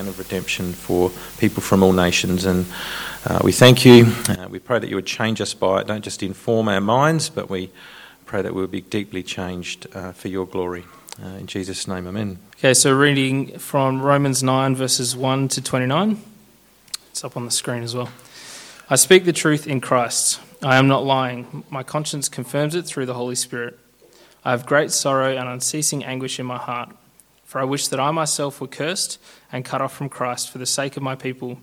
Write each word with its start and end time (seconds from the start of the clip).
plan 0.00 0.08
of 0.08 0.18
redemption 0.18 0.72
for 0.72 1.10
people 1.38 1.62
from 1.62 1.82
all 1.82 1.92
nations. 1.92 2.46
And 2.46 2.64
uh, 3.26 3.40
we 3.44 3.52
thank 3.52 3.84
you. 3.84 4.06
Uh, 4.28 4.48
we 4.48 4.58
pray 4.58 4.78
that 4.78 4.88
you 4.88 4.96
would 4.96 5.04
change 5.04 5.42
us 5.42 5.52
by 5.52 5.80
it. 5.82 5.86
Don't 5.86 6.02
just 6.02 6.22
inform 6.22 6.68
our 6.68 6.80
minds, 6.80 7.28
but 7.28 7.50
we 7.50 7.70
pray 8.24 8.40
that 8.40 8.54
we 8.54 8.62
would 8.62 8.70
be 8.70 8.80
deeply 8.80 9.22
changed 9.22 9.86
uh, 9.94 10.12
for 10.12 10.28
your 10.28 10.46
glory. 10.46 10.84
Uh, 11.22 11.36
in 11.36 11.46
Jesus' 11.46 11.86
name, 11.86 12.06
amen. 12.06 12.38
Okay, 12.56 12.72
so 12.72 12.96
reading 12.96 13.58
from 13.58 14.00
Romans 14.00 14.42
9, 14.42 14.74
verses 14.74 15.14
1 15.14 15.48
to 15.48 15.60
29. 15.60 16.22
It's 17.10 17.22
up 17.22 17.36
on 17.36 17.44
the 17.44 17.50
screen 17.50 17.82
as 17.82 17.94
well. 17.94 18.08
I 18.88 18.96
speak 18.96 19.26
the 19.26 19.34
truth 19.34 19.66
in 19.66 19.82
Christ. 19.82 20.40
I 20.62 20.76
am 20.76 20.88
not 20.88 21.04
lying. 21.04 21.62
My 21.68 21.82
conscience 21.82 22.30
confirms 22.30 22.74
it 22.74 22.86
through 22.86 23.04
the 23.04 23.14
Holy 23.14 23.34
Spirit. 23.34 23.78
I 24.46 24.52
have 24.52 24.64
great 24.64 24.92
sorrow 24.92 25.36
and 25.36 25.46
unceasing 25.46 26.02
anguish 26.04 26.40
in 26.40 26.46
my 26.46 26.56
heart, 26.56 26.88
for 27.50 27.60
I 27.60 27.64
wish 27.64 27.88
that 27.88 27.98
I 27.98 28.12
myself 28.12 28.60
were 28.60 28.68
cursed 28.68 29.18
and 29.50 29.64
cut 29.64 29.80
off 29.80 29.92
from 29.92 30.08
Christ 30.08 30.52
for 30.52 30.58
the 30.58 30.66
sake 30.66 30.96
of 30.96 31.02
my 31.02 31.16
people, 31.16 31.58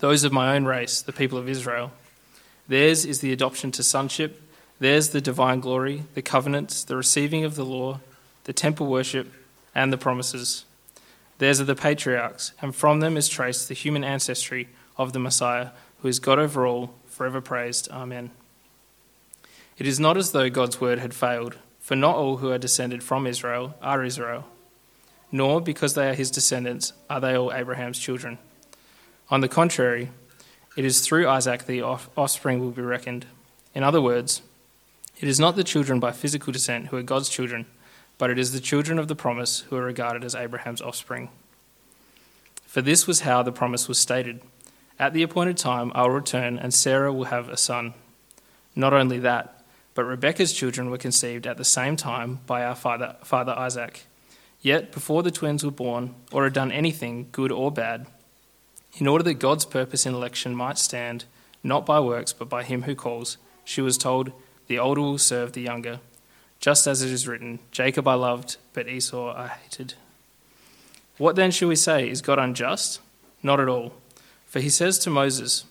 those 0.00 0.24
of 0.24 0.32
my 0.32 0.56
own 0.56 0.64
race, 0.64 1.00
the 1.00 1.12
people 1.12 1.38
of 1.38 1.48
Israel. 1.48 1.92
Theirs 2.66 3.04
is 3.04 3.20
the 3.20 3.32
adoption 3.32 3.70
to 3.70 3.84
sonship, 3.84 4.42
theirs 4.80 5.10
the 5.10 5.20
divine 5.20 5.60
glory, 5.60 6.02
the 6.14 6.20
covenants, 6.20 6.82
the 6.82 6.96
receiving 6.96 7.44
of 7.44 7.54
the 7.54 7.64
law, 7.64 8.00
the 8.42 8.52
temple 8.52 8.88
worship, 8.88 9.32
and 9.72 9.92
the 9.92 9.96
promises. 9.96 10.64
Theirs 11.38 11.60
are 11.60 11.64
the 11.64 11.76
patriarchs, 11.76 12.50
and 12.60 12.74
from 12.74 12.98
them 12.98 13.16
is 13.16 13.28
traced 13.28 13.68
the 13.68 13.74
human 13.74 14.02
ancestry 14.02 14.66
of 14.96 15.12
the 15.12 15.20
Messiah, 15.20 15.68
who 16.02 16.08
is 16.08 16.18
God 16.18 16.40
over 16.40 16.66
all, 16.66 16.92
forever 17.06 17.40
praised. 17.40 17.88
Amen. 17.92 18.32
It 19.78 19.86
is 19.86 20.00
not 20.00 20.16
as 20.16 20.32
though 20.32 20.50
God's 20.50 20.80
word 20.80 20.98
had 20.98 21.14
failed, 21.14 21.58
for 21.78 21.94
not 21.94 22.16
all 22.16 22.38
who 22.38 22.50
are 22.50 22.58
descended 22.58 23.04
from 23.04 23.28
Israel 23.28 23.76
are 23.80 24.02
Israel, 24.02 24.46
nor 25.34 25.60
because 25.60 25.94
they 25.94 26.08
are 26.08 26.14
his 26.14 26.30
descendants 26.30 26.92
are 27.10 27.20
they 27.20 27.34
all 27.34 27.52
Abraham's 27.52 27.98
children. 27.98 28.38
On 29.28 29.40
the 29.40 29.48
contrary, 29.48 30.10
it 30.76 30.84
is 30.84 31.00
through 31.00 31.28
Isaac 31.28 31.66
the 31.66 31.82
offspring 31.82 32.60
will 32.60 32.70
be 32.70 32.82
reckoned. 32.82 33.26
In 33.74 33.82
other 33.82 34.00
words, 34.00 34.42
it 35.20 35.28
is 35.28 35.40
not 35.40 35.56
the 35.56 35.64
children 35.64 35.98
by 35.98 36.12
physical 36.12 36.52
descent 36.52 36.86
who 36.86 36.96
are 36.96 37.02
God's 37.02 37.28
children 37.28 37.66
but 38.18 38.30
it 38.30 38.38
is 38.38 38.52
the 38.52 38.60
children 38.60 38.98
of 38.98 39.08
the 39.08 39.16
promise 39.16 39.60
who 39.60 39.76
are 39.76 39.84
regarded 39.84 40.24
as 40.24 40.34
Abraham's 40.34 40.80
offspring. 40.80 41.30
For 42.66 42.80
this 42.80 43.06
was 43.06 43.20
how 43.20 43.42
the 43.42 43.52
promise 43.52 43.88
was 43.88 43.98
stated 43.98 44.40
At 44.98 45.12
the 45.12 45.22
appointed 45.22 45.56
time, 45.56 45.90
I 45.94 46.02
will 46.02 46.10
return, 46.10 46.58
and 46.58 46.72
Sarah 46.72 47.12
will 47.12 47.24
have 47.24 47.48
a 47.48 47.56
son. 47.56 47.94
Not 48.76 48.92
only 48.92 49.18
that, 49.20 49.64
but 49.94 50.04
Rebekah's 50.04 50.52
children 50.52 50.90
were 50.90 50.98
conceived 50.98 51.46
at 51.46 51.56
the 51.56 51.64
same 51.64 51.96
time 51.96 52.40
by 52.46 52.64
our 52.64 52.74
father, 52.74 53.16
father 53.24 53.52
Isaac. 53.52 54.06
Yet, 54.64 54.90
before 54.90 55.22
the 55.22 55.30
twins 55.30 55.62
were 55.62 55.70
born, 55.70 56.16
or 56.32 56.42
had 56.42 56.54
done 56.54 56.72
anything, 56.72 57.28
good 57.30 57.52
or 57.52 57.70
bad, 57.70 58.06
in 58.96 59.06
order 59.06 59.22
that 59.22 59.34
God's 59.34 59.66
purpose 59.66 60.06
in 60.06 60.14
election 60.14 60.56
might 60.56 60.78
stand, 60.78 61.26
not 61.62 61.84
by 61.84 62.00
works, 62.00 62.32
but 62.32 62.48
by 62.48 62.64
him 62.64 62.82
who 62.82 62.94
calls, 62.94 63.36
she 63.62 63.82
was 63.82 63.98
told, 63.98 64.32
The 64.66 64.78
older 64.78 65.02
will 65.02 65.18
serve 65.18 65.52
the 65.52 65.60
younger 65.60 66.00
just 66.64 66.86
as 66.86 67.02
it 67.02 67.10
is 67.10 67.28
written, 67.28 67.58
Jacob 67.72 68.08
I 68.08 68.14
loved, 68.14 68.56
but 68.72 68.88
Esau 68.88 69.34
I 69.36 69.48
hated. 69.48 69.92
What 71.18 71.36
then 71.36 71.50
shall 71.50 71.68
we 71.68 71.76
say? 71.76 72.08
Is 72.08 72.22
God 72.22 72.38
unjust? 72.38 73.02
Not 73.42 73.60
at 73.60 73.68
all. 73.68 73.92
For 74.46 74.60
he 74.60 74.70
says 74.70 74.98
to 75.00 75.10
Moses, 75.10 75.66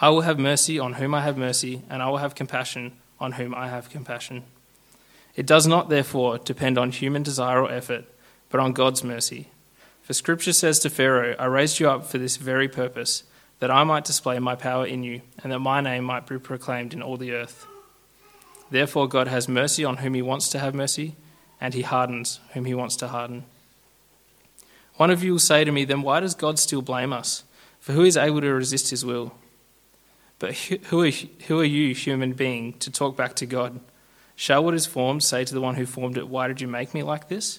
I 0.00 0.08
will 0.08 0.22
have 0.22 0.38
mercy 0.38 0.78
on 0.78 0.94
whom 0.94 1.14
I 1.14 1.20
have 1.20 1.36
mercy, 1.36 1.82
and 1.90 2.02
I 2.02 2.08
will 2.08 2.16
have 2.16 2.34
compassion 2.34 2.92
on 3.20 3.32
whom 3.32 3.54
I 3.54 3.68
have 3.68 3.90
compassion. 3.90 4.44
It 5.38 5.46
does 5.46 5.68
not, 5.68 5.88
therefore, 5.88 6.38
depend 6.38 6.78
on 6.78 6.90
human 6.90 7.22
desire 7.22 7.62
or 7.62 7.70
effort, 7.70 8.06
but 8.50 8.58
on 8.58 8.72
God's 8.72 9.04
mercy. 9.04 9.46
For 10.02 10.12
Scripture 10.12 10.52
says 10.52 10.80
to 10.80 10.90
Pharaoh, 10.90 11.36
I 11.38 11.44
raised 11.44 11.78
you 11.78 11.88
up 11.88 12.04
for 12.04 12.18
this 12.18 12.36
very 12.36 12.66
purpose, 12.66 13.22
that 13.60 13.70
I 13.70 13.84
might 13.84 14.04
display 14.04 14.40
my 14.40 14.56
power 14.56 14.84
in 14.84 15.04
you, 15.04 15.20
and 15.40 15.52
that 15.52 15.60
my 15.60 15.80
name 15.80 16.02
might 16.02 16.26
be 16.26 16.40
proclaimed 16.40 16.92
in 16.92 17.00
all 17.00 17.16
the 17.16 17.30
earth. 17.30 17.68
Therefore, 18.72 19.06
God 19.06 19.28
has 19.28 19.48
mercy 19.48 19.84
on 19.84 19.98
whom 19.98 20.14
he 20.14 20.22
wants 20.22 20.48
to 20.48 20.58
have 20.58 20.74
mercy, 20.74 21.14
and 21.60 21.72
he 21.72 21.82
hardens 21.82 22.40
whom 22.54 22.64
he 22.64 22.74
wants 22.74 22.96
to 22.96 23.06
harden. 23.06 23.44
One 24.96 25.12
of 25.12 25.22
you 25.22 25.30
will 25.30 25.38
say 25.38 25.62
to 25.62 25.70
me, 25.70 25.84
Then 25.84 26.02
why 26.02 26.18
does 26.18 26.34
God 26.34 26.58
still 26.58 26.82
blame 26.82 27.12
us? 27.12 27.44
For 27.78 27.92
who 27.92 28.02
is 28.02 28.16
able 28.16 28.40
to 28.40 28.52
resist 28.52 28.90
his 28.90 29.04
will? 29.04 29.34
But 30.40 30.56
who 30.56 31.02
are, 31.04 31.64
you, 31.64 31.94
human 31.94 32.32
being, 32.32 32.72
to 32.80 32.90
talk 32.90 33.16
back 33.16 33.36
to 33.36 33.46
God? 33.46 33.78
Shall 34.40 34.62
what 34.62 34.74
is 34.74 34.86
formed 34.86 35.24
say 35.24 35.44
to 35.44 35.52
the 35.52 35.60
one 35.60 35.74
who 35.74 35.84
formed 35.84 36.16
it, 36.16 36.28
Why 36.28 36.46
did 36.46 36.60
you 36.60 36.68
make 36.68 36.94
me 36.94 37.02
like 37.02 37.26
this? 37.26 37.58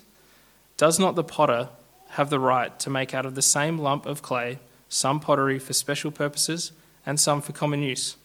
Does 0.77 0.97
not 0.97 1.15
the 1.15 1.25
potter 1.25 1.67
have 2.11 2.29
the 2.29 2.39
right 2.39 2.79
to 2.79 2.89
make 2.89 3.13
out 3.13 3.25
of 3.25 3.35
the 3.35 3.41
same 3.41 3.77
lump 3.77 4.05
of 4.05 4.21
clay 4.21 4.59
some 4.87 5.19
pottery 5.19 5.59
for 5.59 5.73
special 5.73 6.09
purposes 6.09 6.71
and 7.05 7.19
some 7.19 7.41
for 7.41 7.51
common 7.51 7.83
use? 7.83 8.15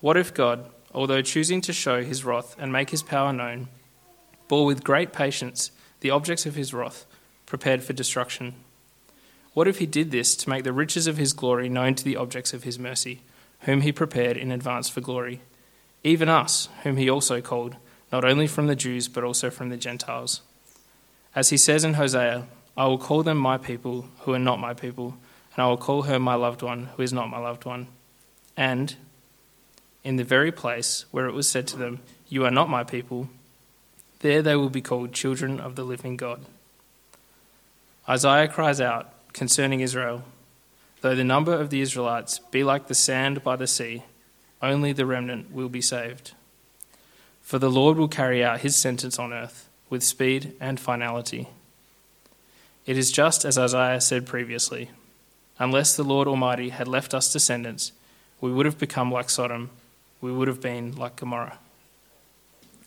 What 0.00 0.16
if 0.16 0.32
God, 0.32 0.64
although 0.94 1.20
choosing 1.20 1.60
to 1.60 1.74
show 1.74 2.02
his 2.02 2.24
wrath 2.24 2.56
and 2.58 2.72
make 2.72 2.88
his 2.88 3.02
power 3.02 3.34
known, 3.34 3.68
bore 4.48 4.64
with 4.64 4.82
great 4.82 5.12
patience 5.12 5.72
the 6.00 6.08
objects 6.08 6.46
of 6.46 6.54
his 6.54 6.72
wrath, 6.72 7.04
prepared 7.44 7.82
for 7.82 7.92
destruction. 7.92 8.54
What 9.52 9.68
if 9.68 9.76
he 9.76 9.84
did 9.84 10.10
this 10.10 10.34
to 10.36 10.48
make 10.48 10.64
the 10.64 10.72
riches 10.72 11.06
of 11.06 11.18
his 11.18 11.34
glory 11.34 11.68
known 11.68 11.96
to 11.96 12.04
the 12.04 12.16
objects 12.16 12.54
of 12.54 12.62
his 12.62 12.78
mercy, 12.78 13.20
whom 13.60 13.82
he 13.82 13.92
prepared 13.92 14.38
in 14.38 14.50
advance 14.50 14.88
for 14.88 15.02
glory? 15.02 15.42
Even 16.04 16.28
us, 16.28 16.68
whom 16.82 16.96
he 16.96 17.08
also 17.08 17.40
called, 17.40 17.76
not 18.10 18.24
only 18.24 18.46
from 18.46 18.66
the 18.66 18.76
Jews, 18.76 19.08
but 19.08 19.24
also 19.24 19.50
from 19.50 19.68
the 19.68 19.76
Gentiles. 19.76 20.42
As 21.34 21.50
he 21.50 21.56
says 21.56 21.84
in 21.84 21.94
Hosea, 21.94 22.46
I 22.76 22.86
will 22.86 22.98
call 22.98 23.22
them 23.22 23.38
my 23.38 23.58
people 23.58 24.06
who 24.20 24.32
are 24.34 24.38
not 24.38 24.58
my 24.58 24.74
people, 24.74 25.16
and 25.54 25.62
I 25.62 25.68
will 25.68 25.76
call 25.76 26.02
her 26.02 26.18
my 26.18 26.34
loved 26.34 26.62
one 26.62 26.86
who 26.96 27.02
is 27.02 27.12
not 27.12 27.30
my 27.30 27.38
loved 27.38 27.64
one. 27.64 27.86
And, 28.56 28.96
in 30.04 30.16
the 30.16 30.24
very 30.24 30.50
place 30.50 31.04
where 31.10 31.26
it 31.26 31.34
was 31.34 31.48
said 31.48 31.66
to 31.68 31.76
them, 31.76 32.00
You 32.28 32.44
are 32.44 32.50
not 32.50 32.68
my 32.68 32.84
people, 32.84 33.28
there 34.20 34.42
they 34.42 34.56
will 34.56 34.70
be 34.70 34.82
called 34.82 35.12
children 35.12 35.60
of 35.60 35.76
the 35.76 35.84
living 35.84 36.16
God. 36.16 36.44
Isaiah 38.08 38.48
cries 38.48 38.80
out 38.80 39.12
concerning 39.32 39.80
Israel 39.80 40.22
Though 41.02 41.16
the 41.16 41.24
number 41.24 41.52
of 41.52 41.70
the 41.70 41.80
Israelites 41.80 42.38
be 42.38 42.62
like 42.62 42.86
the 42.86 42.94
sand 42.94 43.42
by 43.42 43.56
the 43.56 43.66
sea, 43.66 44.04
only 44.62 44.92
the 44.92 45.06
remnant 45.06 45.52
will 45.52 45.68
be 45.68 45.80
saved. 45.80 46.32
For 47.40 47.58
the 47.58 47.70
Lord 47.70 47.98
will 47.98 48.08
carry 48.08 48.44
out 48.44 48.60
his 48.60 48.76
sentence 48.76 49.18
on 49.18 49.32
earth 49.32 49.68
with 49.90 50.02
speed 50.02 50.54
and 50.60 50.78
finality. 50.78 51.48
It 52.86 52.96
is 52.96 53.12
just 53.12 53.44
as 53.44 53.58
Isaiah 53.58 54.00
said 54.00 54.26
previously 54.26 54.90
Unless 55.58 55.96
the 55.96 56.02
Lord 56.02 56.26
Almighty 56.26 56.70
had 56.70 56.88
left 56.88 57.14
us 57.14 57.32
descendants, 57.32 57.92
we 58.40 58.50
would 58.50 58.66
have 58.66 58.78
become 58.78 59.12
like 59.12 59.30
Sodom 59.30 59.70
we 60.22 60.30
would 60.30 60.46
have 60.46 60.60
been 60.60 60.94
like 60.94 61.16
Gomorrah. 61.16 61.58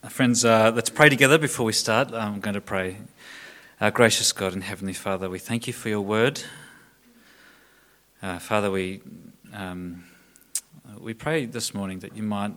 Uh, 0.01 0.07
friends, 0.07 0.45
uh, 0.45 0.71
let's 0.73 0.89
pray 0.89 1.09
together 1.09 1.37
before 1.37 1.65
we 1.65 1.73
start. 1.73 2.13
I'm 2.13 2.39
going 2.39 2.53
to 2.53 2.61
pray. 2.61 2.97
Our 3.81 3.91
gracious 3.91 4.31
God 4.31 4.53
and 4.53 4.63
Heavenly 4.63 4.93
Father, 4.93 5.29
we 5.29 5.37
thank 5.37 5.67
you 5.67 5.73
for 5.73 5.89
your 5.89 5.99
word. 5.99 6.41
Uh, 8.21 8.39
Father, 8.39 8.71
we, 8.71 9.01
um, 9.53 10.04
we 10.99 11.13
pray 11.13 11.45
this 11.45 11.73
morning 11.73 11.99
that 11.99 12.15
you 12.15 12.23
might 12.23 12.53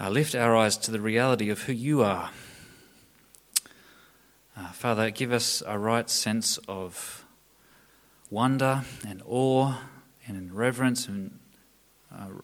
uh, 0.00 0.08
lift 0.08 0.34
our 0.34 0.56
eyes 0.56 0.76
to 0.76 0.90
the 0.90 1.00
reality 1.00 1.50
of 1.50 1.62
who 1.62 1.72
you 1.72 2.02
are. 2.02 2.30
Uh, 4.56 4.68
Father, 4.72 5.10
give 5.10 5.32
us 5.32 5.62
a 5.66 5.78
right 5.78 6.08
sense 6.08 6.58
of 6.68 7.24
wonder 8.30 8.84
and 9.06 9.22
awe 9.26 9.74
and 10.26 10.52
reverence 10.52 11.08
and 11.08 11.38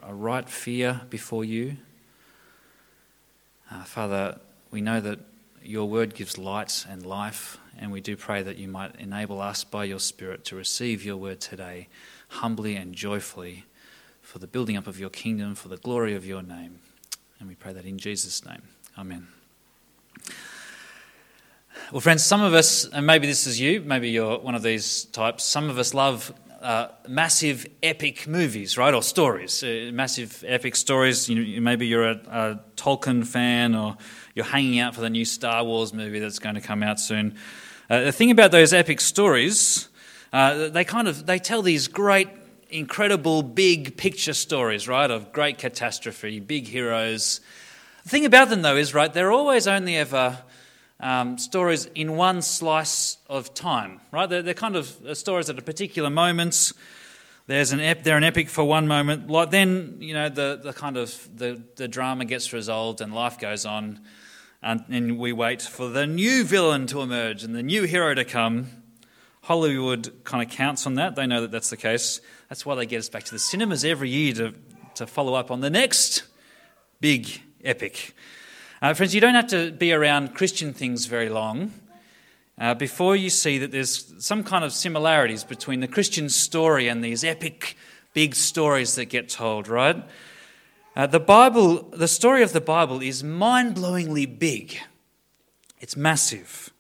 a, 0.03 0.15
right 0.15 0.49
fear 0.49 1.03
before 1.09 1.45
you. 1.45 1.77
Uh, 3.71 3.85
Father, 3.85 4.41
we 4.71 4.81
know 4.81 5.01
that 5.01 5.21
your 5.63 5.89
word 5.89 6.15
gives 6.15 6.37
light 6.37 6.85
and 6.89 7.07
life, 7.07 7.59
and 7.79 7.93
we 7.93 8.01
do 8.01 8.17
pray 8.17 8.43
that 8.43 8.59
you 8.59 8.69
might 8.69 8.97
enable 8.97 9.41
us 9.41 9.65
by 9.65 9.85
your 9.85 10.01
Spirit 10.01 10.45
to 10.47 10.57
receive 10.57 11.05
your 11.05 11.17
word 11.17 11.41
today 11.41 11.89
humbly 12.29 12.77
and 12.77 12.95
joyfully 12.95 13.65
for 14.33 14.39
the 14.39 14.47
building 14.47 14.79
up 14.79 14.87
of 14.87 14.99
your 14.99 15.11
kingdom, 15.11 15.55
for 15.55 15.69
the 15.69 15.77
glory 15.77 16.15
of 16.15 16.25
your 16.25 16.43
name. 16.43 16.79
And 17.39 17.51
we 17.51 17.55
pray 17.55 17.75
that 17.75 17.85
in 17.85 17.99
Jesus' 17.99 18.47
name. 18.47 18.63
Amen. 18.97 19.29
Well, 21.93 22.01
friends, 22.01 22.25
some 22.25 22.41
of 22.41 22.55
us, 22.55 22.87
and 22.87 23.07
maybe 23.07 23.27
this 23.27 23.47
is 23.47 23.61
you, 23.61 23.83
maybe 23.83 24.09
you're 24.09 24.39
one 24.39 24.55
of 24.55 24.63
these 24.63 25.05
types, 25.05 25.45
some 25.45 25.69
of 25.69 25.79
us 25.79 25.93
love 25.93 26.33
uh, 26.63 26.89
massive 27.07 27.67
epic 27.83 28.27
movies, 28.27 28.79
right, 28.79 28.95
or 28.95 29.03
stories, 29.03 29.63
uh, 29.63 29.91
massive 29.93 30.43
epic 30.47 30.77
stories. 30.77 31.29
You 31.29 31.61
maybe 31.61 31.87
you're 31.87 32.09
a, 32.13 32.21
a, 32.31 32.61
Tolkien 32.77 33.27
fan, 33.27 33.75
or 33.75 33.99
you're 34.35 34.47
hanging 34.47 34.79
out 34.79 34.95
for 34.95 35.03
the 35.03 35.11
new 35.11 35.27
Star 35.27 35.63
Wars 35.63 35.93
movie 35.93 36.21
that's 36.21 36.39
going 36.39 36.55
to 36.55 36.63
come 36.63 36.83
out 36.83 36.99
soon. 36.99 37.35
Uh, 37.91 38.05
the 38.05 38.13
thing 38.13 38.31
about 38.31 38.51
those 38.51 38.73
epic 38.73 39.03
stories, 39.03 39.89
uh, 40.33 40.69
they 40.69 40.85
kind 40.85 41.07
of 41.07 41.27
they 41.27 41.39
tell 41.39 41.61
these 41.61 41.87
great, 41.87 42.29
incredible, 42.73 43.43
big 43.43 43.97
picture 43.97 44.33
stories, 44.33 44.89
right, 44.89 45.11
of 45.11 45.33
great 45.33 45.59
catastrophe, 45.59 46.41
big 46.41 46.67
heroes. 46.67 47.41
The 48.05 48.09
thing 48.09 48.25
about 48.25 48.49
them, 48.49 48.63
though, 48.63 48.77
is 48.77 48.95
right, 48.95 49.13
they're 49.13 49.31
always 49.31 49.69
only 49.69 49.97
ever 49.97 50.39
um, 50.99 51.37
stories 51.37 51.87
in 51.95 52.17
one 52.17 52.43
slice 52.43 53.19
of 53.29 53.55
time, 53.55 54.01
right? 54.11 54.29
They're, 54.29 54.43
they're 54.43 54.55
kind 54.55 54.77
of 54.77 55.05
uh, 55.05 55.15
stories 55.15 55.51
at 55.51 55.59
a 55.59 55.63
particular 55.63 56.11
moment. 56.11 56.73
There's 57.49 57.73
an 57.73 57.81
ep- 57.81 58.05
they're 58.05 58.17
an 58.17 58.25
epic 58.25 58.49
for 58.49 58.65
one 58.65 58.87
moment. 58.87 59.29
Like 59.29 59.51
then, 59.51 59.97
you 60.01 60.15
know, 60.15 60.29
the, 60.29 60.61
the 60.63 60.73
kind 60.73 60.97
of 60.97 61.29
the, 61.37 61.61
the 61.77 61.89
drama 61.89 62.25
gets 62.25 62.53
resolved 62.53 63.01
and 63.01 63.13
life 63.13 63.39
goes 63.39 63.67
on, 63.67 64.01
and, 64.63 64.85
and 64.89 65.19
we 65.19 65.33
wait 65.33 65.61
for 65.61 65.89
the 65.89 66.07
new 66.07 66.45
villain 66.45 66.87
to 66.87 67.01
emerge 67.03 67.43
and 67.43 67.55
the 67.55 67.63
new 67.63 67.83
hero 67.83 68.15
to 68.15 68.25
come. 68.25 68.69
Hollywood 69.43 70.23
kind 70.23 70.49
of 70.49 70.57
counts 70.57 70.87
on 70.87 70.95
that. 70.95 71.17
They 71.17 71.27
know 71.27 71.41
that 71.41 71.51
that's 71.51 71.71
the 71.71 71.77
case. 71.77 72.21
That's 72.53 72.67
why 72.67 72.75
they 72.75 72.85
get 72.85 72.99
us 72.99 73.09
back 73.09 73.25
to 73.25 73.31
the 73.31 73.39
cinemas 73.39 73.83
every 73.83 74.11
year 74.11 74.35
to, 74.35 74.53
to 74.97 75.07
follow 75.07 75.33
up 75.33 75.51
on 75.51 75.63
the 75.63 75.71
next 75.71 76.25
big 77.01 77.27
epic. 77.65 78.15
Uh, 78.83 78.93
friends, 78.93 79.15
you 79.15 79.23
don't 79.23 79.35
have 79.35 79.47
to 79.47 79.73
be 79.73 79.91
around 79.91 80.35
Christian 80.35 80.75
things 80.75 81.07
very 81.07 81.31
long 81.31 81.73
uh, 82.59 82.75
before 82.75 83.17
you 83.17 83.31
see 83.31 83.57
that 83.57 83.73
there's 83.73 84.13
some 84.23 84.45
kind 84.45 84.67
of 84.67 84.75
similarities 84.75 85.45
between 85.45 85.81
the 85.81 85.89
Christian 85.89 86.29
story 86.29 86.89
and 86.89 87.03
these 87.03 87.25
epic 87.25 87.75
big 88.13 88.35
stories 88.35 88.97
that 88.97 89.07
get 89.07 89.31
told, 89.31 89.67
right? 89.67 90.05
Uh, 90.95 91.07
the 91.07 91.21
Bible, 91.21 91.85
the 91.95 92.07
story 92.07 92.43
of 92.43 92.53
the 92.53 92.61
Bible 92.61 93.01
is 93.01 93.25
mind 93.25 93.77
blowingly 93.77 94.27
big. 94.27 94.79
It's 95.81 95.97
massive. 95.97 96.71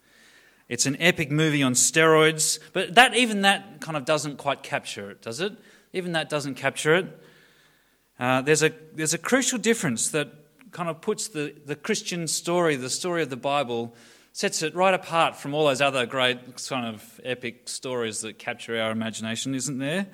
It's 0.73 0.87
an 0.87 0.97
epic 1.01 1.31
movie 1.31 1.63
on 1.63 1.75
steroids, 1.75 2.59
but 2.73 2.95
that 2.95 3.15
even 3.15 3.43
that 3.43 3.83
kind 3.83 3.95
of 3.95 4.07
doesn't 4.07 4.39
quite 4.39 4.63
capture 4.63 5.11
it, 5.11 5.21
does 5.21 5.39
it? 5.39 5.53
Even 5.93 6.13
that 6.13 6.31
doesn't 6.31 6.55
capture 6.55 6.95
it. 6.95 7.21
Uh, 8.19 8.41
there's, 8.41 8.63
a, 8.63 8.73
there's 8.95 9.13
a 9.13 9.19
crucial 9.19 9.59
difference 9.59 10.09
that 10.13 10.33
kind 10.71 10.89
of 10.89 11.03
puts 11.03 11.29
the, 11.29 11.55
the 11.67 11.77
Christian 11.77 12.27
story, 12.27 12.77
the 12.77 12.89
story 12.89 13.23
of 13.23 13.29
the 13.29 13.37
Bible, 13.37 13.95
sets 14.33 14.63
it 14.63 14.75
right 14.75 14.95
apart 14.95 15.37
from 15.37 15.53
all 15.53 15.67
those 15.67 15.83
other 15.83 16.07
great 16.07 16.39
kind 16.67 16.87
of 16.87 17.21
epic 17.23 17.69
stories 17.69 18.23
that 18.23 18.39
capture 18.39 18.81
our 18.81 18.93
imagination, 18.93 19.55
isn't 19.55 19.77
there? 19.77 20.07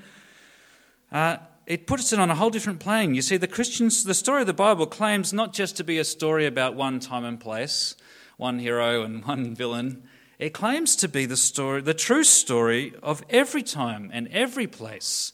Uh, 1.12 1.36
it 1.66 1.86
puts 1.86 2.12
it 2.12 2.18
on 2.18 2.32
a 2.32 2.34
whole 2.34 2.50
different 2.50 2.80
plane. 2.80 3.14
You 3.14 3.22
see, 3.22 3.36
the 3.36 3.46
Christians, 3.46 4.02
the 4.02 4.12
story 4.12 4.40
of 4.40 4.48
the 4.48 4.54
Bible 4.54 4.86
claims 4.86 5.32
not 5.32 5.52
just 5.52 5.76
to 5.76 5.84
be 5.84 5.98
a 5.98 6.04
story 6.04 6.46
about 6.46 6.74
one 6.74 6.98
time 6.98 7.24
and 7.24 7.38
place, 7.38 7.94
one 8.38 8.58
hero 8.58 9.04
and 9.04 9.24
one 9.24 9.54
villain. 9.54 10.02
It 10.38 10.50
claims 10.50 10.94
to 10.96 11.08
be 11.08 11.26
the 11.26 11.36
story, 11.36 11.80
the 11.80 11.94
true 11.94 12.22
story 12.22 12.94
of 13.02 13.24
every 13.28 13.62
time 13.62 14.10
and 14.12 14.28
every 14.28 14.66
place, 14.68 15.32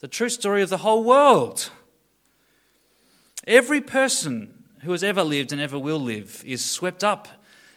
the 0.00 0.08
true 0.08 0.28
story 0.28 0.62
of 0.62 0.70
the 0.70 0.78
whole 0.78 1.02
world. 1.02 1.70
Every 3.46 3.80
person 3.80 4.64
who 4.82 4.92
has 4.92 5.02
ever 5.02 5.24
lived 5.24 5.52
and 5.52 5.60
ever 5.60 5.78
will 5.78 5.98
live 5.98 6.42
is 6.46 6.64
swept 6.64 7.02
up 7.02 7.28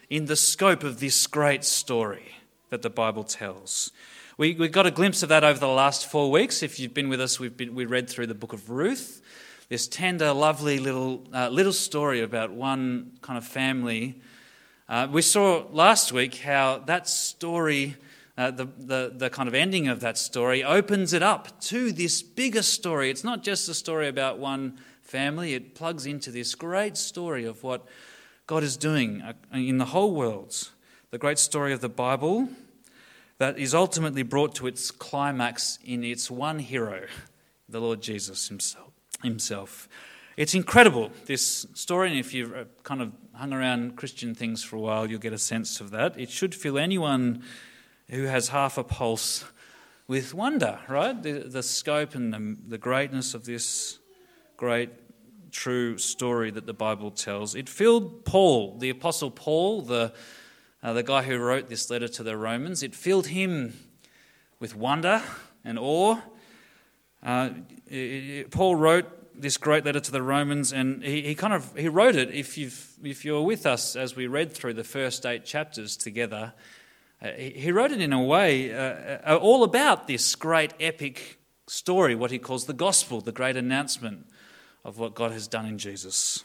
in 0.08 0.26
the 0.26 0.36
scope 0.36 0.84
of 0.84 1.00
this 1.00 1.26
great 1.26 1.64
story 1.64 2.36
that 2.70 2.82
the 2.82 2.90
Bible 2.90 3.24
tells. 3.24 3.90
We, 4.36 4.54
we 4.54 4.68
got 4.68 4.86
a 4.86 4.90
glimpse 4.90 5.22
of 5.22 5.28
that 5.28 5.44
over 5.44 5.58
the 5.58 5.68
last 5.68 6.06
four 6.06 6.30
weeks. 6.30 6.62
If 6.62 6.78
you've 6.78 6.94
been 6.94 7.08
with 7.08 7.20
us, 7.20 7.38
we've 7.40 7.56
been, 7.56 7.74
we 7.74 7.84
read 7.84 8.08
through 8.08 8.28
the 8.28 8.34
book 8.34 8.52
of 8.52 8.70
Ruth, 8.70 9.22
this 9.68 9.86
tender, 9.86 10.32
lovely 10.32 10.78
little, 10.78 11.24
uh, 11.34 11.48
little 11.48 11.72
story 11.72 12.20
about 12.20 12.52
one 12.52 13.18
kind 13.22 13.36
of 13.36 13.44
family. 13.44 14.20
Uh, 14.90 15.06
we 15.08 15.22
saw 15.22 15.64
last 15.70 16.12
week 16.12 16.38
how 16.38 16.78
that 16.78 17.08
story, 17.08 17.94
uh, 18.36 18.50
the, 18.50 18.64
the, 18.76 19.12
the 19.14 19.30
kind 19.30 19.48
of 19.48 19.54
ending 19.54 19.86
of 19.86 20.00
that 20.00 20.18
story, 20.18 20.64
opens 20.64 21.12
it 21.12 21.22
up 21.22 21.60
to 21.60 21.92
this 21.92 22.22
bigger 22.22 22.60
story. 22.60 23.08
It's 23.08 23.22
not 23.22 23.44
just 23.44 23.68
a 23.68 23.74
story 23.74 24.08
about 24.08 24.40
one 24.40 24.80
family, 25.00 25.54
it 25.54 25.76
plugs 25.76 26.06
into 26.06 26.32
this 26.32 26.56
great 26.56 26.96
story 26.96 27.44
of 27.44 27.62
what 27.62 27.86
God 28.48 28.64
is 28.64 28.76
doing 28.76 29.22
uh, 29.22 29.34
in 29.52 29.78
the 29.78 29.84
whole 29.84 30.12
world. 30.12 30.70
The 31.12 31.18
great 31.18 31.38
story 31.38 31.72
of 31.72 31.80
the 31.80 31.88
Bible 31.88 32.48
that 33.38 33.60
is 33.60 33.76
ultimately 33.76 34.24
brought 34.24 34.56
to 34.56 34.66
its 34.66 34.90
climax 34.90 35.78
in 35.84 36.02
its 36.02 36.32
one 36.32 36.58
hero, 36.58 37.06
the 37.68 37.80
Lord 37.80 38.02
Jesus 38.02 38.48
himself. 38.48 38.90
himself. 39.22 39.88
It's 40.36 40.54
incredible, 40.54 41.12
this 41.26 41.66
story, 41.74 42.10
and 42.10 42.18
if 42.18 42.34
you've 42.34 42.52
uh, 42.52 42.64
kind 42.82 43.02
of 43.02 43.12
hung 43.40 43.54
around 43.54 43.96
Christian 43.96 44.34
things 44.34 44.62
for 44.62 44.76
a 44.76 44.78
while, 44.78 45.10
you'll 45.10 45.18
get 45.18 45.32
a 45.32 45.38
sense 45.38 45.80
of 45.80 45.92
that. 45.92 46.20
It 46.20 46.28
should 46.28 46.54
fill 46.54 46.76
anyone 46.76 47.42
who 48.10 48.24
has 48.24 48.48
half 48.48 48.76
a 48.76 48.84
pulse 48.84 49.46
with 50.06 50.34
wonder, 50.34 50.78
right? 50.88 51.22
The, 51.22 51.44
the 51.48 51.62
scope 51.62 52.14
and 52.14 52.34
the, 52.34 52.56
the 52.68 52.76
greatness 52.76 53.32
of 53.32 53.46
this 53.46 53.98
great 54.58 54.90
true 55.50 55.96
story 55.96 56.50
that 56.50 56.66
the 56.66 56.74
Bible 56.74 57.10
tells. 57.10 57.54
It 57.54 57.70
filled 57.70 58.26
Paul, 58.26 58.76
the 58.76 58.90
Apostle 58.90 59.30
Paul, 59.30 59.80
the, 59.80 60.12
uh, 60.82 60.92
the 60.92 61.02
guy 61.02 61.22
who 61.22 61.38
wrote 61.38 61.70
this 61.70 61.88
letter 61.88 62.08
to 62.08 62.22
the 62.22 62.36
Romans, 62.36 62.82
it 62.82 62.94
filled 62.94 63.28
him 63.28 63.72
with 64.58 64.76
wonder 64.76 65.22
and 65.64 65.78
awe. 65.78 66.18
Uh, 67.22 67.48
it, 67.86 67.94
it, 67.96 68.50
Paul 68.50 68.76
wrote 68.76 69.19
this 69.40 69.56
great 69.56 69.84
letter 69.84 70.00
to 70.00 70.12
the 70.12 70.22
Romans, 70.22 70.72
and 70.72 71.02
he, 71.02 71.22
he 71.22 71.34
kind 71.34 71.52
of 71.52 71.76
he 71.76 71.88
wrote 71.88 72.16
it. 72.16 72.30
If 72.30 72.58
you've 72.58 72.92
if 73.02 73.24
you're 73.24 73.42
with 73.42 73.66
us 73.66 73.96
as 73.96 74.14
we 74.14 74.26
read 74.26 74.52
through 74.52 74.74
the 74.74 74.84
first 74.84 75.24
eight 75.24 75.44
chapters 75.44 75.96
together, 75.96 76.52
uh, 77.22 77.28
he, 77.36 77.50
he, 77.50 77.72
wrote 77.72 77.92
it 77.92 78.00
in 78.00 78.12
a 78.12 78.22
way 78.22 78.72
uh, 78.72 79.18
uh, 79.26 79.38
all 79.40 79.64
about 79.64 80.06
this 80.06 80.34
great 80.34 80.74
epic 80.80 81.38
story, 81.66 82.14
what 82.14 82.30
he 82.30 82.38
calls 82.38 82.66
the 82.66 82.72
gospel, 82.72 83.20
the 83.20 83.32
great 83.32 83.56
announcement 83.56 84.26
of 84.84 84.98
what 84.98 85.14
God 85.14 85.32
has 85.32 85.46
done 85.46 85.66
in 85.66 85.78
Jesus. 85.78 86.44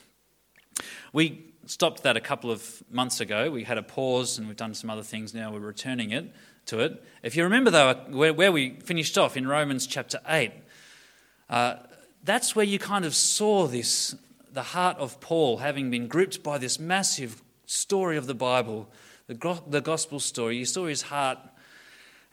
We 1.14 1.54
stopped 1.66 2.04
that 2.04 2.16
a 2.18 2.22
couple 2.22 2.52
of 2.52 2.84
months 2.92 3.20
ago. 3.20 3.50
We 3.50 3.64
had 3.64 3.78
a 3.78 3.84
pause 3.84 4.38
and 4.38 4.48
we've 4.48 4.58
done 4.58 4.74
some 4.74 4.90
other 4.90 5.04
things 5.04 5.34
now. 5.34 5.52
We're 5.52 5.60
returning 5.60 6.12
it 6.12 6.32
to 6.68 6.80
it. 6.80 7.04
If 7.24 7.36
you 7.36 7.44
remember, 7.44 7.72
though, 7.72 7.94
where, 8.10 8.34
where 8.34 8.52
we 8.52 8.80
finished 8.82 9.18
off 9.18 9.38
in 9.38 9.48
Romans 9.48 9.88
chapter 9.88 10.20
8, 10.28 10.52
uh, 11.50 11.76
that's 12.25 12.56
where 12.56 12.66
you 12.66 12.80
kind 12.80 13.06
of 13.06 13.16
saw 13.16 13.68
this 13.68 14.16
the 14.51 14.63
heart 14.63 14.98
of 14.98 15.19
Paul 15.19 15.57
having 15.57 15.92
been 15.92 16.07
gripped 16.07 16.42
by 16.42 16.57
this 16.57 16.80
massive 16.80 17.42
story 17.66 18.16
of 18.18 18.25
the 18.25 18.33
Bible, 18.33 18.89
the, 19.27 19.62
the 19.68 19.81
gospel 19.81 20.19
story. 20.19 20.57
You 20.57 20.66
saw 20.66 20.86
his 20.86 21.04
heart 21.04 21.38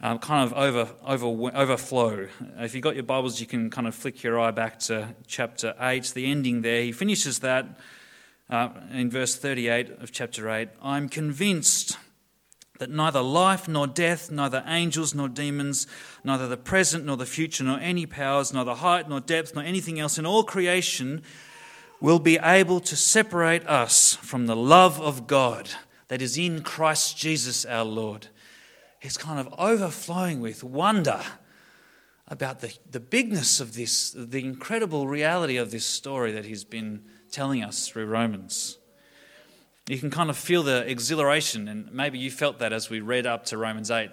um, 0.00 0.20
kind 0.20 0.44
of 0.44 0.56
over, 0.56 0.88
over, 1.04 1.26
overflow. 1.56 2.28
If 2.58 2.74
you've 2.74 2.82
got 2.82 2.94
your 2.94 3.04
Bibles, 3.04 3.40
you 3.40 3.46
can 3.46 3.70
kind 3.70 3.88
of 3.88 3.94
flick 3.94 4.22
your 4.22 4.38
eye 4.38 4.52
back 4.52 4.78
to 4.80 5.14
chapter 5.26 5.74
8, 5.80 6.12
the 6.14 6.30
ending 6.30 6.62
there. 6.62 6.82
He 6.82 6.92
finishes 6.92 7.40
that 7.40 7.66
uh, 8.48 8.68
in 8.92 9.10
verse 9.10 9.36
38 9.36 10.00
of 10.00 10.12
chapter 10.12 10.48
8. 10.48 10.68
I'm 10.80 11.08
convinced 11.08 11.98
that 12.78 12.90
neither 12.90 13.22
life 13.22 13.68
nor 13.68 13.86
death, 13.86 14.30
neither 14.30 14.64
angels 14.66 15.14
nor 15.14 15.28
demons, 15.28 15.86
neither 16.24 16.48
the 16.48 16.56
present 16.56 17.04
nor 17.04 17.16
the 17.16 17.26
future, 17.26 17.64
nor 17.64 17.78
any 17.78 18.06
powers, 18.06 18.52
neither 18.52 18.74
height 18.74 19.08
nor 19.08 19.20
depth, 19.20 19.54
nor 19.54 19.62
anything 19.62 20.00
else 20.00 20.18
in 20.18 20.26
all 20.26 20.42
creation 20.42 21.22
will 22.00 22.18
be 22.18 22.38
able 22.38 22.80
to 22.80 22.96
separate 22.96 23.64
us 23.68 24.16
from 24.16 24.46
the 24.46 24.56
love 24.56 25.00
of 25.00 25.26
God 25.26 25.70
that 26.08 26.20
is 26.20 26.36
in 26.36 26.62
Christ 26.62 27.16
Jesus 27.16 27.64
our 27.64 27.84
Lord 27.84 28.26
is 29.00 29.16
kind 29.16 29.38
of 29.38 29.54
overflowing 29.58 30.40
with 30.40 30.64
wonder 30.64 31.20
about 32.28 32.60
the, 32.60 32.74
the 32.90 33.00
bigness 33.00 33.60
of 33.60 33.74
this, 33.74 34.10
the 34.10 34.44
incredible 34.44 35.06
reality 35.06 35.56
of 35.56 35.70
this 35.70 35.84
story 35.84 36.32
that 36.32 36.44
he's 36.44 36.64
been 36.64 37.04
telling 37.30 37.62
us 37.62 37.88
through 37.88 38.06
Romans. 38.06 38.78
You 39.92 39.98
can 39.98 40.08
kind 40.08 40.30
of 40.30 40.38
feel 40.38 40.62
the 40.62 40.90
exhilaration, 40.90 41.68
and 41.68 41.92
maybe 41.92 42.18
you 42.18 42.30
felt 42.30 42.60
that 42.60 42.72
as 42.72 42.88
we 42.88 43.00
read 43.00 43.26
up 43.26 43.44
to 43.44 43.58
Romans 43.58 43.90
8 43.90 44.08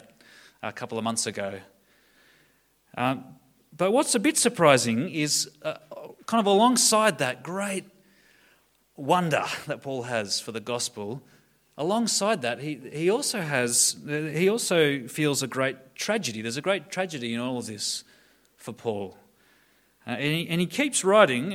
a 0.62 0.74
couple 0.74 0.98
of 0.98 1.06
months 1.06 1.26
ago. 1.26 1.62
Um, 2.98 3.24
but 3.78 3.94
what's 3.94 4.14
a 4.14 4.20
bit 4.20 4.38
surprising 4.38 5.10
is 5.10 5.50
uh, 5.64 5.76
kind 6.26 6.42
of 6.42 6.48
alongside 6.48 7.20
that 7.20 7.44
great 7.44 7.86
wonder 8.98 9.46
that 9.68 9.82
Paul 9.82 10.04
has 10.04 10.42
for 10.42 10.52
the 10.52 10.60
gospel, 10.60 11.24
alongside 11.78 12.42
that, 12.42 12.60
he, 12.60 12.82
he 12.92 13.10
also 13.10 13.40
has 13.40 13.96
he 14.06 14.50
also 14.50 15.08
feels 15.08 15.42
a 15.42 15.48
great 15.48 15.96
tragedy. 15.96 16.42
There's 16.42 16.58
a 16.58 16.62
great 16.62 16.92
tragedy 16.92 17.34
in 17.34 17.40
all 17.40 17.58
of 17.58 17.68
this 17.68 18.04
for 18.58 18.74
Paul. 18.74 19.16
Uh, 20.10 20.14
and, 20.14 20.24
he, 20.24 20.50
and, 20.50 20.60
he, 20.60 20.66
keeps 20.66 21.04
writing. 21.04 21.50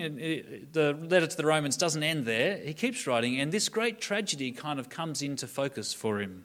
The 0.71 0.97
letter 1.09 1.27
to 1.27 1.37
the 1.37 1.45
Romans 1.45 1.77
doesn't 1.77 2.05
end 2.05 2.25
there. 2.25 2.59
He 2.59 2.73
keeps 2.73 3.05
writing, 3.05 3.41
and 3.41 3.51
this 3.51 3.69
great 3.69 4.01
tragedy 4.01 4.53
kind 4.53 4.79
of 4.79 4.89
comes 4.89 5.23
into 5.23 5.49
focus 5.49 5.93
for 5.93 6.21
him. 6.21 6.45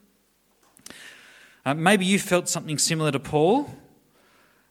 Uh, 1.64 1.76
maybe 1.76 2.06
you 2.06 2.18
felt 2.18 2.50
something 2.50 2.80
similar 2.80 3.12
to 3.12 3.20
Paul. 3.20 3.70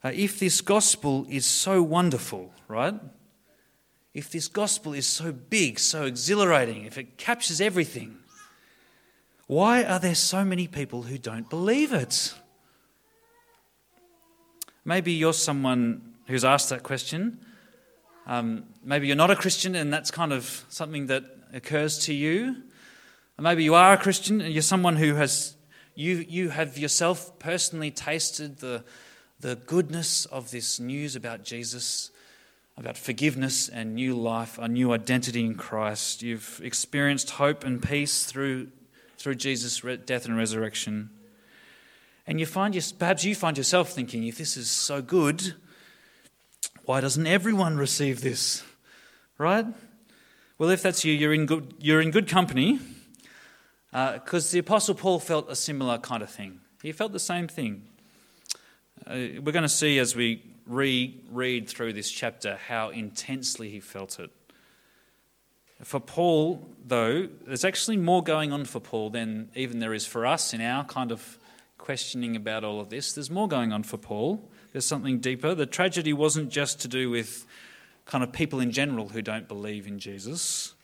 Uh, 0.02 0.11
if 0.12 0.40
this 0.40 0.61
gospel 0.61 1.26
is 1.28 1.47
so 1.47 1.80
wonderful, 1.80 2.52
right? 2.66 2.95
If 4.14 4.33
this 4.33 4.49
gospel 4.49 4.92
is 4.92 5.07
so 5.07 5.30
big, 5.30 5.78
so 5.78 6.07
exhilarating, 6.07 6.87
if 6.87 6.99
it 6.99 7.18
captures 7.18 7.61
everything, 7.61 8.18
why 9.47 9.85
are 9.85 10.00
there 10.00 10.16
so 10.16 10.45
many 10.45 10.66
people 10.66 11.02
who 11.02 11.18
don't 11.18 11.49
believe 11.49 11.92
it? 11.92 12.35
Maybe 14.85 15.12
you're 15.12 15.33
someone 15.33 16.07
who's 16.28 16.44
asked 16.44 16.68
that 16.70 16.82
question. 16.82 17.40
Um, 18.26 18.64
maybe 18.85 19.06
you're 19.06 19.16
not 19.16 19.30
a 19.30 19.37
Christian 19.37 19.75
and 19.75 19.92
that's 19.92 20.11
kind 20.11 20.32
of 20.32 20.64
something 20.68 21.06
that 21.06 21.25
occurs 21.52 21.99
to 22.00 22.14
you. 22.14 22.56
maybe 23.38 23.64
you 23.64 23.75
are 23.75 23.94
a 23.94 23.99
Christian 23.99 24.40
and 24.42 24.52
you're 24.52 24.62
someone 24.62 24.97
who 24.97 25.14
has, 25.14 25.56
you, 25.94 26.25
you 26.28 26.50
have 26.50 26.76
yourself 26.76 27.38
personally 27.38 27.90
tasted 27.90 28.58
the, 28.58 28.85
the 29.40 29.56
goodness 29.56 30.26
of 30.26 30.50
this 30.50 30.78
news 30.78 31.16
about 31.16 31.44
Jesus, 31.44 32.11
about 32.76 32.99
forgiveness 32.99 33.70
and 33.70 33.94
new 33.94 34.14
life, 34.14 34.58
a 34.58 34.68
new 34.68 34.92
identity 34.92 35.40
in 35.40 35.54
Christ. 35.54 36.23
You've 36.23 36.61
experienced 36.62 37.30
hope 37.30 37.64
and 37.64 37.82
peace 37.82 38.25
through, 38.25 38.68
through 39.16 39.37
Jesus' 39.37 39.80
death 40.04 40.26
and 40.26 40.37
resurrection. 40.37 41.08
And 42.26 42.38
you 42.38 42.44
find 42.44 42.75
your, 42.75 42.85
perhaps 42.99 43.25
you 43.25 43.35
find 43.35 43.56
yourself 43.56 43.90
thinking, 43.92 44.25
if 44.25 44.37
this 44.37 44.58
is 44.58 44.68
so 44.68 45.00
good, 45.00 45.54
why 46.88 47.02
doesn't 47.02 47.26
everyone 47.26 47.76
receive 47.76 48.23
this? 48.23 48.62
Right? 49.37 49.66
Well, 50.57 50.71
if 50.71 50.80
that's 50.80 51.04
you, 51.04 51.12
you're 51.12 51.35
in 51.35 51.45
good, 51.45 51.75
you're 51.78 52.00
in 52.00 52.11
good 52.11 52.26
company 52.26 52.78
because 53.92 54.49
uh, 54.49 54.52
the 54.54 54.61
Apostle 54.61 54.95
Paul 54.95 55.18
felt 55.18 55.50
a 55.50 55.54
similar 55.54 55.99
kind 55.99 56.23
of 56.23 56.30
thing. 56.30 56.61
He 56.83 56.92
felt 56.92 57.12
the 57.12 57.18
same 57.18 57.47
thing. 57.47 57.83
Uh, 59.07 59.16
we're 59.45 59.52
going 59.52 59.64
to 59.64 59.68
see 59.68 59.99
as 59.99 60.16
we 60.16 60.42
reread 60.66 61.68
through 61.68 61.92
this 61.92 62.11
chapter 62.11 62.59
how 62.68 62.88
intensely 62.88 63.68
he 63.68 63.80
felt 63.80 64.18
it. 64.18 64.30
For 65.83 66.00
Paul, 66.00 66.66
though, 66.87 67.28
there's 67.47 67.66
actually 67.66 67.99
more 67.99 68.23
going 68.23 68.50
on 68.50 68.64
for 68.64 68.80
Paul 68.80 69.11
than 69.11 69.50
even 69.54 69.78
there 69.78 69.92
is 69.92 70.07
for 70.07 70.25
us 70.25 70.54
in 70.54 70.62
our 70.62 70.85
kind 70.85 71.12
of 71.12 71.38
questioning 71.78 72.37
about 72.37 72.64
all 72.64 72.80
of 72.80 72.90
this. 72.90 73.12
There's 73.12 73.30
more 73.30 73.49
going 73.49 73.73
on 73.73 73.82
for 73.82 73.97
Paul. 73.97 74.50
There's 74.73 74.85
something 74.85 75.20
deeper. 75.20 75.54
The 75.54 75.66
tragedy 75.66 76.12
wasn't 76.12 76.50
just 76.50 76.80
to 76.80 76.88
do 76.88 77.08
with 77.08 77.47
kind 78.04 78.23
of 78.23 78.32
people 78.32 78.61
in 78.61 78.73
general 78.73 79.08
who 79.08 79.23
don't 79.23 79.49
believe 79.49 79.87
in 79.87 79.99
Jesus. 79.99 80.75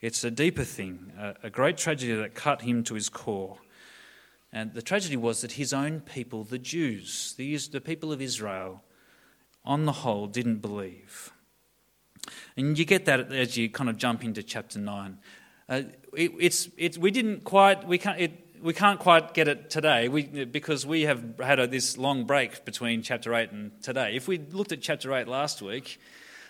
It's 0.00 0.24
a 0.24 0.30
deeper 0.30 0.64
thing, 0.64 1.12
a, 1.42 1.48
great 1.48 1.76
tragedy 1.76 2.14
that 2.14 2.34
cut 2.34 2.62
him 2.62 2.82
to 2.84 2.94
his 2.94 3.08
core. 3.08 3.58
And 4.52 4.74
the 4.74 4.82
tragedy 4.82 5.16
was 5.16 5.42
that 5.42 5.52
his 5.52 5.72
own 5.72 6.00
people, 6.00 6.42
the 6.42 6.58
Jews, 6.58 7.34
the, 7.38 7.56
the 7.56 7.80
people 7.80 8.12
of 8.12 8.20
Israel, 8.20 8.82
on 9.64 9.84
the 9.86 9.92
whole, 9.92 10.26
didn't 10.26 10.56
believe. 10.56 11.32
And 12.56 12.76
you 12.76 12.84
get 12.84 13.04
that 13.04 13.32
as 13.32 13.56
you 13.56 13.70
kind 13.70 13.88
of 13.88 13.96
jump 13.96 14.24
into 14.24 14.42
chapter 14.42 14.78
9. 14.78 15.18
Uh, 15.68 15.82
it, 16.14 16.32
it's, 16.40 16.68
it, 16.76 16.98
we 16.98 17.10
didn't 17.10 17.44
quite, 17.44 17.86
we 17.86 17.96
can't, 17.96 18.20
it, 18.20 18.41
we 18.62 18.72
can't 18.72 19.00
quite 19.00 19.34
get 19.34 19.48
it 19.48 19.70
today 19.70 20.08
we, 20.08 20.22
because 20.22 20.86
we 20.86 21.02
have 21.02 21.22
had 21.40 21.58
a, 21.58 21.66
this 21.66 21.98
long 21.98 22.24
break 22.24 22.64
between 22.64 23.02
chapter 23.02 23.34
8 23.34 23.50
and 23.50 23.82
today. 23.82 24.14
If 24.14 24.28
we 24.28 24.38
looked 24.38 24.70
at 24.70 24.80
chapter 24.80 25.12
8 25.12 25.26
last 25.26 25.60
week, 25.60 26.00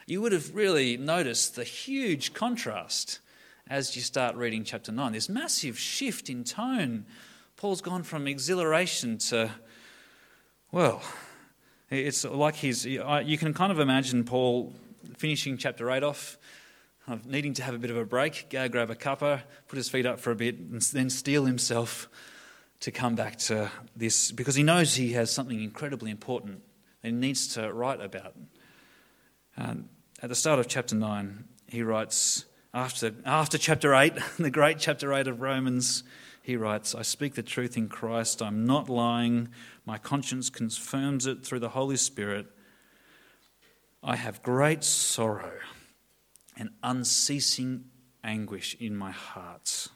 you 0.07 0.21
would 0.21 0.33
have 0.33 0.55
really 0.55 0.99
noticed 0.99 1.57
the 1.57 1.65
huge 1.65 2.35
contrast 2.35 3.21
as 3.67 3.97
you 3.97 4.03
start 4.03 4.37
reading 4.37 4.63
chapter 4.63 4.93
9. 4.93 5.13
This 5.13 5.31
massive 5.31 5.79
shift 5.79 6.29
in 6.29 6.45
tone 6.45 7.07
Paul's 7.57 7.81
gone 7.81 8.03
from 8.03 8.27
exhilaration 8.27 9.19
to, 9.19 9.51
well, 10.73 11.01
it's 11.91 12.25
like 12.25 12.57
he's, 12.57 12.85
you 12.85 13.39
can 13.39 13.55
kind 13.55 13.71
of 13.71 13.79
imagine 13.79 14.25
Paul 14.25 14.75
finishing 15.17 15.57
chapter 15.57 15.91
8 15.91 16.03
off, 16.03 16.39
of 17.09 17.27
needing 17.27 17.55
to 17.55 17.63
have 17.63 17.75
a 17.75 17.79
bit 17.79 17.91
of 17.91 17.97
a 17.97 18.05
break, 18.05 18.49
go 18.51 18.69
grab 18.69 18.91
a 18.91 18.95
cuppa, 18.95 19.43
put 19.69 19.77
his 19.77 19.89
feet 19.89 20.07
up 20.07 20.21
for 20.21 20.31
a 20.31 20.37
bit, 20.37 20.59
and 20.59 20.81
then 20.81 21.11
steel 21.11 21.45
himself 21.45 22.09
to 22.81 22.91
come 22.91 23.15
back 23.15 23.39
to 23.39 23.71
this 23.97 24.33
because 24.33 24.55
he 24.55 24.63
knows 24.63 24.95
he 24.95 25.13
has 25.13 25.31
something 25.31 25.61
incredibly 25.63 26.11
important 26.11 26.63
that 27.01 27.09
he 27.09 27.15
needs 27.15 27.49
to 27.55 27.73
write 27.73 28.01
about. 28.01 28.35
Um, 29.57 29.89
at 30.23 30.29
the 30.29 30.35
start 30.35 30.59
of 30.59 30.69
chapter 30.69 30.95
9, 30.95 31.45
he 31.69 31.83
writes, 31.83 32.45
after, 32.73 33.13
after 33.25 33.59
chapter 33.59 33.95
8, 33.95 34.15
the 34.39 34.51
great 34.51 34.79
chapter 34.79 35.13
8 35.13 35.27
of 35.27 35.41
Romans, 35.41 36.05
he 36.43 36.57
writes, 36.57 36.95
I 36.95 37.03
speak 37.03 37.35
the 37.35 37.43
truth 37.43 37.77
in 37.77 37.89
Christ. 37.89 38.43
I'm 38.43 38.65
not 38.65 38.89
lying. 38.89 39.49
My 39.85 39.99
conscience 39.99 40.51
confirms 40.51 41.27
it 41.27 41.45
through 41.45 41.61
the 41.61 41.71
Holy 41.71 41.97
Spirit. 41.97 42.47
I 44.03 44.17
have 44.17 44.43
great 44.43 44.83
sorrow 44.83 45.53
and 46.57 46.71
unceasing 46.83 47.85
anguish 48.25 48.77
in 48.79 48.97
my 48.97 49.11
heart. 49.11 49.89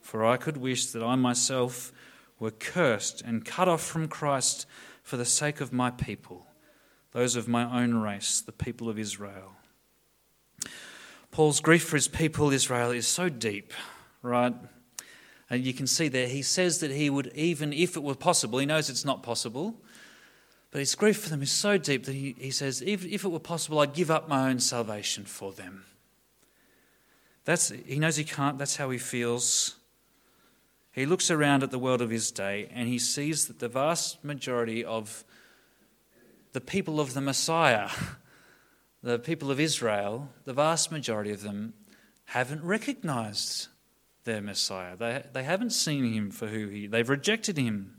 For 0.00 0.24
I 0.24 0.36
could 0.36 0.56
wish 0.56 0.86
that 0.86 1.02
I 1.02 1.16
myself 1.16 1.92
were 2.38 2.50
cursed 2.50 3.22
and 3.22 3.44
cut 3.44 3.68
off 3.68 3.82
from 3.82 4.08
Christ 4.08 4.66
for 5.02 5.16
the 5.16 5.24
sake 5.24 5.60
of 5.60 5.72
my 5.72 5.90
people, 5.90 6.46
those 7.12 7.36
of 7.36 7.48
my 7.48 7.82
own 7.82 7.94
race, 7.94 8.40
the 8.40 8.52
people 8.52 8.88
of 8.88 8.98
Israel. 8.98 9.52
Paul's 11.30 11.60
grief 11.60 11.84
for 11.84 11.96
his 11.96 12.08
people, 12.08 12.50
Israel, 12.50 12.90
is 12.90 13.06
so 13.06 13.28
deep, 13.28 13.72
right? 14.22 14.54
And 15.50 15.64
you 15.64 15.74
can 15.74 15.86
see 15.86 16.08
there, 16.08 16.28
he 16.28 16.42
says 16.42 16.80
that 16.80 16.90
he 16.90 17.10
would, 17.10 17.30
even 17.34 17.72
if 17.72 17.96
it 17.96 18.02
were 18.02 18.14
possible, 18.14 18.58
he 18.58 18.66
knows 18.66 18.90
it's 18.90 19.04
not 19.04 19.22
possible, 19.22 19.74
but 20.70 20.80
his 20.80 20.94
grief 20.94 21.18
for 21.18 21.30
them 21.30 21.42
is 21.42 21.52
so 21.52 21.78
deep 21.78 22.04
that 22.04 22.14
he, 22.14 22.34
he 22.38 22.50
says, 22.50 22.82
if, 22.82 23.04
if 23.04 23.24
it 23.24 23.28
were 23.28 23.38
possible, 23.38 23.78
I'd 23.78 23.92
give 23.94 24.10
up 24.10 24.28
my 24.28 24.48
own 24.50 24.60
salvation 24.60 25.24
for 25.24 25.52
them. 25.52 25.84
That's, 27.46 27.68
he 27.70 28.00
knows 28.00 28.16
he 28.16 28.24
can't, 28.24 28.58
that's 28.58 28.76
how 28.76 28.90
he 28.90 28.98
feels. 28.98 29.76
He 30.90 31.06
looks 31.06 31.30
around 31.30 31.62
at 31.62 31.70
the 31.70 31.78
world 31.78 32.02
of 32.02 32.10
his 32.10 32.30
day 32.32 32.68
and 32.74 32.88
he 32.88 32.98
sees 32.98 33.46
that 33.46 33.60
the 33.60 33.68
vast 33.68 34.24
majority 34.24 34.84
of 34.84 35.24
the 36.52 36.60
people 36.60 36.98
of 37.00 37.14
the 37.14 37.20
Messiah, 37.20 37.88
the 39.02 39.20
people 39.20 39.50
of 39.52 39.60
Israel, 39.60 40.28
the 40.44 40.52
vast 40.52 40.90
majority 40.90 41.30
of 41.30 41.42
them 41.42 41.74
haven't 42.24 42.64
recognized 42.64 43.68
their 44.24 44.42
Messiah. 44.42 44.96
They, 44.96 45.22
they 45.32 45.44
haven't 45.44 45.70
seen 45.70 46.12
him 46.12 46.32
for 46.32 46.48
who 46.48 46.66
he 46.66 46.88
they've 46.88 47.08
rejected 47.08 47.56
him. 47.56 47.94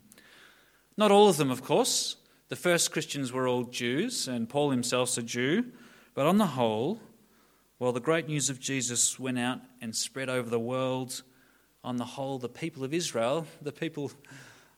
Not 0.98 1.10
all 1.10 1.30
of 1.30 1.38
them, 1.38 1.52
of 1.52 1.64
course. 1.64 2.18
The 2.50 2.58
first 2.58 2.92
Christians 2.92 3.32
were 3.32 3.48
all 3.48 3.64
Jews, 3.64 4.28
and 4.28 4.50
Paul 4.50 4.72
himself's 4.72 5.18
a 5.18 5.24
Jew. 5.24 5.72
But 6.14 6.26
on 6.26 6.38
the 6.38 6.48
whole, 6.48 7.00
while 7.78 7.92
the 7.92 8.00
great 8.00 8.28
news 8.28 8.50
of 8.50 8.60
Jesus 8.60 9.20
went 9.20 9.38
out 9.38 9.60
and 9.82 9.96
spread 9.96 10.30
over 10.30 10.50
the 10.50 10.60
world, 10.60 11.24
on 11.84 11.98
the 11.98 12.06
whole, 12.06 12.38
the 12.38 12.50
people 12.50 12.84
of 12.84 12.94
Israel, 12.94 13.46
the 13.62 13.72
people 13.72 14.12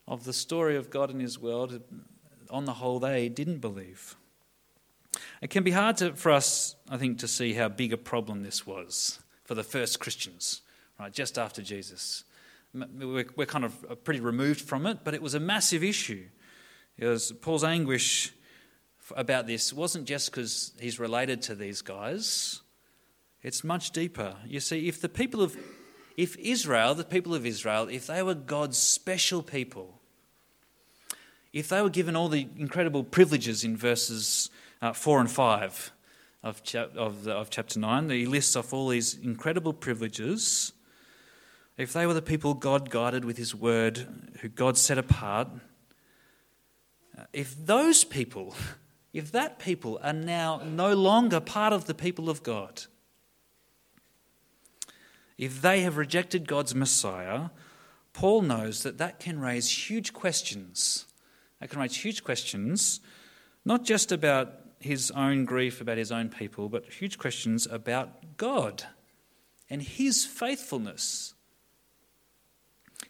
of 0.08 0.26
the 0.26 0.34
story 0.34 0.76
of 0.76 0.90
God 0.90 1.10
and 1.10 1.22
his 1.22 1.40
world, 1.40 1.82
on 2.50 2.66
the 2.66 2.74
whole, 2.74 3.00
they 3.00 3.30
didn't 3.30 3.60
believe. 3.60 4.16
It 5.42 5.50
can 5.50 5.64
be 5.64 5.72
hard 5.72 5.98
to, 5.98 6.14
for 6.14 6.32
us, 6.32 6.76
I 6.90 6.98
think, 6.98 7.20
to 7.20 7.28
see 7.28 7.54
how 7.54 7.70
big 7.70 7.94
a 7.94 7.98
problem 7.98 8.44
this 8.44 8.68
was 8.68 9.20
for 9.46 9.56
the 9.56 9.64
first 9.64 10.00
Christians 10.00 10.62
right, 11.00 11.12
just 11.12 11.38
after 11.38 11.62
Jesus. 11.62 12.26
We're, 12.74 13.26
we're 13.36 13.48
kind 13.48 13.66
of 13.66 13.86
uh, 13.90 13.96
pretty 13.96 14.20
removed 14.20 14.62
from 14.62 14.86
it, 14.86 15.00
but 15.04 15.14
it 15.14 15.22
was 15.22 15.34
a 15.34 15.40
massive 15.40 15.84
issue. 15.84 16.26
It 16.98 17.08
was 17.08 17.32
Paul's 17.32 17.64
anguish 17.64 18.34
about 19.16 19.48
this 19.48 19.74
wasn't 19.74 20.06
just 20.06 20.30
because 20.30 20.74
he's 20.80 21.00
related 21.00 21.42
to 21.44 21.56
these 21.56 21.82
guys. 21.82 22.62
It's 23.42 23.64
much 23.64 23.92
deeper. 23.92 24.36
You 24.46 24.60
see, 24.60 24.88
if 24.88 25.00
the 25.02 25.10
people 25.10 25.42
of, 25.42 25.58
if 26.18 26.38
Israel, 26.38 26.94
the 26.94 27.04
people 27.04 27.34
of 27.34 27.46
Israel, 27.46 27.88
if 27.88 28.08
they 28.08 28.22
were 28.22 28.36
God's 28.36 28.78
special 28.78 29.42
people, 29.42 30.00
if 31.54 31.70
they 31.70 31.82
were 31.82 31.90
given 31.90 32.16
all 32.16 32.28
the 32.30 32.48
incredible 32.58 33.04
privileges 33.04 33.64
in 33.64 33.78
verses 33.78 34.50
uh, 34.82 34.94
4 34.94 35.22
and 35.22 35.32
5 35.32 35.92
of, 36.44 36.62
of, 36.96 37.24
the, 37.24 37.32
of 37.32 37.50
chapter 37.50 37.80
9, 37.80 38.10
he 38.10 38.26
lists 38.26 38.56
off 38.56 38.74
all 38.74 38.90
these 38.90 39.16
incredible 39.16 39.74
privileges, 39.74 40.74
if 41.78 41.94
they 41.94 42.06
were 42.06 42.14
the 42.14 42.22
people 42.22 42.54
God 42.54 42.90
guided 42.90 43.24
with 43.24 43.38
His 43.38 43.56
word, 43.56 44.06
who 44.42 44.50
God 44.50 44.78
set 44.78 44.98
apart, 44.98 45.48
if 47.32 47.56
those 47.66 48.04
people, 48.04 48.54
if 49.14 49.32
that 49.32 49.60
people 49.60 49.98
are 50.04 50.14
now 50.14 50.62
no 50.64 50.94
longer 50.94 51.40
part 51.40 51.72
of 51.72 51.86
the 51.86 51.94
people 51.94 52.30
of 52.30 52.44
God, 52.44 52.84
if 55.40 55.62
they 55.62 55.82
have 55.82 55.98
rejected 55.98 56.48
God's 56.48 56.76
Messiah, 56.76 57.50
Paul 58.14 58.44
knows 58.44 58.84
that 58.84 59.00
that 59.00 59.20
can 59.20 59.40
raise 59.40 59.90
huge 59.90 60.14
questions. 60.14 61.08
That 61.60 61.72
can 61.72 61.80
raise 61.80 61.96
huge 61.96 62.24
questions, 62.24 63.00
not 63.66 63.84
just 63.84 64.12
about 64.12 64.54
his 64.80 65.12
own 65.12 65.44
grief 65.46 65.82
about 65.82 65.98
his 65.98 66.12
own 66.12 66.30
people, 66.30 66.70
but 66.70 66.86
huge 66.86 67.18
questions 67.18 67.68
about 67.68 68.38
God 68.38 68.84
and 69.70 69.82
his 69.82 70.24
faithfulness 70.26 71.34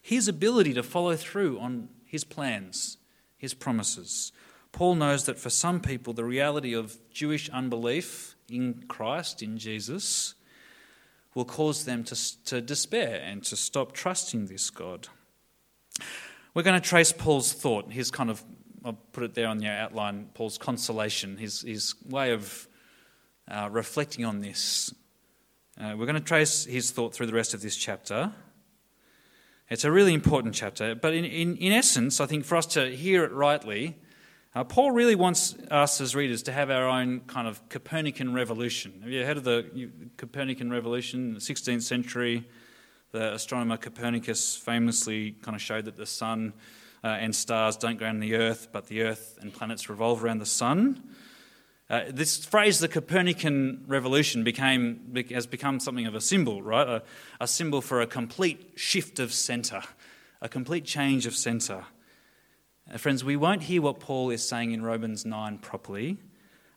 his 0.02 0.28
ability 0.28 0.74
to 0.74 0.82
follow 0.82 1.16
through 1.16 1.58
on 1.60 1.88
his 2.04 2.24
plans, 2.24 2.98
his 3.36 3.54
promises. 3.54 4.32
Paul 4.72 4.94
knows 4.94 5.24
that 5.24 5.38
for 5.38 5.50
some 5.50 5.80
people, 5.80 6.12
the 6.12 6.24
reality 6.24 6.74
of 6.74 6.98
Jewish 7.10 7.48
unbelief 7.50 8.36
in 8.48 8.84
Christ, 8.88 9.42
in 9.42 9.58
Jesus, 9.58 10.34
will 11.34 11.44
cause 11.44 11.84
them 11.84 12.04
to, 12.04 12.44
to 12.44 12.60
despair 12.60 13.20
and 13.24 13.44
to 13.44 13.56
stop 13.56 13.92
trusting 13.92 14.46
this 14.46 14.70
God. 14.70 15.08
We're 16.54 16.62
going 16.62 16.80
to 16.80 16.88
trace 16.88 17.12
Paul's 17.12 17.52
thought, 17.52 17.92
his 17.92 18.10
kind 18.10 18.30
of, 18.30 18.42
I'll 18.84 18.98
put 19.12 19.22
it 19.22 19.34
there 19.34 19.46
on 19.46 19.62
your 19.62 19.72
outline, 19.72 20.30
Paul's 20.34 20.58
consolation, 20.58 21.36
his, 21.36 21.60
his 21.60 21.94
way 22.08 22.32
of 22.32 22.66
uh, 23.48 23.68
reflecting 23.70 24.24
on 24.24 24.40
this. 24.40 24.92
Uh, 25.80 25.94
we're 25.96 26.06
going 26.06 26.14
to 26.14 26.20
trace 26.20 26.64
his 26.64 26.90
thought 26.90 27.14
through 27.14 27.26
the 27.26 27.32
rest 27.32 27.54
of 27.54 27.62
this 27.62 27.76
chapter. 27.76 28.32
It's 29.68 29.84
a 29.84 29.92
really 29.92 30.12
important 30.12 30.54
chapter. 30.54 30.96
But 30.96 31.14
in, 31.14 31.24
in, 31.24 31.56
in 31.56 31.72
essence, 31.72 32.20
I 32.20 32.26
think 32.26 32.44
for 32.44 32.56
us 32.56 32.66
to 32.66 32.90
hear 32.94 33.22
it 33.24 33.32
rightly, 33.32 33.96
uh, 34.52 34.64
Paul 34.64 34.90
really 34.90 35.14
wants 35.14 35.54
us 35.70 36.00
as 36.00 36.16
readers 36.16 36.42
to 36.44 36.52
have 36.52 36.70
our 36.70 36.88
own 36.88 37.20
kind 37.20 37.46
of 37.46 37.68
Copernican 37.68 38.34
revolution. 38.34 39.00
Have 39.02 39.10
you 39.10 39.24
heard 39.24 39.36
of 39.36 39.44
the 39.44 39.90
Copernican 40.16 40.70
revolution 40.70 41.28
in 41.28 41.34
the 41.34 41.40
16th 41.40 41.82
century? 41.82 42.48
The 43.12 43.34
astronomer 43.34 43.76
Copernicus 43.76 44.56
famously 44.56 45.32
kind 45.42 45.54
of 45.54 45.62
showed 45.62 45.84
that 45.84 45.96
the 45.96 46.06
sun 46.06 46.52
uh, 47.04 47.08
and 47.08 47.34
stars 47.34 47.76
don't 47.76 47.96
go 47.96 48.06
around 48.06 48.20
the 48.20 48.34
earth, 48.34 48.68
but 48.72 48.88
the 48.88 49.02
earth 49.02 49.38
and 49.40 49.52
planets 49.52 49.88
revolve 49.88 50.24
around 50.24 50.40
the 50.40 50.46
sun. 50.46 51.00
Uh, 51.88 52.02
this 52.08 52.44
phrase, 52.44 52.80
the 52.80 52.88
Copernican 52.88 53.84
revolution, 53.86 54.42
became, 54.42 55.14
has 55.30 55.46
become 55.46 55.78
something 55.78 56.06
of 56.06 56.14
a 56.16 56.20
symbol, 56.20 56.60
right? 56.60 56.88
A, 56.88 57.02
a 57.40 57.46
symbol 57.46 57.80
for 57.80 58.00
a 58.00 58.06
complete 58.06 58.72
shift 58.74 59.20
of 59.20 59.32
centre, 59.32 59.82
a 60.40 60.48
complete 60.48 60.84
change 60.84 61.26
of 61.26 61.36
centre. 61.36 61.84
Uh, 62.92 62.96
friends, 62.96 63.22
we 63.22 63.36
won't 63.36 63.62
hear 63.62 63.80
what 63.80 64.00
Paul 64.00 64.30
is 64.30 64.46
saying 64.46 64.72
in 64.72 64.82
Romans 64.82 65.24
9 65.24 65.58
properly 65.58 66.16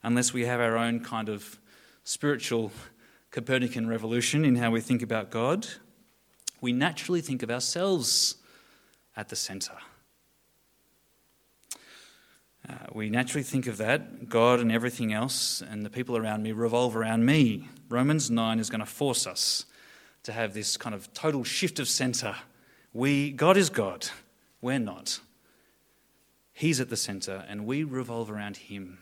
unless 0.03 0.31
we 0.31 0.45
have 0.45 0.59
our 0.59 0.77
own 0.77 0.99
kind 0.99 1.27
of 1.27 1.59
spiritual 2.03 2.71
Copernican 3.31 3.87
revolution 3.87 4.45
in 4.45 4.55
how 4.55 4.69
we 4.69 4.79
think 4.79 5.01
about 5.01 5.31
God. 5.31 5.65
We 6.61 6.71
naturally 6.71 7.21
think 7.21 7.41
of 7.41 7.49
ourselves 7.49 8.35
at 9.17 9.29
the 9.29 9.35
centre. 9.35 9.77
Uh, 12.69 12.73
we 12.93 13.09
naturally 13.09 13.43
think 13.43 13.65
of 13.65 13.77
that. 13.77 14.29
God 14.29 14.59
and 14.59 14.71
everything 14.71 15.13
else 15.13 15.63
and 15.67 15.83
the 15.83 15.89
people 15.89 16.15
around 16.15 16.43
me 16.43 16.51
revolve 16.51 16.95
around 16.95 17.25
me. 17.25 17.69
Romans 17.89 18.29
9 18.29 18.59
is 18.59 18.69
going 18.69 18.81
to 18.81 18.85
force 18.85 19.25
us 19.25 19.65
to 20.21 20.31
have 20.31 20.53
this 20.53 20.77
kind 20.77 20.93
of 20.93 21.11
total 21.13 21.43
shift 21.43 21.79
of 21.79 21.87
center. 21.87 22.35
We, 22.93 23.31
God 23.31 23.57
is 23.57 23.71
God, 23.71 24.09
we're 24.61 24.77
not. 24.77 25.19
He's 26.53 26.79
at 26.79 26.89
the 26.89 26.97
center 26.97 27.43
and 27.49 27.65
we 27.65 27.83
revolve 27.83 28.31
around 28.31 28.57
Him. 28.57 28.99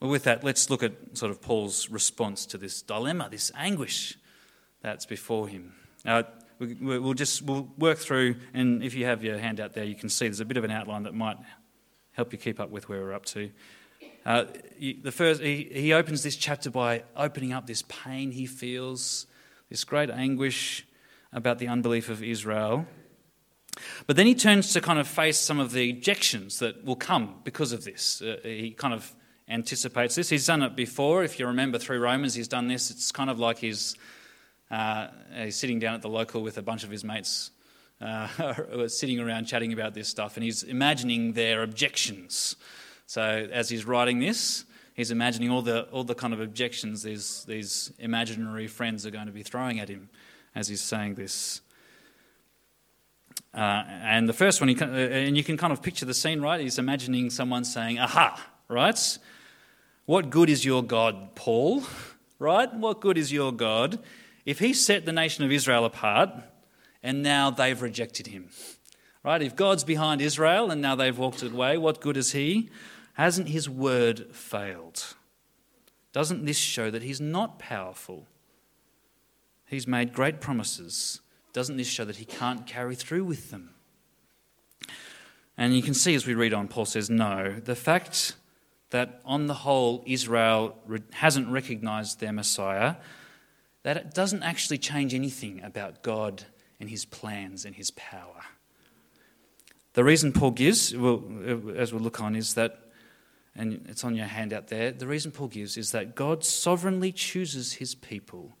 Well, 0.00 0.10
with 0.10 0.24
that, 0.24 0.44
let's 0.44 0.68
look 0.68 0.82
at 0.82 0.92
sort 1.14 1.30
of 1.30 1.40
Paul's 1.40 1.88
response 1.88 2.44
to 2.46 2.58
this 2.58 2.82
dilemma, 2.82 3.28
this 3.30 3.50
anguish 3.54 4.18
that's 4.82 5.06
before 5.06 5.48
him. 5.48 5.74
Now, 6.04 6.24
we'll 6.58 7.14
just 7.14 7.42
we'll 7.42 7.68
work 7.78 7.98
through, 7.98 8.36
and 8.52 8.82
if 8.82 8.94
you 8.94 9.06
have 9.06 9.24
your 9.24 9.38
hand 9.38 9.58
out 9.58 9.72
there, 9.72 9.84
you 9.84 9.94
can 9.94 10.08
see 10.08 10.26
there's 10.26 10.40
a 10.40 10.44
bit 10.44 10.58
of 10.58 10.64
an 10.64 10.70
outline 10.70 11.04
that 11.04 11.14
might 11.14 11.38
help 12.12 12.32
you 12.32 12.38
keep 12.38 12.60
up 12.60 12.70
with 12.70 12.88
where 12.88 13.00
we're 13.00 13.14
up 13.14 13.24
to. 13.26 13.50
Uh, 14.24 14.44
the 15.02 15.12
first, 15.12 15.40
he, 15.40 15.68
he 15.72 15.92
opens 15.92 16.22
this 16.22 16.36
chapter 16.36 16.70
by 16.70 17.04
opening 17.16 17.52
up 17.52 17.66
this 17.66 17.82
pain 17.88 18.32
he 18.32 18.44
feels, 18.44 19.26
this 19.70 19.82
great 19.82 20.10
anguish 20.10 20.86
about 21.32 21.58
the 21.58 21.68
unbelief 21.68 22.08
of 22.08 22.22
Israel. 22.22 22.86
But 24.06 24.16
then 24.16 24.26
he 24.26 24.34
turns 24.34 24.72
to 24.72 24.80
kind 24.80 24.98
of 24.98 25.06
face 25.06 25.38
some 25.38 25.58
of 25.58 25.72
the 25.72 25.90
objections 25.90 26.58
that 26.60 26.84
will 26.84 26.96
come 26.96 27.40
because 27.44 27.72
of 27.72 27.84
this. 27.84 28.22
Uh, 28.22 28.36
he 28.42 28.70
kind 28.70 28.94
of 28.94 29.14
anticipates 29.48 30.14
this. 30.14 30.28
He's 30.28 30.46
done 30.46 30.62
it 30.62 30.74
before. 30.74 31.24
If 31.24 31.38
you 31.38 31.46
remember 31.46 31.78
through 31.78 32.00
Romans, 32.00 32.34
he's 32.34 32.48
done 32.48 32.68
this. 32.68 32.90
It's 32.90 33.12
kind 33.12 33.30
of 33.30 33.38
like 33.38 33.58
he's 33.58 33.96
uh, 34.70 35.08
he's 35.34 35.56
sitting 35.56 35.78
down 35.78 35.94
at 35.94 36.02
the 36.02 36.08
local 36.08 36.42
with 36.42 36.58
a 36.58 36.62
bunch 36.62 36.82
of 36.82 36.90
his 36.90 37.04
mates, 37.04 37.50
uh, 38.00 38.88
sitting 38.88 39.20
around 39.20 39.44
chatting 39.44 39.72
about 39.72 39.94
this 39.94 40.08
stuff, 40.08 40.36
and 40.36 40.44
he's 40.44 40.62
imagining 40.62 41.34
their 41.34 41.62
objections. 41.62 42.56
So 43.06 43.22
as 43.22 43.68
he's 43.68 43.84
writing 43.84 44.18
this, 44.18 44.64
he's 44.94 45.10
imagining 45.10 45.50
all 45.50 45.62
the 45.62 45.84
all 45.84 46.04
the 46.04 46.14
kind 46.14 46.34
of 46.34 46.40
objections 46.40 47.02
these 47.02 47.44
these 47.44 47.92
imaginary 47.98 48.66
friends 48.66 49.06
are 49.06 49.10
going 49.10 49.26
to 49.26 49.32
be 49.32 49.42
throwing 49.42 49.78
at 49.78 49.88
him 49.88 50.08
as 50.54 50.68
he's 50.68 50.80
saying 50.80 51.14
this. 51.14 51.60
Uh, 53.56 53.84
and 54.02 54.28
the 54.28 54.34
first 54.34 54.60
one, 54.60 54.68
uh, 54.68 54.84
and 54.84 55.36
you 55.36 55.42
can 55.42 55.56
kind 55.56 55.72
of 55.72 55.82
picture 55.82 56.04
the 56.04 56.14
scene, 56.14 56.42
right? 56.42 56.60
He's 56.60 56.78
imagining 56.78 57.30
someone 57.30 57.64
saying, 57.64 57.98
"Aha!" 57.98 58.50
Right? 58.68 59.18
What 60.04 60.30
good 60.30 60.50
is 60.50 60.64
your 60.64 60.84
God, 60.84 61.34
Paul? 61.34 61.82
Right? 62.38 62.72
What 62.74 63.00
good 63.00 63.16
is 63.16 63.32
your 63.32 63.50
God 63.50 63.98
if 64.46 64.60
he 64.60 64.72
set 64.72 65.04
the 65.04 65.12
nation 65.12 65.44
of 65.44 65.52
Israel 65.52 65.84
apart 65.84 66.30
and 67.02 67.22
now 67.22 67.50
they've 67.50 67.82
rejected 67.82 68.28
him, 68.28 68.48
right? 69.24 69.42
If 69.42 69.56
God's 69.56 69.84
behind 69.84 70.22
Israel 70.22 70.70
and 70.70 70.80
now 70.80 70.94
they've 70.94 71.18
walked 71.18 71.42
away, 71.42 71.76
what 71.76 72.00
good 72.00 72.16
is 72.16 72.32
he? 72.32 72.70
Hasn't 73.14 73.48
his 73.48 73.68
word 73.68 74.34
failed? 74.34 75.14
Doesn't 76.12 76.44
this 76.44 76.56
show 76.56 76.90
that 76.90 77.02
he's 77.02 77.20
not 77.20 77.58
powerful? 77.58 78.26
He's 79.66 79.86
made 79.86 80.12
great 80.12 80.40
promises. 80.40 81.20
Doesn't 81.56 81.78
this 81.78 81.88
show 81.88 82.04
that 82.04 82.16
he 82.16 82.26
can't 82.26 82.66
carry 82.66 82.94
through 82.94 83.24
with 83.24 83.50
them? 83.50 83.70
And 85.56 85.74
you 85.74 85.80
can 85.80 85.94
see 85.94 86.14
as 86.14 86.26
we 86.26 86.34
read 86.34 86.52
on, 86.52 86.68
Paul 86.68 86.84
says, 86.84 87.08
no. 87.08 87.58
The 87.64 87.74
fact 87.74 88.34
that 88.90 89.22
on 89.24 89.46
the 89.46 89.54
whole 89.54 90.04
Israel 90.04 90.76
hasn't 91.14 91.48
recognized 91.48 92.20
their 92.20 92.30
Messiah 92.30 92.96
that 93.84 93.96
it 93.96 94.12
doesn't 94.12 94.42
actually 94.42 94.76
change 94.76 95.14
anything 95.14 95.62
about 95.64 96.02
God 96.02 96.44
and 96.78 96.90
his 96.90 97.06
plans 97.06 97.64
and 97.64 97.74
his 97.74 97.90
power. 97.92 98.42
The 99.94 100.04
reason 100.04 100.34
Paul 100.34 100.50
gives, 100.50 100.94
well, 100.94 101.24
uh, 101.42 101.70
as 101.70 101.90
we'll 101.90 102.02
look 102.02 102.20
on, 102.20 102.36
is 102.36 102.52
that, 102.52 102.80
and 103.54 103.82
it's 103.88 104.04
on 104.04 104.14
your 104.14 104.26
handout 104.26 104.68
there, 104.68 104.92
the 104.92 105.06
reason 105.06 105.32
Paul 105.32 105.48
gives 105.48 105.78
is 105.78 105.92
that 105.92 106.14
God 106.14 106.44
sovereignly 106.44 107.12
chooses 107.12 107.72
his 107.72 107.94
people, 107.94 108.58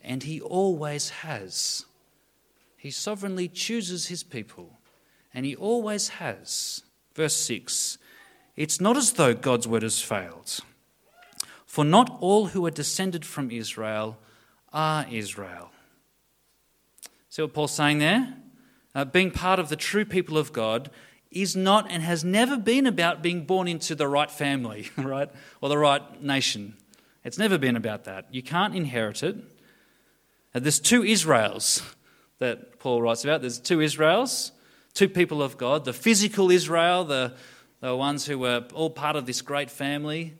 and 0.00 0.22
he 0.22 0.40
always 0.40 1.10
has. 1.10 1.84
He 2.82 2.90
sovereignly 2.90 3.46
chooses 3.46 4.08
his 4.08 4.24
people, 4.24 4.80
and 5.32 5.46
he 5.46 5.54
always 5.54 6.08
has. 6.18 6.82
Verse 7.14 7.36
6 7.36 7.96
It's 8.56 8.80
not 8.80 8.96
as 8.96 9.12
though 9.12 9.34
God's 9.34 9.68
word 9.68 9.84
has 9.84 10.00
failed. 10.00 10.58
For 11.64 11.84
not 11.84 12.18
all 12.20 12.46
who 12.46 12.66
are 12.66 12.72
descended 12.72 13.24
from 13.24 13.52
Israel 13.52 14.18
are 14.72 15.06
Israel. 15.08 15.70
See 17.28 17.42
what 17.42 17.54
Paul's 17.54 17.72
saying 17.72 18.00
there? 18.00 18.34
Uh, 18.96 19.04
being 19.04 19.30
part 19.30 19.60
of 19.60 19.68
the 19.68 19.76
true 19.76 20.04
people 20.04 20.36
of 20.36 20.52
God 20.52 20.90
is 21.30 21.54
not 21.54 21.88
and 21.88 22.02
has 22.02 22.24
never 22.24 22.56
been 22.56 22.88
about 22.88 23.22
being 23.22 23.44
born 23.44 23.68
into 23.68 23.94
the 23.94 24.08
right 24.08 24.28
family, 24.28 24.90
right? 24.96 25.30
Or 25.60 25.68
the 25.68 25.78
right 25.78 26.20
nation. 26.20 26.76
It's 27.22 27.38
never 27.38 27.58
been 27.58 27.76
about 27.76 28.02
that. 28.06 28.26
You 28.34 28.42
can't 28.42 28.74
inherit 28.74 29.22
it. 29.22 29.36
Uh, 30.52 30.58
there's 30.58 30.80
two 30.80 31.04
Israels 31.04 31.80
that 32.42 32.80
Paul 32.80 33.00
writes 33.00 33.22
about. 33.22 33.40
There's 33.40 33.60
two 33.60 33.80
Israels, 33.80 34.50
two 34.94 35.08
people 35.08 35.42
of 35.42 35.56
God 35.56 35.84
the 35.84 35.92
physical 35.92 36.50
Israel, 36.50 37.04
the, 37.04 37.34
the 37.80 37.94
ones 37.94 38.26
who 38.26 38.36
were 38.36 38.66
all 38.74 38.90
part 38.90 39.14
of 39.14 39.26
this 39.26 39.40
great 39.40 39.70
family, 39.70 40.34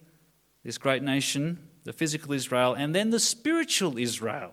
this 0.65 0.77
great 0.77 1.01
nation, 1.01 1.69
the 1.85 1.93
physical 1.93 2.33
Israel, 2.33 2.73
and 2.73 2.93
then 2.93 3.09
the 3.09 3.21
spiritual 3.21 3.97
Israel, 3.97 4.51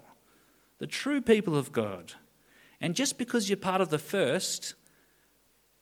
the 0.79 0.87
true 0.87 1.21
people 1.21 1.57
of 1.57 1.73
God. 1.73 2.15
And 2.81 2.95
just 2.95 3.19
because 3.19 3.51
you're 3.51 3.57
part 3.57 3.81
of 3.81 3.91
the 3.91 3.99
first 3.99 4.75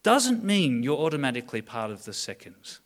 doesn't 0.03 0.43
mean 0.43 0.83
you're 0.83 0.99
automatically 0.99 1.61
part 1.61 1.91
of 1.91 2.07
the 2.07 2.15
second. 2.15 2.79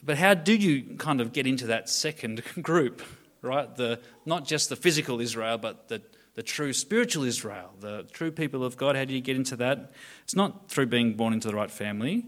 But 0.00 0.16
how 0.16 0.34
do 0.34 0.54
you 0.54 0.96
kind 0.96 1.20
of 1.20 1.32
get 1.32 1.46
into 1.46 1.66
that 1.66 1.88
second 1.88 2.44
group, 2.62 3.02
right? 3.44 3.74
The, 3.76 4.00
not 4.24 4.46
just 4.46 4.68
the 4.68 4.76
physical 4.76 5.20
Israel, 5.20 5.58
but 5.58 5.88
the, 5.88 6.02
the 6.34 6.42
true 6.42 6.72
spiritual 6.72 7.24
Israel, 7.24 7.70
the 7.80 8.04
true 8.12 8.30
people 8.30 8.64
of 8.64 8.76
God. 8.76 8.96
How 8.96 9.04
do 9.04 9.14
you 9.14 9.20
get 9.20 9.36
into 9.36 9.56
that? 9.56 9.92
It's 10.24 10.34
not 10.34 10.68
through 10.68 10.86
being 10.86 11.14
born 11.14 11.32
into 11.32 11.48
the 11.48 11.54
right 11.54 11.70
family, 11.70 12.26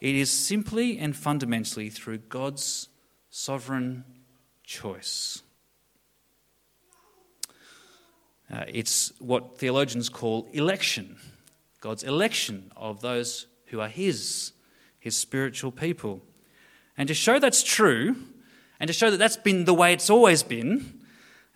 it 0.00 0.14
is 0.14 0.30
simply 0.30 0.98
and 0.98 1.16
fundamentally 1.16 1.88
through 1.88 2.18
God's 2.18 2.88
sovereign 3.30 4.04
choice. 4.62 5.42
Uh, 8.52 8.64
it's 8.68 9.12
what 9.18 9.56
theologians 9.58 10.10
call 10.10 10.46
election 10.52 11.16
God's 11.84 12.02
election 12.02 12.72
of 12.78 13.02
those 13.02 13.46
who 13.66 13.78
are 13.78 13.88
His, 13.88 14.52
His 14.98 15.18
spiritual 15.18 15.70
people. 15.70 16.22
And 16.96 17.08
to 17.08 17.14
show 17.14 17.38
that's 17.38 17.62
true, 17.62 18.16
and 18.80 18.88
to 18.88 18.94
show 18.94 19.10
that 19.10 19.16
that's 19.18 19.36
been 19.36 19.64
the 19.64 19.74
way 19.74 19.92
it's 19.92 20.10
always 20.10 20.42
been, 20.42 21.00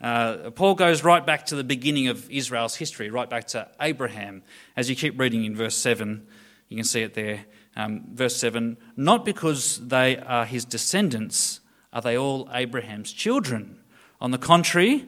uh, 0.00 0.50
Paul 0.50 0.74
goes 0.74 1.02
right 1.02 1.24
back 1.24 1.46
to 1.46 1.56
the 1.56 1.64
beginning 1.64 2.08
of 2.08 2.30
Israel's 2.30 2.76
history, 2.76 3.10
right 3.10 3.28
back 3.28 3.48
to 3.48 3.68
Abraham. 3.80 4.42
As 4.76 4.88
you 4.88 4.94
keep 4.94 5.18
reading 5.18 5.44
in 5.44 5.56
verse 5.56 5.76
7, 5.76 6.26
you 6.68 6.76
can 6.76 6.84
see 6.84 7.02
it 7.02 7.14
there. 7.14 7.44
Um, 7.76 8.04
verse 8.12 8.36
7 8.36 8.76
Not 8.96 9.24
because 9.24 9.86
they 9.88 10.16
are 10.18 10.44
his 10.44 10.64
descendants 10.64 11.60
are 11.92 12.02
they 12.02 12.16
all 12.16 12.48
Abraham's 12.52 13.12
children. 13.12 13.78
On 14.20 14.30
the 14.30 14.38
contrary, 14.38 15.06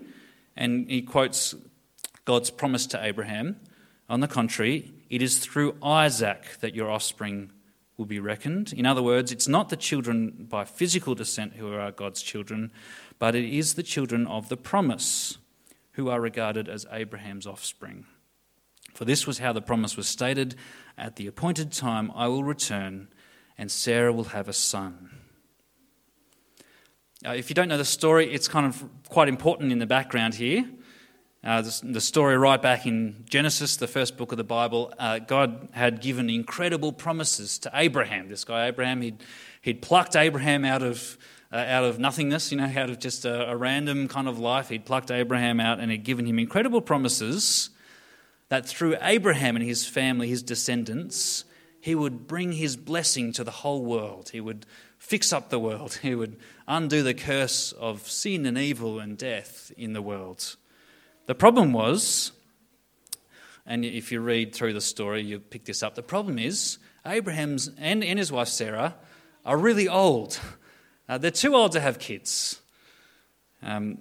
and 0.57 0.89
he 0.89 1.03
quotes 1.03 1.55
God's 2.25 2.51
promise 2.51 2.87
to 2.89 3.05
Abraham, 3.05 3.61
on 4.09 4.21
the 4.21 4.29
contrary, 4.29 4.93
it 5.09 5.23
is 5.23 5.39
through 5.39 5.77
Isaac 5.83 6.59
that 6.61 6.75
your 6.75 6.91
offspring 6.91 7.53
will 8.01 8.07
be 8.07 8.19
reckoned. 8.19 8.73
In 8.73 8.87
other 8.87 9.03
words, 9.03 9.31
it's 9.31 9.47
not 9.47 9.69
the 9.69 9.77
children 9.77 10.47
by 10.49 10.65
physical 10.65 11.15
descent 11.15 11.53
who 11.57 11.75
are 11.75 11.93
God's 11.93 12.23
children, 12.23 12.73
but 13.19 13.35
it 13.35 13.45
is 13.45 13.75
the 13.75 13.83
children 13.83 14.27
of 14.27 14.49
the 14.49 14.57
promise 14.57 15.37
who 15.93 16.09
are 16.09 16.19
regarded 16.19 16.67
as 16.67 16.87
Abraham's 16.91 17.47
offspring. 17.47 18.07
For 18.95 19.05
this 19.05 19.27
was 19.27 19.37
how 19.37 19.53
the 19.53 19.61
promise 19.61 19.99
was 19.99 20.09
stated 20.09 20.55
At 20.97 21.17
the 21.17 21.27
appointed 21.27 21.73
time 21.73 22.11
I 22.15 22.27
will 22.27 22.43
return, 22.43 23.09
and 23.59 23.71
Sarah 23.71 24.15
will 24.15 24.25
have 24.25 24.49
a 24.49 24.55
son. 24.55 25.11
Uh, 27.23 27.33
if 27.33 27.51
you 27.51 27.55
don't 27.55 27.69
know 27.69 27.77
the 27.77 27.85
story, 27.85 28.33
it's 28.33 28.49
kind 28.49 28.65
of 28.65 28.83
quite 29.11 29.29
important 29.29 29.73
in 29.73 29.79
the 29.79 29.85
background 29.85 30.37
here. 30.37 30.65
Uh, 31.43 31.63
the, 31.63 31.81
the, 31.85 32.01
story 32.03 32.37
right 32.37 32.61
back 32.61 32.85
in 32.85 33.25
Genesis, 33.27 33.77
the 33.77 33.87
first 33.87 34.19
book 34.19 34.31
of 34.31 34.37
the 34.37 34.45
Bible, 34.45 34.93
uh, 34.99 35.19
God 35.19 35.71
had 35.73 36.03
given 36.03 36.29
incredible 36.29 36.93
promises 36.93 37.59
to 37.61 37.71
Abraham. 37.73 38.29
This 38.29 38.45
guy, 38.45 38.67
Abraham, 38.67 39.01
he'd, 39.01 39.25
he'd 39.63 39.81
plucked 39.81 40.17
Abraham 40.17 40.67
out 40.67 40.83
of, 40.83 41.17
uh, 41.51 41.57
out 41.57 41.85
of 41.85 41.99
nothingness, 41.99 42.53
you 42.53 42.59
know, 42.59 42.71
out 42.77 42.91
of 42.91 42.99
just 42.99 43.25
a, 43.25 43.51
a 43.51 43.57
random 43.57 44.07
kind 44.07 44.29
of 44.29 44.39
life. 44.39 44.69
He'd 44.69 44.85
plucked 44.85 45.11
Abraham 45.11 45.61
out 45.61 45.81
and 45.81 45.91
he'd 45.91 46.05
given 46.05 46.27
him 46.27 46.39
incredible 46.39 46.83
promises 46.83 47.71
that 48.51 48.69
through 48.69 48.97
Abraham 49.01 49.57
and 49.57 49.65
his 49.65 49.87
family, 49.87 50.29
his 50.29 50.43
descendants, 50.43 51.45
he 51.81 51.95
would 51.95 52.27
bring 52.27 52.53
his 52.53 52.77
blessing 52.77 53.33
to 53.33 53.45
the 53.45 53.51
whole 53.51 53.83
world. 53.83 54.29
He 54.31 54.43
would 54.43 54.67
fix 54.99 55.33
up 55.33 55.49
the 55.49 55.59
world. 55.59 55.95
He 56.03 56.15
would 56.15 56.37
undo 56.69 57.03
the 57.03 57.15
curse 57.15 57.73
of 57.73 58.07
sin 58.11 58.45
and 58.45 58.59
evil 58.59 59.01
and 59.01 59.17
death 59.17 59.73
in 59.79 59.95
the 59.95 60.03
world. 60.03 60.57
The 61.31 61.37
problem 61.37 61.73
was, 61.73 62.33
and 63.65 63.85
if 63.85 64.11
you 64.11 64.21
read 64.21 64.53
through 64.53 64.73
the 64.73 64.81
story, 64.81 65.23
you 65.23 65.39
pick 65.39 65.65
this 65.65 65.81
up. 65.81 65.95
The 65.95 66.03
problem 66.03 66.41
is, 66.41 66.79
Abraham's 67.07 67.71
and, 67.79 68.03
and 68.03 68.19
his 68.19 68.33
wife 68.33 68.49
Sarah 68.49 68.97
are 69.47 69.57
really 69.57 69.87
old. 69.87 70.41
Uh, 71.09 71.19
they're 71.19 71.31
too 71.31 71.55
old 71.55 71.71
to 71.71 71.81
have 71.81 72.01
kids. 72.01 72.61
Um, 73.63 73.99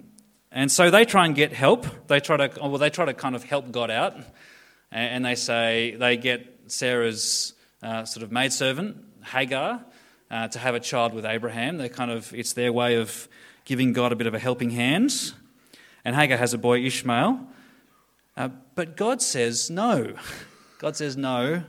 and 0.50 0.72
so 0.72 0.90
they 0.90 1.04
try 1.04 1.24
and 1.24 1.36
get 1.36 1.52
help. 1.52 2.08
They 2.08 2.18
try 2.18 2.36
to, 2.48 2.50
well, 2.60 2.78
they 2.78 2.90
try 2.90 3.04
to 3.04 3.14
kind 3.14 3.36
of 3.36 3.44
help 3.44 3.70
God 3.70 3.92
out. 3.92 4.16
And 4.90 5.24
they 5.24 5.36
say, 5.36 5.94
they 5.94 6.16
get 6.16 6.62
Sarah's 6.66 7.52
uh, 7.80 8.06
sort 8.06 8.24
of 8.24 8.32
maidservant, 8.32 8.96
Hagar, 9.22 9.84
uh, 10.32 10.48
to 10.48 10.58
have 10.58 10.74
a 10.74 10.80
child 10.80 11.14
with 11.14 11.24
Abraham. 11.24 11.78
They 11.78 11.90
kind 11.90 12.10
of, 12.10 12.34
it's 12.34 12.54
their 12.54 12.72
way 12.72 12.96
of 12.96 13.28
giving 13.64 13.92
God 13.92 14.10
a 14.10 14.16
bit 14.16 14.26
of 14.26 14.34
a 14.34 14.40
helping 14.40 14.70
hand 14.70 15.32
and 16.04 16.16
Hagar 16.16 16.38
has 16.38 16.54
a 16.54 16.58
boy, 16.58 16.84
Ishmael. 16.84 17.46
Uh, 18.36 18.48
but 18.74 18.96
God 18.96 19.20
says 19.20 19.70
no. 19.70 20.14
God 20.78 20.96
says 20.96 21.16
no. 21.16 21.64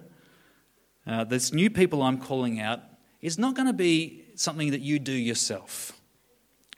Uh, 1.05 1.23
this 1.23 1.51
new 1.51 1.69
people 1.69 2.01
I'm 2.03 2.17
calling 2.17 2.59
out 2.59 2.81
is 3.21 3.37
not 3.37 3.55
going 3.55 3.67
to 3.67 3.73
be 3.73 4.23
something 4.35 4.71
that 4.71 4.81
you 4.81 4.99
do 4.99 5.11
yourself. 5.11 5.99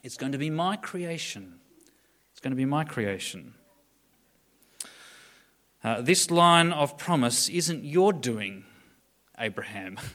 It's 0.02 0.18
going 0.18 0.32
to 0.32 0.38
be 0.38 0.50
my 0.50 0.76
creation. 0.76 1.60
It's 2.32 2.40
going 2.40 2.52
to 2.52 2.58
be 2.58 2.66
my 2.66 2.84
creation. 2.84 3.54
Uh, 5.84 6.02
this 6.02 6.32
line 6.32 6.72
of 6.72 6.98
promise 6.98 7.50
isn't 7.50 7.84
your 7.84 8.14
doing, 8.14 8.66
Abraham. 9.38 9.98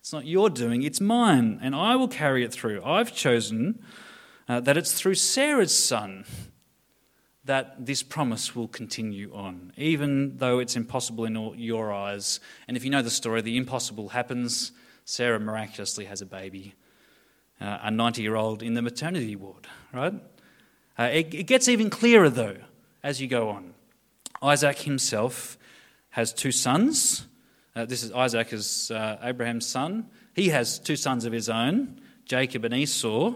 It's 0.00 0.12
not 0.14 0.26
your 0.26 0.48
doing, 0.48 0.84
it's 0.84 1.02
mine, 1.02 1.58
and 1.60 1.74
I 1.74 1.94
will 1.94 2.08
carry 2.08 2.42
it 2.42 2.50
through. 2.50 2.82
I've 2.82 3.14
chosen 3.14 3.84
uh, 4.48 4.58
that 4.60 4.78
it's 4.78 4.94
through 4.94 5.16
Sarah's 5.16 5.78
son 5.78 6.24
that 7.48 7.86
this 7.86 8.02
promise 8.02 8.54
will 8.54 8.68
continue 8.68 9.34
on, 9.34 9.72
even 9.78 10.36
though 10.36 10.58
it's 10.58 10.76
impossible 10.76 11.24
in 11.24 11.34
your 11.58 11.90
eyes. 11.90 12.40
And 12.68 12.76
if 12.76 12.84
you 12.84 12.90
know 12.90 13.00
the 13.00 13.08
story, 13.08 13.40
the 13.40 13.56
impossible 13.56 14.10
happens. 14.10 14.70
Sarah 15.06 15.40
miraculously 15.40 16.04
has 16.04 16.20
a 16.20 16.26
baby, 16.26 16.74
uh, 17.58 17.78
a 17.84 17.90
90 17.90 18.20
year 18.20 18.36
old 18.36 18.62
in 18.62 18.74
the 18.74 18.82
maternity 18.82 19.34
ward, 19.34 19.66
right? 19.94 20.12
Uh, 20.98 21.04
it, 21.04 21.32
it 21.32 21.44
gets 21.44 21.68
even 21.68 21.88
clearer, 21.88 22.28
though, 22.28 22.58
as 23.02 23.18
you 23.18 23.28
go 23.28 23.48
on. 23.48 23.72
Isaac 24.42 24.80
himself 24.80 25.56
has 26.10 26.34
two 26.34 26.52
sons. 26.52 27.26
Uh, 27.74 27.86
this 27.86 28.02
is 28.02 28.12
Isaac 28.12 28.52
is 28.52 28.90
uh, 28.90 29.16
Abraham's 29.22 29.66
son. 29.66 30.10
He 30.34 30.50
has 30.50 30.78
two 30.78 30.96
sons 30.96 31.24
of 31.24 31.32
his 31.32 31.48
own, 31.48 31.98
Jacob 32.26 32.66
and 32.66 32.74
Esau. 32.74 33.32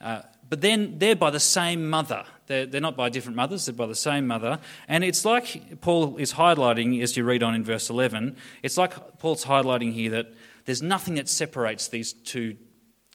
Uh, 0.00 0.22
but 0.48 0.60
then 0.60 1.00
they're 1.00 1.16
by 1.16 1.30
the 1.30 1.40
same 1.40 1.90
mother. 1.90 2.24
They're, 2.46 2.66
they're 2.66 2.80
not 2.80 2.96
by 2.96 3.08
different 3.08 3.36
mothers, 3.36 3.66
they're 3.66 3.74
by 3.74 3.86
the 3.86 3.94
same 3.94 4.26
mother. 4.26 4.58
And 4.88 5.02
it's 5.04 5.24
like 5.24 5.80
Paul 5.80 6.16
is 6.16 6.34
highlighting, 6.34 7.02
as 7.02 7.16
you 7.16 7.24
read 7.24 7.42
on 7.42 7.54
in 7.54 7.64
verse 7.64 7.90
11, 7.90 8.36
it's 8.62 8.76
like 8.76 9.18
Paul's 9.18 9.44
highlighting 9.44 9.92
here 9.92 10.10
that 10.10 10.34
there's 10.64 10.82
nothing 10.82 11.14
that 11.14 11.28
separates 11.28 11.88
these 11.88 12.12
two 12.12 12.56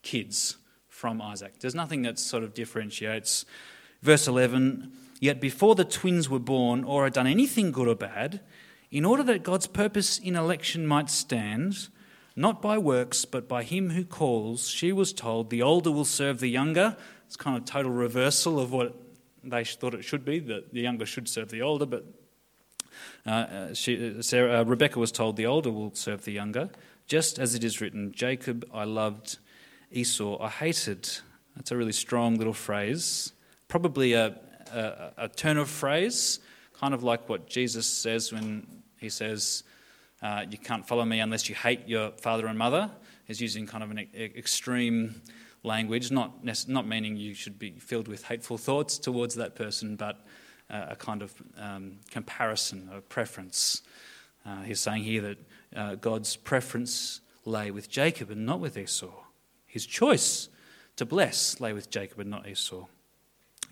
kids 0.01 0.57
from 0.87 1.21
Isaac. 1.21 1.59
There's 1.59 1.75
nothing 1.75 2.01
that 2.03 2.19
sort 2.19 2.43
of 2.43 2.53
differentiates. 2.53 3.45
Verse 4.01 4.27
11 4.27 4.91
Yet 5.21 5.41
before 5.41 5.75
the 5.75 5.83
twins 5.83 6.29
were 6.29 6.39
born 6.39 6.85
or 6.85 7.03
had 7.03 7.13
done 7.13 7.27
anything 7.27 7.71
good 7.71 7.89
or 7.89 7.95
bad, 7.95 8.39
in 8.89 9.03
order 9.03 9.21
that 9.23 9.43
God's 9.43 9.67
purpose 9.67 10.17
in 10.17 10.35
election 10.35 10.87
might 10.87 11.09
stand, 11.09 11.89
not 12.35 12.61
by 12.61 12.77
works, 12.77 13.25
but 13.25 13.47
by 13.47 13.63
him 13.63 13.89
who 13.89 14.05
calls, 14.05 14.69
she 14.69 14.93
was 14.93 15.11
told, 15.11 15.49
The 15.49 15.61
older 15.61 15.91
will 15.91 16.05
serve 16.05 16.39
the 16.39 16.49
younger. 16.49 16.95
It's 17.27 17.35
kind 17.35 17.57
of 17.57 17.65
total 17.65 17.91
reversal 17.91 18.59
of 18.59 18.71
what 18.71 18.95
they 19.43 19.63
thought 19.63 19.93
it 19.93 20.03
should 20.03 20.25
be, 20.25 20.39
that 20.39 20.73
the 20.73 20.81
younger 20.81 21.05
should 21.05 21.27
serve 21.27 21.49
the 21.49 21.61
older, 21.61 21.85
but 21.85 22.05
uh, 23.25 23.29
uh 23.29 23.73
she, 23.73 24.17
uh, 24.17 24.21
Sarah, 24.21 24.61
uh, 24.61 24.63
Rebecca 24.63 24.99
was 24.99 25.11
told 25.11 25.37
the 25.37 25.45
older 25.45 25.71
will 25.71 25.93
serve 25.93 26.25
the 26.25 26.31
younger, 26.31 26.69
just 27.07 27.39
as 27.39 27.55
it 27.55 27.63
is 27.63 27.81
written, 27.81 28.11
Jacob 28.11 28.67
I 28.73 28.83
loved, 28.83 29.37
Esau 29.91 30.41
I 30.41 30.49
hated. 30.49 31.09
That's 31.55 31.71
a 31.71 31.77
really 31.77 31.91
strong 31.91 32.37
little 32.37 32.53
phrase, 32.53 33.33
probably 33.67 34.13
a, 34.13 34.35
a, 34.73 35.11
a 35.17 35.27
turn 35.29 35.57
of 35.57 35.69
phrase, 35.69 36.39
kind 36.73 36.93
of 36.93 37.03
like 37.03 37.27
what 37.27 37.47
Jesus 37.47 37.87
says 37.87 38.31
when 38.31 38.65
he 38.97 39.09
says, 39.09 39.63
uh, 40.21 40.45
You 40.49 40.57
can't 40.57 40.87
follow 40.87 41.05
me 41.05 41.19
unless 41.19 41.49
you 41.49 41.55
hate 41.55 41.87
your 41.87 42.11
father 42.11 42.47
and 42.47 42.57
mother. 42.57 42.91
He's 43.25 43.41
using 43.41 43.67
kind 43.67 43.83
of 43.83 43.91
an 43.91 43.99
e- 43.99 44.07
extreme 44.15 45.21
language, 45.63 46.11
not, 46.11 46.43
not 46.67 46.87
meaning 46.87 47.17
you 47.17 47.33
should 47.33 47.59
be 47.59 47.71
filled 47.71 48.07
with 48.07 48.25
hateful 48.25 48.57
thoughts 48.57 48.97
towards 48.97 49.35
that 49.35 49.55
person, 49.55 49.95
but 49.95 50.25
uh, 50.69 50.87
a 50.89 50.95
kind 50.95 51.21
of 51.21 51.33
um, 51.57 51.97
comparison, 52.11 52.89
a 52.93 53.01
preference. 53.01 53.81
Uh, 54.45 54.61
he's 54.61 54.79
saying 54.79 55.03
here 55.03 55.21
that 55.21 55.37
uh, 55.75 55.95
God's 55.95 56.35
preference 56.35 57.21
lay 57.45 57.71
with 57.71 57.89
Jacob 57.89 58.29
and 58.29 58.45
not 58.45 58.59
with 58.59 58.77
Esau. 58.77 59.11
His 59.65 59.85
choice 59.85 60.49
to 60.95 61.05
bless 61.05 61.59
lay 61.59 61.73
with 61.73 61.89
Jacob 61.89 62.19
and 62.19 62.29
not 62.29 62.47
Esau. 62.47 62.85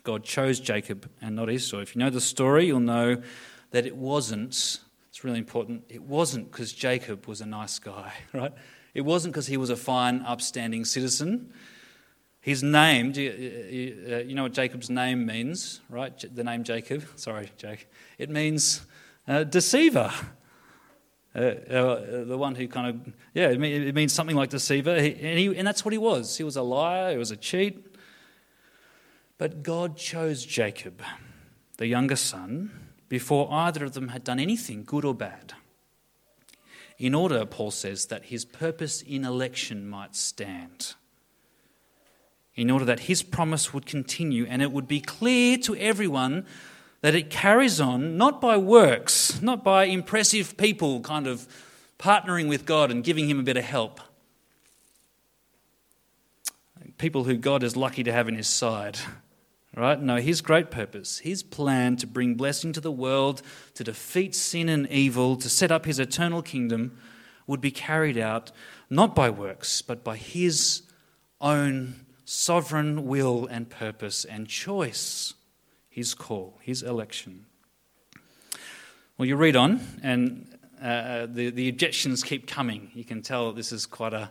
God 0.03 0.23
chose 0.23 0.59
Jacob 0.59 1.09
and 1.21 1.35
not 1.35 1.49
Esau. 1.49 1.79
If 1.79 1.95
you 1.95 1.99
know 1.99 2.09
the 2.09 2.21
story, 2.21 2.67
you'll 2.67 2.79
know 2.79 3.21
that 3.71 3.85
it 3.85 3.95
wasn't, 3.95 4.79
it's 5.09 5.23
really 5.23 5.39
important, 5.39 5.83
it 5.89 6.01
wasn't 6.01 6.51
because 6.51 6.71
Jacob 6.71 7.25
was 7.25 7.41
a 7.41 7.45
nice 7.45 7.79
guy, 7.79 8.13
right? 8.33 8.53
It 8.93 9.01
wasn't 9.01 9.33
because 9.33 9.47
he 9.47 9.57
was 9.57 9.69
a 9.69 9.75
fine, 9.75 10.21
upstanding 10.21 10.85
citizen. 10.85 11.51
His 12.47 12.63
name, 12.63 13.11
you, 13.13 14.07
uh, 14.09 14.15
you 14.19 14.33
know 14.33 14.43
what 14.43 14.53
Jacob's 14.53 14.89
name 14.89 15.25
means, 15.25 15.81
right? 15.89 16.17
The 16.33 16.45
name 16.45 16.63
Jacob. 16.63 17.03
Sorry, 17.17 17.51
Jake. 17.57 17.89
It 18.17 18.29
means 18.29 18.85
uh, 19.27 19.43
deceiver. 19.43 20.13
Uh, 21.35 21.39
uh, 21.39 22.23
the 22.23 22.37
one 22.37 22.55
who 22.55 22.69
kind 22.69 22.87
of, 22.87 23.13
yeah, 23.33 23.49
it 23.49 23.93
means 23.93 24.13
something 24.13 24.37
like 24.37 24.49
deceiver. 24.49 24.91
and, 24.91 25.37
he, 25.37 25.57
and 25.57 25.67
that's 25.67 25.83
what 25.83 25.91
he 25.91 25.97
was. 25.97 26.37
He 26.37 26.45
was 26.45 26.55
a 26.55 26.61
liar, 26.61 27.11
he 27.11 27.17
was 27.17 27.31
a 27.31 27.35
cheat. 27.35 27.85
But 29.37 29.61
God 29.61 29.97
chose 29.97 30.45
Jacob, 30.45 31.01
the 31.75 31.87
younger 31.87 32.15
son, 32.15 32.71
before 33.09 33.51
either 33.51 33.83
of 33.83 33.91
them 33.91 34.07
had 34.07 34.23
done 34.23 34.39
anything 34.39 34.85
good 34.85 35.03
or 35.03 35.13
bad. 35.13 35.51
In 36.97 37.13
order, 37.13 37.45
Paul 37.45 37.71
says, 37.71 38.05
that 38.05 38.27
his 38.27 38.45
purpose 38.45 39.01
in 39.01 39.25
election 39.25 39.85
might 39.89 40.15
stand 40.15 40.95
in 42.57 42.71
order 42.71 42.83
that 42.83 43.01
his 43.01 43.21
promise 43.21 43.71
would 43.73 43.85
continue 43.85 44.45
and 44.49 44.61
it 44.61 44.71
would 44.71 44.87
be 44.87 44.99
clear 44.99 45.57
to 45.59 45.75
everyone 45.75 46.45
that 47.01 47.13
it 47.13 47.29
carries 47.29 47.79
on 47.79 48.17
not 48.17 48.41
by 48.41 48.57
works, 48.57 49.39
not 49.41 49.63
by 49.63 49.85
impressive 49.85 50.57
people 50.57 50.99
kind 51.01 51.27
of 51.27 51.47
partnering 51.99 52.49
with 52.49 52.65
God 52.65 52.89
and 52.89 53.03
giving 53.03 53.29
him 53.29 53.39
a 53.39 53.43
bit 53.43 53.57
of 53.57 53.63
help. 53.63 54.01
People 56.97 57.25
who 57.25 57.37
God 57.37 57.61
is 57.61 57.77
lucky 57.77 58.03
to 58.03 58.11
have 58.11 58.27
in 58.27 58.35
his 58.35 58.47
side. 58.47 58.97
Right? 59.75 60.01
No, 60.01 60.15
his 60.15 60.41
great 60.41 60.71
purpose, 60.71 61.19
his 61.19 61.43
plan 61.43 61.97
to 61.97 62.07
bring 62.07 62.33
blessing 62.33 62.73
to 62.73 62.81
the 62.81 62.91
world, 62.91 63.43
to 63.75 63.83
defeat 63.83 64.33
sin 64.33 64.69
and 64.69 64.89
evil, 64.89 65.35
to 65.35 65.47
set 65.47 65.71
up 65.71 65.85
his 65.85 65.99
eternal 65.99 66.41
kingdom, 66.41 66.97
would 67.45 67.61
be 67.61 67.69
carried 67.69 68.17
out 68.17 68.51
not 68.89 69.13
by 69.13 69.29
works, 69.29 69.83
but 69.83 70.03
by 70.03 70.17
his 70.17 70.81
own 71.39 72.06
sovereign 72.29 73.07
will 73.07 73.47
and 73.47 73.69
purpose 73.69 74.25
and 74.25 74.49
choice, 74.49 75.33
his 75.89 76.13
call, 76.13 76.59
his 76.61 76.83
election. 76.83 77.45
Well, 79.17 79.25
you 79.25 79.37
read 79.37 79.55
on, 79.55 79.79
and 80.03 80.45
uh, 80.81 81.27
the, 81.27 81.51
the 81.51 81.69
objections 81.69 82.23
keep 82.23 82.45
coming. 82.45 82.91
You 82.93 83.05
can 83.05 83.21
tell 83.21 83.53
this 83.53 83.71
is 83.71 83.85
quite 83.85 84.13
a, 84.13 84.29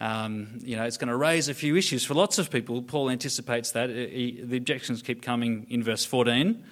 Um, 0.00 0.60
you 0.64 0.76
know, 0.76 0.84
it's 0.84 0.96
going 0.96 1.08
to 1.10 1.16
raise 1.16 1.50
a 1.50 1.54
few 1.54 1.76
issues 1.76 2.06
for 2.06 2.14
lots 2.14 2.38
of 2.38 2.50
people. 2.50 2.80
Paul 2.80 3.10
anticipates 3.10 3.72
that. 3.72 3.90
He, 3.90 4.40
the 4.42 4.56
objections 4.56 5.02
keep 5.02 5.20
coming 5.20 5.66
in 5.68 5.82
verse 5.82 6.06
14. 6.06 6.64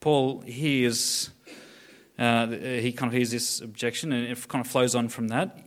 Paul 0.00 0.40
hears, 0.40 1.28
uh, 2.18 2.46
he 2.46 2.92
kind 2.92 3.10
of 3.10 3.12
hears 3.12 3.30
this 3.30 3.60
objection 3.60 4.10
and 4.10 4.26
it 4.26 4.48
kind 4.48 4.64
of 4.64 4.70
flows 4.70 4.94
on 4.94 5.10
from 5.10 5.28
that. 5.28 5.58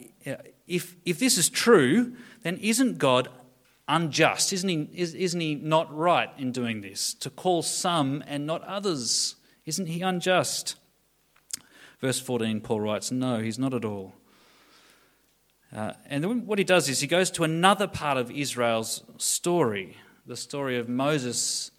If, 0.66 0.96
if 1.06 1.20
this 1.20 1.38
is 1.38 1.48
true, 1.48 2.16
then 2.42 2.58
isn't 2.58 2.98
God 2.98 3.28
unjust? 3.90 4.54
Isn't 4.54 4.70
he, 4.70 4.90
is, 4.94 5.14
isn't 5.14 5.42
he 5.42 5.56
not 5.56 5.94
right 5.94 6.30
in 6.38 6.54
doing 6.54 6.80
this? 6.80 7.14
To 7.16 7.30
call 7.30 7.62
some 7.62 8.24
and 8.28 8.46
not 8.46 8.64
others? 8.64 9.36
Isn't 9.66 9.88
he 9.88 10.02
unjust? 10.02 10.76
Verse 12.00 12.20
14, 12.20 12.62
Paul 12.62 12.80
writes, 12.80 13.12
No, 13.12 13.40
he's 13.40 13.60
not 13.60 13.74
at 13.74 13.84
all. 13.84 14.14
Uh, 15.76 15.94
and 16.06 16.24
then 16.24 16.46
what 16.46 16.58
he 16.58 16.64
does 16.64 16.88
is 16.88 17.02
he 17.02 17.08
goes 17.08 17.30
to 17.32 17.44
another 17.44 17.88
part 17.88 18.18
of 18.18 18.32
Israel's 18.32 19.04
story, 19.18 19.98
the 20.26 20.38
story 20.38 20.78
of 20.78 20.88
Moses 20.88 21.72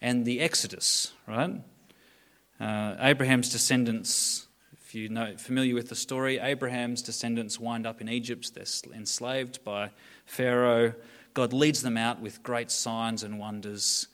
and 0.00 0.24
the 0.24 0.40
Exodus, 0.40 1.12
right? 1.26 1.60
Uh, 2.60 2.94
Abraham's 3.00 3.50
descendants, 3.50 4.46
if 4.80 4.94
you 4.94 5.08
know 5.08 5.36
familiar 5.36 5.74
with 5.74 5.88
the 5.88 5.96
story, 5.96 6.38
Abraham's 6.38 7.02
descendants 7.02 7.58
wind 7.58 7.86
up 7.86 8.00
in 8.00 8.08
Egypt. 8.08 8.54
They're 8.54 8.94
enslaved 8.94 9.64
by 9.64 9.90
Pharaoh. 10.26 10.94
God 11.34 11.52
leads 11.52 11.82
them 11.82 11.96
out 11.96 12.20
with 12.20 12.42
great 12.42 12.70
signs 12.70 13.22
and 13.22 13.38
wonders. 13.38 14.08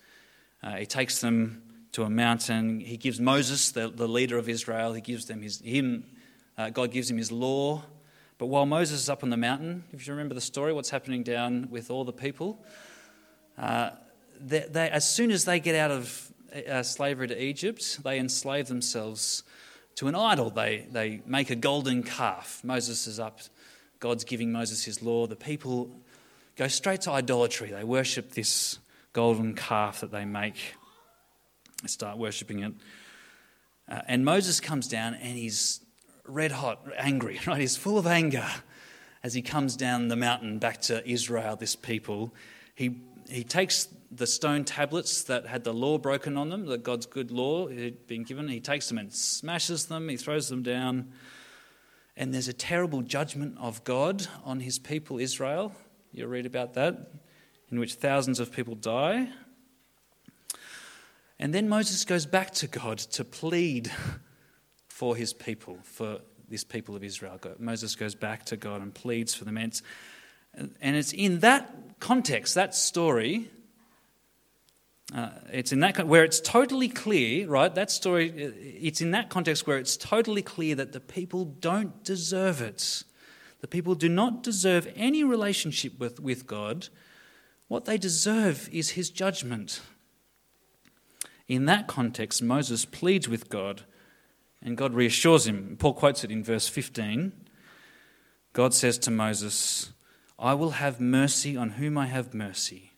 Uh, 0.63 0.77
he 0.77 0.87
takes 0.87 1.21
them 1.21 1.63
to 1.93 2.03
a 2.05 2.11
mountain. 2.11 2.81
He 2.81 2.97
gives 2.97 3.21
Moses, 3.21 3.73
the, 3.73 3.89
the 3.89 4.09
leader 4.09 4.39
of 4.39 4.49
Israel, 4.49 4.93
he 4.93 5.01
gives 5.01 5.27
them 5.27 5.43
his 5.43 5.61
him. 5.61 6.05
Uh, 6.57 6.71
God 6.71 6.91
gives 6.91 7.11
him 7.11 7.17
his 7.17 7.31
law 7.31 7.83
but 8.39 8.47
while 8.47 8.67
Moses 8.67 9.03
is 9.03 9.09
up 9.09 9.25
on 9.25 9.31
the 9.31 9.37
mountain, 9.37 9.83
if 9.93 10.07
you 10.07 10.13
remember 10.13 10.35
the 10.35 10.41
story, 10.41 10.73
what's 10.73 10.91
happening 10.91 11.25
down 11.25 11.69
with 11.71 11.91
all 11.91 12.05
the 12.05 12.13
people, 12.13 12.65
uh, 13.59 13.91
they, 14.41 14.61
they, 14.61 14.89
as 14.89 15.13
soon 15.13 15.33
as 15.33 15.45
they 15.45 15.59
get 15.59 15.75
out 15.75 15.91
of 15.91 16.33
uh, 16.69 16.85
slavery 16.85 17.27
to 17.27 17.43
Egypt, 17.43 17.99
they 18.05 18.19
enslave 18.21 18.69
themselves 18.69 19.43
to 19.97 20.07
an 20.07 20.15
idol. 20.15 20.51
They, 20.51 20.87
they 20.93 21.21
make 21.27 21.51
a 21.51 21.57
golden 21.57 22.05
calf. 22.05 22.61
Moses 22.63 23.09
is 23.09 23.19
up, 23.19 23.41
God's 23.99 24.23
giving 24.23 24.53
Moses 24.53 24.85
his 24.85 25.03
law. 25.03 25.27
The 25.27 25.35
people 25.35 25.91
go 26.59 26.69
straight 26.69 27.03
to 27.03 27.13
idolatry. 27.13 27.71
They 27.71 27.85
worship 27.85 28.33
this 28.33 28.81
golden 29.13 29.55
calf 29.55 30.01
that 30.01 30.11
they 30.11 30.25
make, 30.25 30.57
they 31.83 31.89
start 31.89 32.19
worshipping 32.19 32.63
it. 32.65 32.73
Uh, 33.89 34.03
and 34.07 34.25
Moses 34.25 34.61
comes 34.61 34.89
down 34.89 35.15
and 35.15 35.39
he's 35.39 35.81
red 36.27 36.53
hot, 36.53 36.85
angry, 36.99 37.41
right? 37.47 37.61
He's 37.61 37.77
full 37.77 37.97
of 37.97 38.07
anger 38.07 38.47
as 39.23 39.35
he 39.35 39.41
comes 39.41 39.77
down 39.77 40.09
the 40.09 40.17
mountain 40.17 40.59
back 40.59 40.83
to 40.83 41.09
Israel, 41.09 41.57
this 41.57 41.75
people. 41.75 42.35
He, 42.75 43.01
he 43.29 43.45
takes 43.45 43.89
the 44.11 44.27
stone 44.27 44.65
tablets 44.65 45.25
that 45.25 45.47
had 45.47 45.65
the 45.65 45.73
law 45.73 45.99
broken 45.99 46.37
on 46.37 46.51
them, 46.51 46.67
that 46.67 46.83
God's 46.83 47.07
good 47.07 47.31
law 47.31 47.69
had 47.69 48.07
been 48.07 48.25
given, 48.25 48.49
he 48.49 48.61
takes 48.61 48.89
them 48.89 48.99
and 48.99 49.13
smashes 49.13 49.87
them, 49.87 50.09
he 50.09 50.17
throws 50.17 50.49
them 50.49 50.63
down. 50.63 51.13
And 52.17 52.35
there's 52.35 52.49
a 52.49 52.53
terrible 52.53 53.03
judgment 53.03 53.57
of 53.61 53.85
God 53.85 54.27
on 54.45 54.61
his 54.61 54.79
people, 54.79 55.19
Israel. 55.19 55.73
You'll 56.13 56.29
read 56.29 56.47
about 56.47 56.75
that, 56.75 57.13
in 57.71 57.79
which 57.79 57.95
thousands 57.95 58.41
of 58.41 58.53
people 58.53 58.75
die. 58.75 59.29
And 61.39 61.55
then 61.55 61.69
Moses 61.69 62.05
goes 62.05 62.27
back 62.27 62.53
to 62.55 62.67
God 62.67 62.99
to 62.99 63.25
plead 63.25 63.91
for 64.89 65.15
his 65.15 65.33
people, 65.33 65.79
for 65.85 66.19
this 66.49 66.65
people 66.65 66.97
of 66.97 67.05
Israel. 67.05 67.39
Moses 67.59 67.95
goes 67.95 68.15
back 68.15 68.45
to 68.47 68.57
God 68.57 68.81
and 68.81 68.93
pleads 68.93 69.35
for 69.35 69.45
them. 69.45 69.57
And 69.57 69.67
it's, 69.67 69.83
and 70.55 70.97
it's 70.97 71.13
in 71.13 71.41
that 71.41 72.01
context, 72.01 72.55
that 72.55 72.75
story, 72.75 73.51
uh, 75.15 75.31
it's 75.53 75.73
in 75.73 75.81
that 75.81 76.07
where 76.07 76.25
it's 76.25 76.41
totally 76.41 76.89
clear, 76.89 77.47
right? 77.49 77.75
That 77.75 77.91
story, 77.91 78.31
it's 78.31 79.01
in 79.01 79.13
that 79.13 79.31
context 79.31 79.67
where 79.67 79.79
it's 79.79 79.97
totally 79.97 80.43
clear 80.43 80.75
that 80.75 80.93
the 80.93 81.01
people 81.01 81.45
don't 81.45 82.03
deserve 82.05 82.61
it. 82.61 83.05
The 83.61 83.69
people 83.69 83.95
do 83.95 84.09
not 84.09 84.43
deserve 84.43 84.93
any 84.95 85.25
relationship 85.25 85.99
with, 85.99 86.21
with 86.21 86.47
God. 86.47 86.89
What 87.67 87.85
they 87.85 87.99
deserve 87.99 88.69
is 88.73 88.91
his 88.91 89.11
judgment. 89.11 89.81
In 91.49 91.65
that 91.65 91.87
context, 91.87 92.43
Moses 92.43 92.85
pleads 92.85 93.29
with 93.29 93.49
God 93.49 93.83
and 94.63 94.77
God 94.77 94.95
reassures 94.95 95.47
him. 95.47 95.77
Paul 95.79 95.95
quotes 95.95 96.25
it 96.25 96.31
in 96.31 96.45
verse 96.45 96.69
15. 96.69 97.33
God 98.53 98.75
says 98.75 98.99
to 98.99 99.11
Moses, 99.11 99.93
I 100.39 100.55
will 100.55 100.73
have 100.73 101.01
mercy 101.01 101.57
on 101.57 101.71
whom 101.71 101.99
I 101.99 102.07
have 102.07 102.35
mercy. 102.35 102.93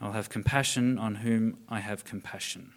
I 0.00 0.06
will 0.06 0.12
have 0.12 0.28
compassion 0.28 0.98
on 0.98 1.16
whom 1.16 1.58
I 1.68 1.80
have 1.80 2.04
compassion. 2.04 2.72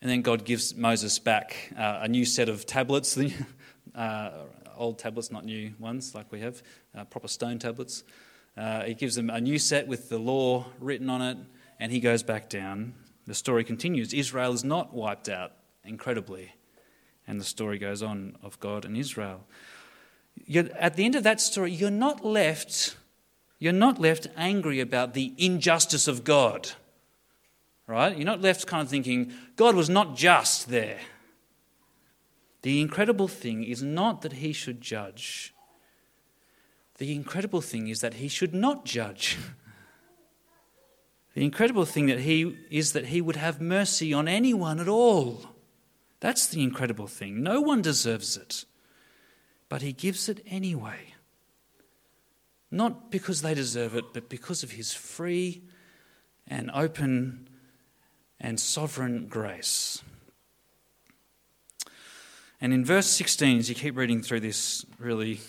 And 0.00 0.10
then 0.10 0.22
God 0.22 0.44
gives 0.44 0.74
Moses 0.74 1.18
back 1.18 1.72
uh, 1.76 2.00
a 2.02 2.08
new 2.08 2.24
set 2.24 2.48
of 2.48 2.66
tablets, 2.66 3.18
uh, 3.94 4.30
old 4.78 4.98
tablets, 4.98 5.30
not 5.30 5.44
new 5.44 5.74
ones 5.78 6.14
like 6.14 6.30
we 6.32 6.40
have, 6.40 6.62
uh, 6.96 7.04
proper 7.04 7.28
stone 7.28 7.58
tablets. 7.58 8.04
Uh, 8.56 8.82
he 8.84 8.94
gives 8.94 9.14
them 9.14 9.30
a 9.30 9.40
new 9.40 9.58
set 9.58 9.86
with 9.86 10.08
the 10.08 10.18
law 10.18 10.66
written 10.80 11.10
on 11.10 11.20
it, 11.22 11.38
and 11.78 11.92
he 11.92 12.00
goes 12.00 12.22
back 12.22 12.48
down. 12.48 12.94
The 13.26 13.34
story 13.34 13.62
continues. 13.62 14.14
Israel 14.14 14.52
is 14.52 14.64
not 14.64 14.94
wiped 14.94 15.28
out 15.28 15.52
incredibly. 15.84 16.54
And 17.26 17.38
the 17.38 17.44
story 17.44 17.78
goes 17.78 18.02
on 18.02 18.36
of 18.42 18.58
God 18.58 18.84
and 18.84 18.96
Israel. 18.96 19.44
You're, 20.46 20.70
at 20.78 20.94
the 20.94 21.04
end 21.04 21.14
of 21.14 21.24
that 21.24 21.40
story, 21.40 21.72
you're 21.72 21.90
not 21.90 22.24
left, 22.24 22.96
you're 23.58 23.72
not 23.72 24.00
left 24.00 24.28
angry 24.36 24.80
about 24.80 25.14
the 25.14 25.34
injustice 25.36 26.08
of 26.08 26.24
God. 26.24 26.70
Right? 27.86 28.16
You're 28.16 28.26
not 28.26 28.40
left 28.40 28.66
kind 28.66 28.82
of 28.82 28.88
thinking, 28.88 29.32
God 29.56 29.74
was 29.74 29.90
not 29.90 30.16
just 30.16 30.68
there. 30.68 30.98
The 32.62 32.80
incredible 32.80 33.28
thing 33.28 33.64
is 33.64 33.82
not 33.82 34.22
that 34.22 34.34
he 34.34 34.52
should 34.52 34.80
judge. 34.80 35.54
The 36.98 37.14
incredible 37.14 37.60
thing 37.60 37.88
is 37.88 38.00
that 38.00 38.14
he 38.14 38.28
should 38.28 38.54
not 38.54 38.84
judge. 38.84 39.36
The 41.34 41.44
incredible 41.44 41.84
thing 41.84 42.06
that 42.06 42.20
he 42.20 42.56
is 42.68 42.92
that 42.92 43.06
he 43.06 43.20
would 43.20 43.36
have 43.36 43.60
mercy 43.60 44.12
on 44.12 44.26
anyone 44.26 44.80
at 44.80 44.88
all. 44.88 45.42
That's 46.20 46.46
the 46.46 46.62
incredible 46.62 47.06
thing. 47.06 47.42
No 47.42 47.60
one 47.60 47.82
deserves 47.82 48.36
it, 48.36 48.64
but 49.68 49.82
He 49.82 49.92
gives 49.92 50.28
it 50.28 50.44
anyway. 50.46 51.14
Not 52.70 53.10
because 53.10 53.42
they 53.42 53.54
deserve 53.54 53.94
it, 53.94 54.12
but 54.12 54.28
because 54.28 54.62
of 54.62 54.72
His 54.72 54.92
free 54.92 55.62
and 56.46 56.70
open 56.74 57.48
and 58.40 58.58
sovereign 58.58 59.28
grace. 59.28 60.02
And 62.60 62.72
in 62.72 62.84
verse 62.84 63.06
16, 63.06 63.58
as 63.58 63.68
you 63.68 63.74
keep 63.74 63.96
reading 63.96 64.20
through 64.20 64.40
this 64.40 64.84
really 64.98 65.40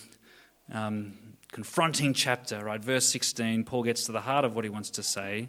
um, 0.72 1.14
confronting 1.50 2.14
chapter, 2.14 2.64
right, 2.64 2.82
verse 2.82 3.06
16, 3.06 3.64
Paul 3.64 3.82
gets 3.82 4.04
to 4.04 4.12
the 4.12 4.20
heart 4.20 4.44
of 4.44 4.54
what 4.54 4.64
he 4.64 4.70
wants 4.70 4.90
to 4.90 5.02
say. 5.02 5.48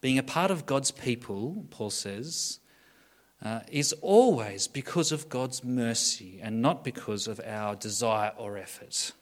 Being 0.00 0.18
a 0.18 0.22
part 0.22 0.50
of 0.50 0.64
God's 0.64 0.90
people, 0.90 1.66
Paul 1.70 1.90
says, 1.90 2.60
uh, 3.42 3.60
is 3.70 3.92
always 4.00 4.66
because 4.66 5.12
of 5.12 5.28
God's 5.28 5.62
mercy 5.62 6.40
and 6.42 6.62
not 6.62 6.82
because 6.82 7.28
of 7.28 7.38
our 7.44 7.76
desire 7.76 8.32
or 8.38 8.56
effort. 8.56 9.12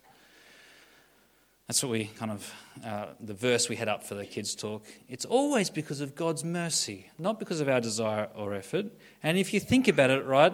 That's 1.68 1.82
what 1.82 1.92
we 1.92 2.04
kind 2.04 2.32
of, 2.32 2.54
uh, 2.84 3.06
the 3.20 3.34
verse 3.34 3.68
we 3.68 3.76
had 3.76 3.88
up 3.88 4.02
for 4.02 4.14
the 4.14 4.26
kids' 4.26 4.54
talk. 4.54 4.84
It's 5.08 5.24
always 5.24 5.70
because 5.70 6.00
of 6.00 6.14
God's 6.14 6.44
mercy, 6.44 7.06
not 7.18 7.38
because 7.38 7.60
of 7.60 7.68
our 7.68 7.80
desire 7.80 8.28
or 8.34 8.54
effort. 8.54 8.86
And 9.22 9.38
if 9.38 9.54
you 9.54 9.60
think 9.60 9.88
about 9.88 10.10
it, 10.10 10.24
right, 10.26 10.52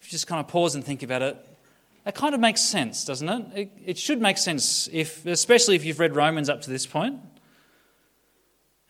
if 0.00 0.06
you 0.06 0.10
just 0.10 0.26
kind 0.26 0.40
of 0.40 0.48
pause 0.48 0.74
and 0.74 0.82
think 0.82 1.02
about 1.02 1.22
it, 1.22 1.36
that 2.04 2.14
kind 2.14 2.34
of 2.34 2.40
makes 2.40 2.62
sense, 2.62 3.04
doesn't 3.04 3.28
it? 3.28 3.46
It, 3.54 3.72
it 3.84 3.98
should 3.98 4.20
make 4.20 4.38
sense, 4.38 4.88
if, 4.92 5.26
especially 5.26 5.76
if 5.76 5.84
you've 5.84 6.00
read 6.00 6.16
Romans 6.16 6.48
up 6.48 6.62
to 6.62 6.70
this 6.70 6.86
point. 6.86 7.20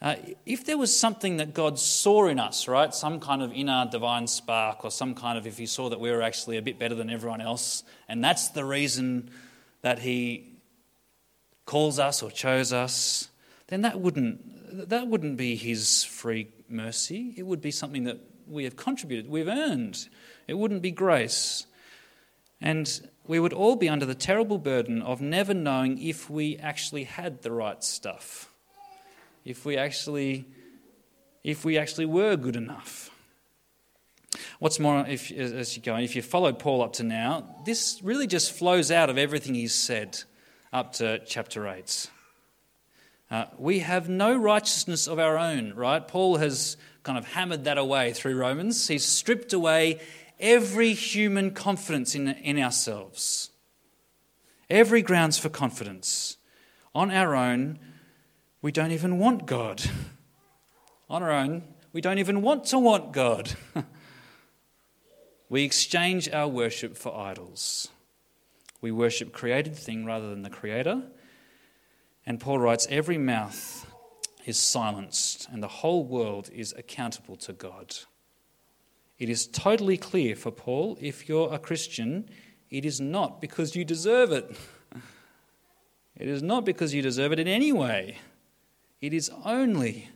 Uh, 0.00 0.14
if 0.46 0.64
there 0.64 0.78
was 0.78 0.96
something 0.96 1.36
that 1.36 1.52
God 1.52 1.78
saw 1.78 2.26
in 2.28 2.38
us, 2.38 2.68
right, 2.68 2.94
some 2.94 3.20
kind 3.20 3.42
of 3.42 3.52
inner 3.52 3.86
divine 3.90 4.26
spark, 4.26 4.84
or 4.84 4.90
some 4.90 5.14
kind 5.14 5.36
of 5.36 5.46
if 5.46 5.58
He 5.58 5.66
saw 5.66 5.90
that 5.90 6.00
we 6.00 6.10
were 6.10 6.22
actually 6.22 6.56
a 6.56 6.62
bit 6.62 6.78
better 6.78 6.94
than 6.94 7.10
everyone 7.10 7.42
else, 7.42 7.82
and 8.08 8.24
that's 8.24 8.48
the 8.48 8.64
reason 8.64 9.28
that 9.82 9.98
He 9.98 10.49
calls 11.70 11.98
us 11.98 12.22
or 12.22 12.30
chose 12.30 12.72
us, 12.72 13.28
then 13.68 13.82
that 13.82 14.00
wouldn't, 14.00 14.88
that 14.88 15.06
wouldn't 15.06 15.36
be 15.36 15.54
His 15.54 16.04
free 16.04 16.48
mercy. 16.68 17.32
It 17.36 17.44
would 17.44 17.60
be 17.60 17.70
something 17.70 18.04
that 18.04 18.18
we 18.48 18.64
have 18.64 18.76
contributed, 18.76 19.30
we've 19.30 19.46
earned. 19.46 20.08
It 20.48 20.54
wouldn't 20.54 20.82
be 20.82 20.90
grace. 20.90 21.66
And 22.60 23.08
we 23.26 23.38
would 23.38 23.52
all 23.52 23.76
be 23.76 23.88
under 23.88 24.04
the 24.04 24.16
terrible 24.16 24.58
burden 24.58 25.00
of 25.00 25.20
never 25.20 25.54
knowing 25.54 26.02
if 26.02 26.28
we 26.28 26.56
actually 26.58 27.04
had 27.04 27.42
the 27.42 27.52
right 27.52 27.82
stuff 27.84 28.50
if 29.44 29.64
we 29.64 29.76
actually 29.76 30.44
if 31.42 31.64
we 31.64 31.78
actually 31.78 32.06
were 32.06 32.36
good 32.36 32.56
enough. 32.56 33.10
What's 34.58 34.78
more, 34.78 35.06
if, 35.08 35.32
as 35.32 35.74
you 35.74 35.82
go, 35.82 35.96
if 35.96 36.14
you 36.14 36.20
followed 36.20 36.58
Paul 36.58 36.82
up 36.82 36.92
to 36.94 37.02
now, 37.02 37.56
this 37.64 38.00
really 38.02 38.26
just 38.26 38.52
flows 38.52 38.90
out 38.90 39.08
of 39.08 39.16
everything 39.16 39.54
he's 39.54 39.74
said 39.74 40.22
up 40.72 40.92
to 40.94 41.20
chapter 41.26 41.68
8. 41.68 42.10
Uh, 43.30 43.44
we 43.58 43.80
have 43.80 44.08
no 44.08 44.36
righteousness 44.36 45.06
of 45.06 45.18
our 45.18 45.38
own, 45.38 45.72
right? 45.74 46.06
Paul 46.06 46.36
has 46.36 46.76
kind 47.02 47.16
of 47.18 47.26
hammered 47.32 47.64
that 47.64 47.78
away 47.78 48.12
through 48.12 48.36
Romans. 48.36 48.88
He's 48.88 49.04
stripped 49.04 49.52
away 49.52 50.00
every 50.38 50.92
human 50.94 51.52
confidence 51.52 52.14
in, 52.14 52.28
in 52.28 52.58
ourselves, 52.58 53.50
every 54.68 55.02
grounds 55.02 55.38
for 55.38 55.48
confidence. 55.48 56.36
On 56.94 57.10
our 57.10 57.36
own, 57.36 57.78
we 58.62 58.72
don't 58.72 58.90
even 58.90 59.18
want 59.18 59.46
God. 59.46 59.82
On 61.08 61.22
our 61.22 61.30
own, 61.30 61.62
we 61.92 62.00
don't 62.00 62.18
even 62.18 62.42
want 62.42 62.64
to 62.66 62.78
want 62.78 63.12
God. 63.12 63.52
we 65.48 65.62
exchange 65.62 66.28
our 66.28 66.48
worship 66.48 66.96
for 66.96 67.16
idols. 67.16 67.88
We 68.80 68.90
worship 68.90 69.32
created 69.32 69.76
thing 69.76 70.04
rather 70.04 70.30
than 70.30 70.42
the 70.42 70.50
creator. 70.50 71.02
And 72.24 72.40
Paul 72.40 72.58
writes 72.58 72.86
every 72.90 73.18
mouth 73.18 73.86
is 74.46 74.58
silenced 74.58 75.48
and 75.50 75.62
the 75.62 75.68
whole 75.68 76.04
world 76.04 76.50
is 76.52 76.74
accountable 76.76 77.36
to 77.36 77.52
God. 77.52 77.96
It 79.18 79.28
is 79.28 79.46
totally 79.46 79.98
clear 79.98 80.34
for 80.34 80.50
Paul 80.50 80.96
if 81.00 81.28
you're 81.28 81.52
a 81.52 81.58
Christian, 81.58 82.30
it 82.70 82.84
is 82.84 83.00
not 83.00 83.40
because 83.40 83.76
you 83.76 83.84
deserve 83.84 84.32
it. 84.32 84.50
It 86.16 86.28
is 86.28 86.42
not 86.42 86.66
because 86.66 86.92
you 86.92 87.00
deserve 87.00 87.32
it 87.32 87.38
in 87.38 87.48
any 87.48 87.72
way. 87.72 88.18
It 89.00 89.14
is 89.14 89.30
only 89.42 90.10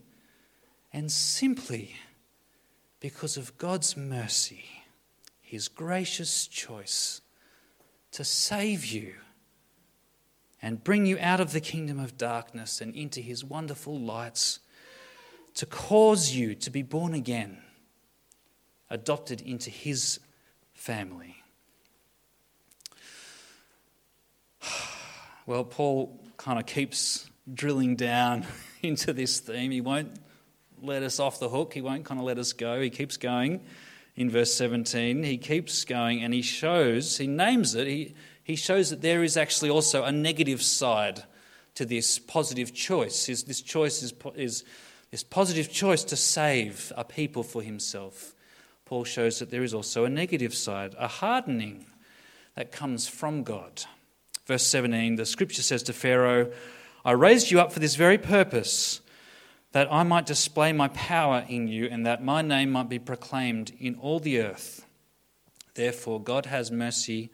and 0.93 1.11
simply 1.11 1.97
because 3.01 3.39
of 3.39 3.57
God's 3.57 3.97
mercy, 3.97 4.67
His 5.41 5.69
gracious 5.69 6.47
choice 6.47 7.23
to 8.15 8.23
save 8.23 8.85
you 8.87 9.13
and 10.63 10.85
bring 10.85 11.05
you 11.05 11.19
out 11.21 11.41
of 11.41 11.53
the 11.53 11.61
kingdom 11.61 11.99
of 11.99 12.17
darkness 12.17 12.81
and 12.81 12.95
into 12.95 13.21
His 13.21 13.45
wonderful 13.45 13.99
lights, 13.99 14.61
to 15.55 15.67
cause 15.67 16.31
you 16.31 16.55
to 16.55 16.71
be 16.71 16.83
born 16.83 17.13
again, 17.13 17.59
adopted 18.89 19.41
into 19.41 19.69
His 19.69 20.21
family. 20.73 21.37
Well, 25.47 25.65
Paul 25.65 26.19
kind 26.39 26.59
of 26.59 26.65
keeps 26.65 27.29
drilling 27.53 27.97
down 27.97 28.47
into 28.83 29.13
this 29.13 29.41
theme. 29.41 29.71
He 29.73 29.83
won't 29.83 30.19
let 30.81 31.03
us 31.03 31.21
off 31.21 31.39
the 31.39 31.51
hook. 31.51 31.75
He 31.75 31.83
won't 31.83 32.07
kind 32.07 32.19
of 32.19 32.25
let 32.25 32.39
us 32.39 32.55
go. 32.55 32.81
He 32.81 32.89
keeps 32.89 33.19
going 33.19 33.61
in 34.17 34.31
verse 34.31 34.55
17. 34.55 35.23
He 35.23 35.39
keeps 35.39 35.85
going 35.85 36.23
and 36.23 36.33
he 36.33 36.43
shows, 36.43 37.19
he 37.19 37.27
names 37.27 37.75
it, 37.75 37.87
he, 37.87 38.15
he 38.43 38.57
shows 38.57 38.91
that 38.91 39.03
there 39.03 39.23
is 39.23 39.37
actually 39.37 39.71
also 39.71 40.05
a 40.05 40.13
negative 40.13 40.63
side 40.63 41.25
to 41.75 41.85
this 41.85 42.19
positive 42.19 42.73
choice. 42.73 43.27
His, 43.27 43.45
this 43.45 43.61
choice 43.61 44.03
is, 44.03 44.13
is 44.37 44.65
this 45.11 45.25
positive 45.25 45.71
choice 45.71 46.05
to 46.05 46.17
save 46.17 46.93
a 46.97 47.05
people 47.05 47.43
for 47.43 47.63
himself. 47.63 48.35
Paul 48.85 49.05
shows 49.05 49.39
that 49.39 49.51
there 49.51 49.63
is 49.63 49.75
also 49.75 50.05
a 50.05 50.11
negative 50.11 50.55
side, 50.55 50.95
a 50.99 51.09
hardening 51.09 51.87
that 52.55 52.71
comes 52.71 53.09
from 53.09 53.43
God. 53.43 53.85
Verse 54.47 54.67
17, 54.67 55.17
the 55.17 55.27
scripture 55.27 55.63
says 55.63 55.83
to 55.85 55.93
Pharaoh, 55.93 56.53
I 57.05 57.13
raised 57.13 57.51
you 57.51 57.61
up 57.61 57.73
for 57.73 57.81
this 57.81 57.97
very 57.97 58.19
purpose 58.19 59.01
that 59.75 59.93
I 59.93 60.05
might 60.05 60.25
display 60.25 60.73
my 60.73 60.87
power 60.87 61.45
in 61.49 61.67
you 61.67 61.89
and 61.91 62.07
that 62.07 62.23
my 62.23 62.43
name 62.43 62.71
might 62.71 62.89
be 62.89 63.01
proclaimed 63.01 63.73
in 63.81 63.97
all 63.97 64.21
the 64.21 64.41
earth. 64.41 64.87
Therefore, 65.75 66.23
God 66.23 66.47
has 66.47 66.71
mercy 66.71 67.31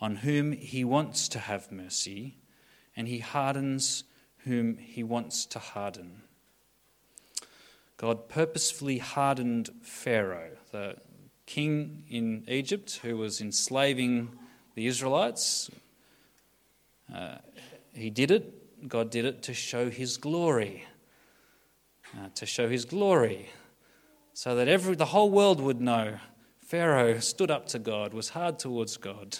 on 0.00 0.16
whom 0.16 0.52
he 0.52 0.84
wants 0.84 1.26
to 1.30 1.40
have 1.40 1.72
mercy, 1.72 2.36
and 2.96 3.08
he 3.08 3.18
hardens 3.18 4.04
whom 4.44 4.76
he 4.76 5.02
wants 5.02 5.44
to 5.46 5.58
harden. 5.58 6.22
God 7.96 8.28
purposefully 8.28 8.98
hardened 8.98 9.70
Pharaoh, 9.82 10.52
the 10.70 10.98
king 11.44 12.04
in 12.08 12.44
Egypt 12.46 13.00
who 13.02 13.16
was 13.16 13.40
enslaving 13.40 14.30
the 14.76 14.86
Israelites. 14.86 15.72
Uh, 17.12 17.38
he 17.92 18.10
did 18.10 18.30
it, 18.30 18.88
God 18.88 19.10
did 19.10 19.24
it 19.24 19.42
to 19.42 19.54
show 19.54 19.90
his 19.90 20.18
glory 20.18 20.84
uh, 22.16 22.28
to 22.34 22.46
show 22.46 22.68
his 22.68 22.84
glory, 22.84 23.50
so 24.32 24.56
that 24.56 24.68
every, 24.68 24.94
the 24.96 25.06
whole 25.06 25.30
world 25.30 25.60
would 25.60 25.80
know 25.80 26.18
Pharaoh 26.60 27.18
stood 27.20 27.50
up 27.50 27.66
to 27.68 27.78
God, 27.78 28.14
was 28.14 28.30
hard 28.30 28.58
towards 28.58 28.96
God. 28.96 29.38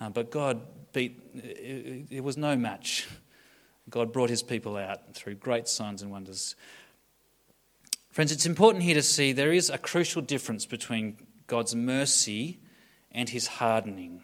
Uh, 0.00 0.10
but 0.10 0.30
God 0.30 0.62
beat, 0.92 1.20
it, 1.34 2.06
it 2.10 2.24
was 2.24 2.36
no 2.36 2.56
match. 2.56 3.08
God 3.88 4.12
brought 4.12 4.30
his 4.30 4.42
people 4.42 4.76
out 4.76 5.14
through 5.14 5.34
great 5.34 5.68
signs 5.68 6.02
and 6.02 6.10
wonders. 6.10 6.56
Friends, 8.10 8.32
it's 8.32 8.46
important 8.46 8.84
here 8.84 8.94
to 8.94 9.02
see 9.02 9.32
there 9.32 9.52
is 9.52 9.70
a 9.70 9.78
crucial 9.78 10.22
difference 10.22 10.66
between 10.66 11.16
God's 11.46 11.74
mercy 11.74 12.60
and 13.12 13.28
his 13.28 13.46
hardening. 13.46 14.22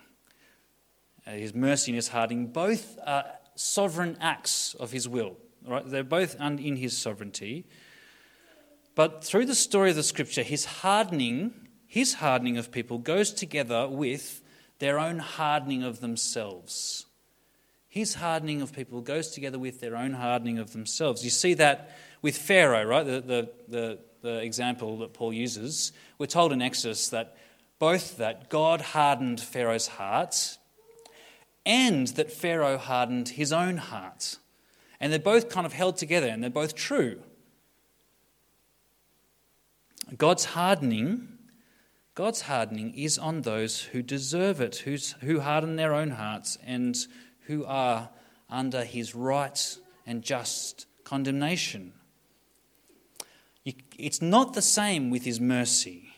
Uh, 1.27 1.33
his 1.33 1.55
mercy 1.55 1.93
and 1.93 1.97
his 1.97 2.09
hardening 2.09 2.49
both 2.49 2.99
are 3.05 3.25
sovereign 3.55 4.17
acts 4.21 4.75
of 4.75 4.93
his 4.93 5.09
will. 5.09 5.37
Right? 5.67 5.89
They're 5.89 6.05
both 6.05 6.37
in 6.41 6.77
his 6.77 6.97
sovereignty. 6.97 7.67
But 8.95 9.25
through 9.25 9.47
the 9.47 9.55
story 9.55 9.91
of 9.91 9.97
the 9.97 10.03
scripture, 10.03 10.43
his 10.43 10.65
hardening, 10.65 11.53
his 11.87 12.15
hardening 12.15 12.57
of 12.57 12.71
people 12.73 12.99
goes 12.99 13.33
together 13.33 13.89
with 13.89 14.43
their 14.79 14.99
own 14.99 15.19
hardening 15.19 15.83
of 15.83 16.01
themselves. 16.01 17.07
His 17.89 18.15
hardening 18.15 18.63
of 18.63 18.73
people 18.73 19.01
goes 19.01 19.31
together 19.31 19.59
with 19.59 19.81
their 19.81 19.97
own 19.97 20.13
hardening 20.13 20.59
of 20.59 20.73
themselves. 20.73 21.25
You 21.25 21.31
see 21.31 21.55
that 21.55 21.97
with 22.23 22.37
Pharaoh, 22.37 22.85
right? 22.85 23.07
The, 23.07 23.21
the, 23.21 23.51
the, 23.69 23.99
the 24.23 24.39
example 24.43 24.99
that 24.99 25.15
Paul 25.15 25.33
uses. 25.33 25.93
We're 26.19 26.27
told 26.27 26.53
in 26.53 26.63
Exodus 26.63 27.09
that 27.09 27.37
both 27.79 28.17
that 28.17 28.49
God 28.49 28.81
hardened 28.81 29.41
Pharaoh's 29.41 29.89
heart 29.89 30.59
and 31.65 32.07
that 32.09 32.31
Pharaoh 32.31 32.79
hardened 32.79 33.31
his 33.31 33.53
own 33.53 33.77
heart. 33.77 34.39
And 35.01 35.13
they're 35.13 35.19
both 35.19 35.49
kind 35.49 35.67
of 35.67 35.73
held 35.73 35.97
together 35.97 36.27
and 36.27 36.43
they're 36.43 36.51
both 36.51 36.75
true. 36.75 37.23
God's 40.17 40.47
hardening, 40.47 41.29
God's 42.15 42.43
hardening 42.43 42.95
is 42.95 43.19
on 43.19 43.43
those 43.43 43.81
who 43.83 44.03
deserve 44.03 44.61
it, 44.61 44.77
who's, 44.77 45.13
who 45.21 45.41
harden 45.41 45.77
their 45.77 45.95
own 45.95 46.11
hearts 46.11 46.57
and 46.65 46.97
who 47.47 47.65
are 47.65 48.11
under 48.49 48.85
his 48.85 49.15
right 49.15 49.79
and 50.07 50.23
just 50.23 50.87
condemnation. 51.05 51.93
It's 53.99 54.23
not 54.23 54.55
the 54.55 54.63
same 54.63 55.11
with 55.11 55.25
his 55.25 55.41
mercy. 55.41 56.11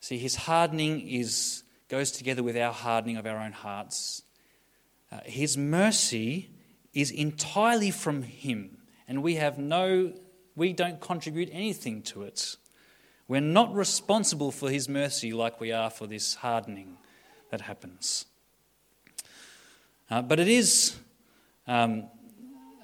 See, 0.00 0.18
his 0.18 0.36
hardening 0.36 1.08
is, 1.08 1.64
goes 1.88 2.12
together 2.12 2.42
with 2.42 2.56
our 2.56 2.72
hardening 2.72 3.16
of 3.16 3.26
our 3.26 3.38
own 3.38 3.52
hearts. 3.52 4.22
Uh, 5.10 5.20
his 5.24 5.56
mercy 5.56 6.50
is 6.94 7.10
entirely 7.10 7.90
from 7.90 8.22
Him, 8.22 8.78
and 9.08 9.22
we 9.22 9.36
have 9.36 9.58
no, 9.58 10.12
we 10.54 10.72
don't 10.72 11.00
contribute 11.00 11.48
anything 11.52 12.02
to 12.02 12.22
it. 12.22 12.56
We're 13.28 13.40
not 13.40 13.74
responsible 13.74 14.50
for 14.50 14.70
His 14.70 14.88
mercy 14.88 15.32
like 15.32 15.60
we 15.60 15.72
are 15.72 15.90
for 15.90 16.06
this 16.06 16.34
hardening 16.34 16.98
that 17.50 17.62
happens. 17.62 18.26
Uh, 20.10 20.20
but 20.20 20.38
it 20.38 20.48
is 20.48 20.96
um, 21.66 22.04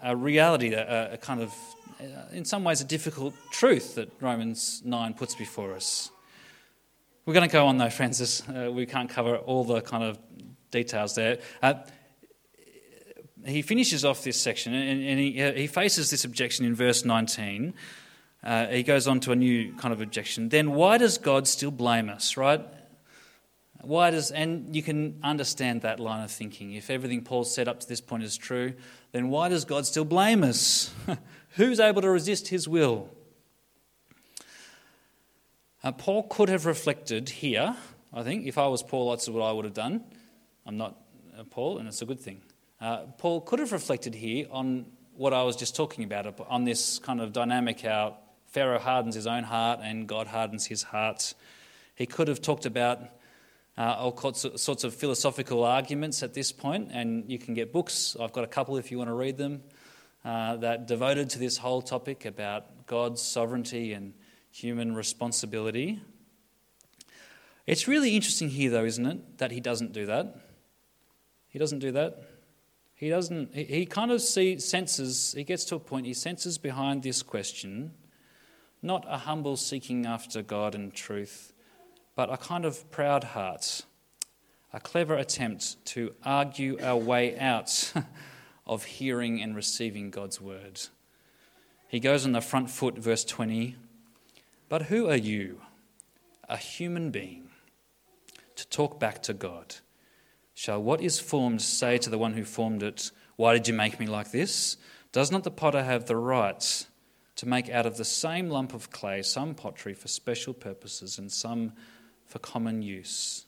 a 0.03 0.17
reality, 0.17 0.73
a, 0.73 1.15
a 1.15 1.17
kind 1.19 1.43
of, 1.43 1.55
uh, 2.01 2.05
in 2.33 2.45
some 2.45 2.65
ways, 2.65 2.81
a 2.81 2.85
difficult 2.85 3.35
truth 3.51 3.97
that 3.97 4.11
Romans 4.21 4.83
9 4.85 5.15
puts 5.15 5.35
before 5.35 5.75
us. 5.75 6.11
We're 7.27 7.35
going 7.35 7.49
to 7.49 7.53
go 7.53 7.67
on 7.67 7.77
though, 7.77 7.91
friends. 7.91 8.43
Uh, 8.49 8.71
we 8.73 8.87
can't 8.87 9.11
cover 9.11 9.37
all 9.37 9.65
the 9.65 9.83
kind 9.83 10.03
of 10.03 10.19
details 10.71 11.15
there. 11.15 11.39
He 13.45 13.63
finishes 13.63 14.05
off 14.05 14.25
this 14.25 14.41
section 14.41 14.75
and, 14.75 15.03
and 15.03 15.19
he, 15.19 15.61
he 15.61 15.67
faces 15.67 16.11
this 16.11 16.25
objection 16.25 16.65
in 16.65 16.75
verse 16.75 17.05
19. 17.05 17.75
Uh, 18.43 18.67
he 18.67 18.83
goes 18.83 19.09
on 19.09 19.21
to 19.21 19.33
a 19.33 19.37
new 19.37 19.75
kind 19.75 19.93
of 19.93 20.01
objection. 20.01 20.49
Then 20.49 20.73
why 20.73 20.99
does 20.99 21.19
God 21.19 21.49
still 21.49 21.71
blame 21.71 22.09
us, 22.09 22.37
right? 22.37 22.65
Why 23.83 24.11
does, 24.11 24.31
and 24.31 24.75
you 24.75 24.83
can 24.83 25.19
understand 25.23 25.83
that 25.83 26.01
line 26.01 26.23
of 26.25 26.31
thinking. 26.31 26.73
If 26.73 26.91
everything 26.91 27.23
Paul 27.23 27.45
said 27.45 27.69
up 27.69 27.81
to 27.81 27.89
this 27.89 28.01
point 28.01 28.25
is 28.25 28.37
true, 28.37 28.75
then 29.13 29.29
why 29.29 29.49
does 29.49 29.65
God 29.65 29.87
still 29.87 30.05
blame 30.05 30.43
us? 30.43 30.93
Who's 31.51 31.81
able 31.81 32.03
to 32.03 32.11
resist 32.11 32.49
his 32.49 32.69
will? 32.69 33.09
Uh, 35.83 35.93
Paul 35.93 36.25
could 36.25 36.49
have 36.49 36.67
reflected 36.67 37.29
here, 37.29 37.77
I 38.13 38.23
think. 38.25 38.47
If 38.47 38.59
I 38.59 38.67
was 38.67 38.83
Paul, 38.83 39.11
that's 39.11 39.29
what 39.29 39.43
I 39.43 39.53
would 39.53 39.65
have 39.65 39.75
done. 39.75 40.03
I'm 40.67 40.77
not 40.77 40.97
uh, 41.39 41.45
Paul, 41.45 41.79
and 41.79 41.87
it's 41.87 42.03
a 42.03 42.07
good 42.07 42.21
thing. 42.21 42.43
Uh, 42.81 43.07
Paul 43.19 43.41
could 43.41 43.59
have 43.59 43.73
reflected 43.73 44.15
here 44.15 44.47
on 44.51 44.87
what 45.17 45.35
I 45.35 45.43
was 45.43 45.57
just 45.57 45.75
talking 45.75 46.05
about, 46.05 46.39
on 46.49 46.63
this 46.63 47.01
kind 47.01 47.21
of 47.21 47.33
dynamic 47.33 47.81
how 47.81 48.19
Pharaoh 48.47 48.79
hardens 48.79 49.17
his 49.17 49.27
own 49.27 49.43
heart 49.43 49.81
and 49.83 50.07
God 50.07 50.29
hardens 50.29 50.67
his 50.67 50.85
heart. 50.85 51.35
He 51.97 52.07
could 52.07 52.29
have 52.29 52.41
talked 52.41 52.67
about 52.67 53.01
uh, 53.77 53.97
all 53.99 54.33
sorts 54.33 54.85
of 54.85 54.95
philosophical 54.95 55.65
arguments 55.65 56.23
at 56.23 56.35
this 56.35 56.53
point, 56.53 56.91
and 56.93 57.29
you 57.29 57.39
can 57.39 57.55
get 57.55 57.73
books. 57.73 58.17
I've 58.21 58.33
got 58.33 58.45
a 58.45 58.49
couple 58.49 58.77
if 58.77 58.93
you 58.93 58.99
want 58.99 59.09
to 59.09 59.15
read 59.15 59.37
them 59.37 59.63
uh, 60.25 60.57
that 60.59 60.87
devoted 60.87 61.31
to 61.31 61.41
this 61.41 61.57
whole 61.57 61.83
topic 61.83 62.25
about 62.25 62.87
God's 62.87 63.21
sovereignty 63.21 63.93
and 63.93 64.15
human 64.53 64.95
responsibility. 64.95 66.01
It's 67.67 67.89
really 67.89 68.15
interesting 68.15 68.51
here, 68.51 68.71
though, 68.71 68.85
isn't 68.85 69.05
it, 69.05 69.39
that 69.39 69.51
he 69.51 69.61
doesn't 69.61 69.93
do 69.93 70.07
that. 70.07 70.37
He 71.49 71.59
doesn't 71.59 71.81
do 71.81 71.91
that. 71.93 72.38
He 72.99 73.11
doesn't. 73.11 73.55
He 73.55 73.87
kind 73.87 74.11
of 74.11 74.21
see, 74.21 74.59
senses. 74.59 75.33
He 75.37 75.45
gets 75.45 75.65
to 75.67 75.77
a 75.77 75.79
point. 75.79 76.05
He 76.05 76.15
senses 76.15 76.59
behind 76.59 77.05
this 77.05 77.23
question, 77.23 77.93
not 78.83 79.07
a 79.09 79.19
humble 79.19 79.57
seeking 79.57 80.05
after 80.05 80.43
God 80.43 80.75
and 80.75 80.93
truth, 80.93 81.53
but 82.17 82.29
a 82.29 82.37
kind 82.37 82.65
of 82.65 82.91
proud 82.91 83.23
heart, 83.23 83.83
a 84.73 84.81
clever 84.81 85.15
attempt 85.15 85.85
to 85.87 86.13
argue 86.25 86.77
our 86.83 86.97
way 86.97 87.39
out 87.39 87.93
of 88.67 88.83
hearing 88.83 89.41
and 89.41 89.55
receiving 89.55 90.11
God's 90.11 90.41
word. 90.41 90.81
He 91.87 92.01
goes 92.01 92.27
on 92.27 92.33
the 92.33 92.41
front 92.41 92.69
foot, 92.69 92.99
verse 92.99 93.25
20. 93.25 93.77
But 94.69 94.83
who 94.83 95.09
are 95.09 95.17
you, 95.17 95.61
a 96.49 96.57
human 96.57 97.13
being, 97.13 97.51
to 98.57 98.67
talk 98.67 98.99
back 98.99 99.23
to 99.23 99.33
God? 99.33 99.77
Shall 100.59 100.83
what 100.83 101.01
is 101.01 101.21
formed 101.21 101.63
say 101.63 101.99
to 101.99 102.11
the 102.11 102.19
one 102.19 102.33
who 102.33 102.43
formed 102.43 102.83
it, 102.83 103.13
Why 103.37 103.53
did 103.53 103.69
you 103.69 103.75
make 103.75 104.01
me 104.01 104.07
like 104.07 104.33
this? 104.33 104.77
Does 105.13 105.31
not 105.31 105.45
the 105.45 105.53
potter 105.53 105.85
have 105.85 106.07
the 106.07 106.17
right 106.17 106.85
to 107.37 107.47
make 107.47 107.71
out 107.71 107.87
of 107.87 107.97
the 107.97 108.05
same 108.05 108.51
lump 108.51 108.75
of 108.75 108.91
clay 108.91 109.23
some 109.23 109.55
pottery 109.55 109.95
for 109.95 110.09
special 110.09 110.53
purposes 110.53 111.17
and 111.17 111.31
some 111.31 111.75
for 112.27 112.41
common 112.41 112.83
use? 112.83 113.47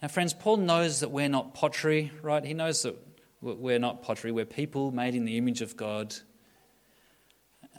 Now, 0.00 0.06
friends, 0.06 0.32
Paul 0.32 0.58
knows 0.58 1.00
that 1.00 1.10
we're 1.10 1.28
not 1.28 1.52
pottery, 1.52 2.12
right? 2.22 2.44
He 2.44 2.54
knows 2.54 2.82
that 2.82 2.96
we're 3.40 3.80
not 3.80 4.04
pottery, 4.04 4.30
we're 4.30 4.44
people 4.44 4.92
made 4.92 5.16
in 5.16 5.24
the 5.24 5.36
image 5.36 5.62
of 5.62 5.76
God. 5.76 6.14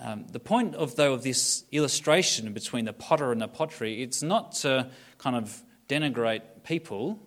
Um, 0.01 0.27
the 0.27 0.41
point 0.41 0.75
of 0.75 0.97
though 0.97 1.13
of 1.13 1.23
this 1.23 1.63
illustration 1.71 2.51
between 2.51 2.83
the 2.83 2.91
potter 2.91 3.31
and 3.31 3.41
the 3.41 3.47
pottery, 3.47 4.03
it's 4.03 4.21
not 4.21 4.51
to 4.55 4.91
kind 5.19 5.37
of 5.37 5.63
denigrate 5.87 6.41
people 6.65 7.17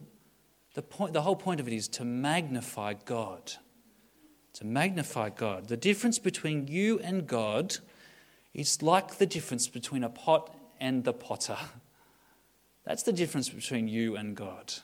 the, 0.74 0.82
point, 0.82 1.12
the 1.12 1.22
whole 1.22 1.36
point 1.36 1.60
of 1.60 1.68
it 1.68 1.72
is 1.72 1.88
to 1.88 2.04
magnify 2.04 2.94
God. 3.04 3.52
To 4.54 4.66
magnify 4.66 5.30
God. 5.30 5.68
The 5.68 5.76
difference 5.76 6.18
between 6.18 6.68
you 6.68 6.98
and 7.00 7.26
God 7.26 7.76
is 8.52 8.82
like 8.82 9.18
the 9.18 9.26
difference 9.26 9.66
between 9.68 10.04
a 10.04 10.08
pot 10.08 10.54
and 10.80 11.04
the 11.04 11.12
potter. 11.12 11.56
That's 12.84 13.02
the 13.02 13.12
difference 13.12 13.48
between 13.48 13.88
you 13.88 14.16
and 14.16 14.36
God. 14.36 14.74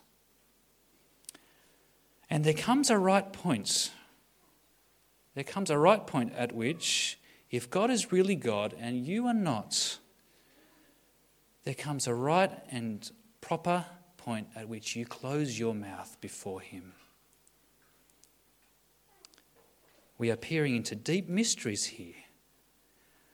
And 2.29 2.45
there 2.45 2.55
comes 2.55 2.91
a 2.91 2.99
right 2.99 3.33
point. 3.33 3.91
There 5.35 5.45
comes 5.45 5.71
a 5.71 5.79
right 5.79 6.05
point 6.07 6.33
at 6.37 6.53
which, 6.53 7.19
if 7.51 7.69
God 7.69 7.91
is 7.91 8.13
really 8.13 8.37
God 8.37 8.75
and 8.79 9.05
you 9.05 9.27
are 9.27 9.35
not, 9.35 9.99
there 11.65 11.75
comes 11.75 12.07
a 12.07 12.15
right 12.15 12.51
and 12.71 13.11
proper 13.41 13.85
point 14.25 14.49
at 14.55 14.69
which 14.69 14.95
you 14.97 15.07
close 15.07 15.59
your 15.59 15.75
mouth 15.75 16.17
before 16.21 16.61
Him. 16.61 16.93
We 20.19 20.31
are 20.31 20.37
peering 20.37 20.77
into 20.77 20.95
deep 20.95 21.29
mysteries 21.29 21.87
here. 21.87 22.15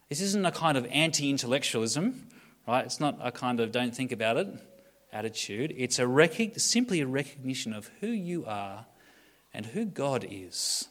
This 0.08 0.20
isn't 0.20 0.46
a 0.46 0.52
kind 0.52 0.78
of 0.78 0.86
anti 0.86 1.28
intellectualism, 1.28 2.28
right? 2.66 2.84
It's 2.84 3.00
not 3.00 3.18
a 3.20 3.32
kind 3.32 3.58
of 3.58 3.72
don't 3.72 3.94
think 3.94 4.12
about 4.12 4.36
it 4.36 4.48
attitude. 5.12 5.74
It's 5.76 5.98
a 5.98 6.06
rec- 6.06 6.58
simply 6.58 7.00
a 7.00 7.06
recognition 7.06 7.72
of 7.72 7.90
who 8.00 8.08
you 8.08 8.44
are 8.44 8.86
and 9.52 9.66
who 9.66 9.86
God 9.86 10.26
is. 10.30 10.88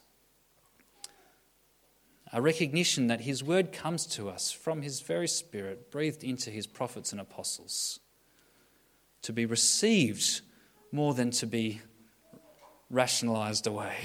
A 2.33 2.41
recognition 2.41 3.07
that 3.07 3.21
His 3.21 3.43
word 3.43 3.71
comes 3.71 4.05
to 4.07 4.29
us 4.29 4.51
from 4.51 4.81
His 4.81 4.99
very 4.99 5.27
Spirit, 5.27 5.91
breathed 5.91 6.23
into 6.23 6.49
His 6.49 6.67
prophets 6.67 7.11
and 7.11 7.21
apostles 7.21 7.99
to 9.25 9.33
be 9.33 9.47
received 9.47 10.41
more 10.91 11.15
than 11.15 11.31
to 11.31 11.47
be 11.47 11.81
rationalized 12.91 13.65
away, 13.65 13.95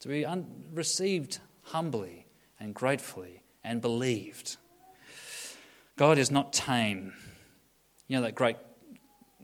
to 0.00 0.08
be 0.08 0.26
un- 0.26 0.64
received 0.74 1.38
humbly 1.62 2.26
and 2.58 2.74
gratefully 2.74 3.40
and 3.62 3.80
believed. 3.80 4.56
God 5.94 6.18
is 6.18 6.32
not 6.32 6.52
tame. 6.52 7.12
You 8.08 8.16
know 8.16 8.22
that 8.22 8.34
great 8.34 8.56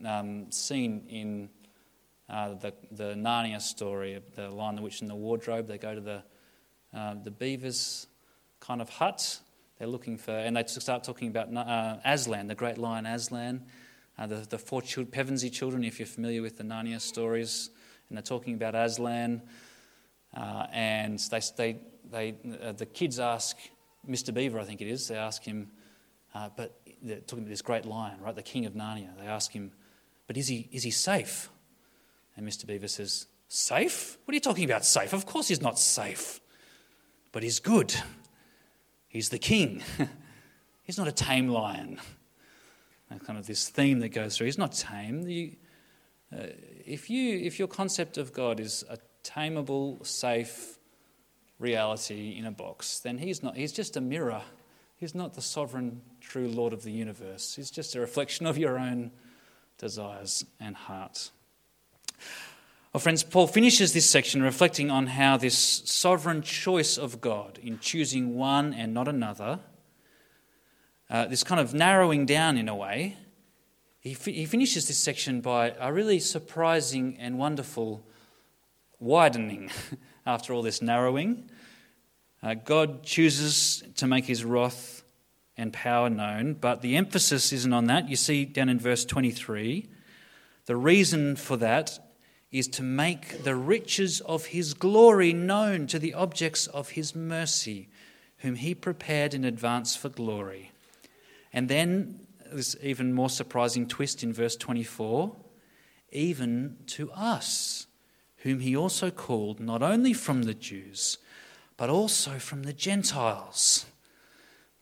um, 0.05 0.51
scene 0.51 1.05
in 1.07 1.49
uh, 2.29 2.55
the, 2.55 2.73
the 2.91 3.13
Narnia 3.15 3.61
story, 3.61 4.19
the 4.35 4.49
Lion, 4.49 4.75
the 4.75 4.81
Witch, 4.81 4.99
and 4.99 5.09
the 5.09 5.15
Wardrobe. 5.15 5.67
They 5.67 5.77
go 5.77 5.95
to 5.95 6.01
the, 6.01 6.23
uh, 6.93 7.15
the 7.23 7.31
beaver's 7.31 8.07
kind 8.59 8.81
of 8.81 8.89
hut. 8.89 9.39
They're 9.77 9.87
looking 9.87 10.17
for, 10.17 10.33
and 10.33 10.57
they 10.57 10.65
start 10.67 11.05
talking 11.05 11.29
about 11.29 11.55
uh, 11.55 11.99
Aslan, 12.03 12.47
the 12.47 12.55
great 12.55 12.77
lion 12.77 13.05
Aslan 13.05 13.63
uh, 14.19 14.27
the, 14.27 14.45
the 14.49 14.57
four 14.57 14.81
Pevensie 14.81 15.51
children, 15.51 15.83
if 15.83 15.97
you're 15.97 16.05
familiar 16.05 16.41
with 16.41 16.57
the 16.57 16.63
Narnia 16.63 16.99
stories, 16.99 17.69
and 18.09 18.17
they're 18.17 18.21
talking 18.23 18.53
about 18.53 18.75
Aslan. 18.75 19.41
Uh, 20.35 20.67
and 20.73 21.19
they, 21.31 21.41
they, 21.55 21.79
they, 22.11 22.35
uh, 22.61 22.73
the 22.73 22.85
kids 22.85 23.19
ask 23.19 23.55
Mr. 24.07 24.33
Beaver, 24.33 24.59
I 24.59 24.65
think 24.65 24.81
it 24.81 24.87
is, 24.87 25.07
they 25.07 25.15
ask 25.15 25.43
him, 25.43 25.69
uh, 26.35 26.49
but 26.55 26.79
they're 27.01 27.19
talking 27.19 27.39
about 27.39 27.49
this 27.49 27.61
great 27.61 27.85
lion, 27.85 28.19
right, 28.21 28.35
the 28.35 28.43
king 28.43 28.65
of 28.65 28.73
Narnia. 28.73 29.17
They 29.17 29.25
ask 29.25 29.53
him, 29.53 29.71
but 30.27 30.35
is 30.35 30.49
he, 30.49 30.67
is 30.71 30.83
he 30.83 30.91
safe? 30.91 31.49
And 32.35 32.47
Mr. 32.47 32.67
Beaver 32.67 32.87
says, 32.87 33.27
Safe? 33.51 34.17
What 34.25 34.33
are 34.33 34.35
you 34.35 34.41
talking 34.41 34.65
about, 34.65 34.85
safe? 34.85 35.11
Of 35.11 35.25
course 35.25 35.47
he's 35.47 35.61
not 35.61 35.79
safe. 35.79 36.39
But 37.31 37.41
he's 37.41 37.59
good. 37.59 37.95
He's 39.07 39.29
the 39.29 39.39
king. 39.39 39.81
he's 40.83 40.99
not 40.99 41.07
a 41.07 41.11
tame 41.11 41.47
lion 41.47 41.99
kind 43.17 43.39
of 43.39 43.47
this 43.47 43.69
theme 43.69 43.99
that 43.99 44.09
goes 44.09 44.37
through. 44.37 44.45
He's 44.45 44.57
not 44.57 44.73
tame. 44.73 45.27
You, 45.27 45.55
uh, 46.31 46.47
if, 46.85 47.09
you, 47.09 47.39
if 47.39 47.57
your 47.57 47.67
concept 47.67 48.17
of 48.17 48.33
God 48.33 48.59
is 48.59 48.83
a 48.89 48.99
tameable, 49.23 50.05
safe 50.05 50.77
reality 51.57 52.35
in 52.37 52.45
a 52.45 52.51
box, 52.51 52.99
then 52.99 53.17
he's 53.17 53.41
not. 53.41 53.57
He's 53.57 53.71
just 53.73 53.97
a 53.97 54.01
mirror. 54.01 54.41
He's 54.97 55.15
not 55.15 55.33
the 55.33 55.41
sovereign, 55.41 56.01
true 56.21 56.47
Lord 56.47 56.73
of 56.73 56.83
the 56.83 56.91
universe. 56.91 57.55
He's 57.55 57.71
just 57.71 57.95
a 57.95 57.99
reflection 57.99 58.45
of 58.45 58.57
your 58.57 58.77
own 58.77 59.11
desires 59.77 60.45
and 60.59 60.75
heart. 60.75 61.31
Well, 62.93 62.99
friends, 62.99 63.23
Paul 63.23 63.47
finishes 63.47 63.93
this 63.93 64.09
section 64.09 64.41
reflecting 64.41 64.89
on 64.89 65.07
how 65.07 65.37
this 65.37 65.57
sovereign 65.57 66.41
choice 66.41 66.97
of 66.97 67.21
God 67.21 67.59
in 67.61 67.79
choosing 67.79 68.35
one 68.35 68.73
and 68.73 68.93
not 68.93 69.07
another 69.07 69.59
uh, 71.09 71.25
this 71.25 71.43
kind 71.43 71.59
of 71.59 71.73
narrowing 71.73 72.25
down 72.25 72.57
in 72.57 72.69
a 72.69 72.75
way, 72.75 73.17
he, 73.99 74.13
fi- 74.13 74.33
he 74.33 74.45
finishes 74.45 74.87
this 74.87 74.97
section 74.97 75.41
by 75.41 75.73
a 75.79 75.91
really 75.91 76.19
surprising 76.19 77.17
and 77.19 77.37
wonderful 77.37 78.03
widening 78.99 79.71
after 80.25 80.53
all 80.53 80.61
this 80.61 80.81
narrowing. 80.81 81.49
Uh, 82.41 82.53
God 82.53 83.03
chooses 83.03 83.83
to 83.95 84.07
make 84.07 84.25
his 84.25 84.45
wrath 84.45 85.03
and 85.57 85.73
power 85.73 86.09
known, 86.09 86.53
but 86.53 86.81
the 86.81 86.95
emphasis 86.95 87.51
isn't 87.51 87.73
on 87.73 87.85
that. 87.87 88.07
You 88.07 88.15
see 88.15 88.45
down 88.45 88.69
in 88.69 88.79
verse 88.79 89.03
23, 89.03 89.89
the 90.65 90.77
reason 90.77 91.35
for 91.35 91.57
that 91.57 91.99
is 92.51 92.67
to 92.67 92.83
make 92.83 93.43
the 93.43 93.55
riches 93.55 94.21
of 94.21 94.47
his 94.47 94.73
glory 94.73 95.33
known 95.33 95.85
to 95.87 95.99
the 95.99 96.13
objects 96.13 96.67
of 96.67 96.91
his 96.91 97.13
mercy, 97.13 97.89
whom 98.37 98.55
he 98.55 98.73
prepared 98.73 99.33
in 99.33 99.43
advance 99.43 99.95
for 99.95 100.09
glory. 100.09 100.71
And 101.53 101.69
then 101.69 102.27
this 102.51 102.75
even 102.81 103.13
more 103.13 103.29
surprising 103.29 103.87
twist 103.87 104.23
in 104.23 104.33
verse 104.33 104.55
24 104.55 105.35
even 106.11 106.77
to 106.87 107.11
us, 107.11 107.87
whom 108.37 108.59
he 108.59 108.75
also 108.75 109.11
called 109.11 109.59
not 109.59 109.83
only 109.83 110.13
from 110.13 110.43
the 110.43 110.53
Jews, 110.53 111.17
but 111.77 111.89
also 111.89 112.39
from 112.39 112.63
the 112.63 112.73
Gentiles. 112.73 113.85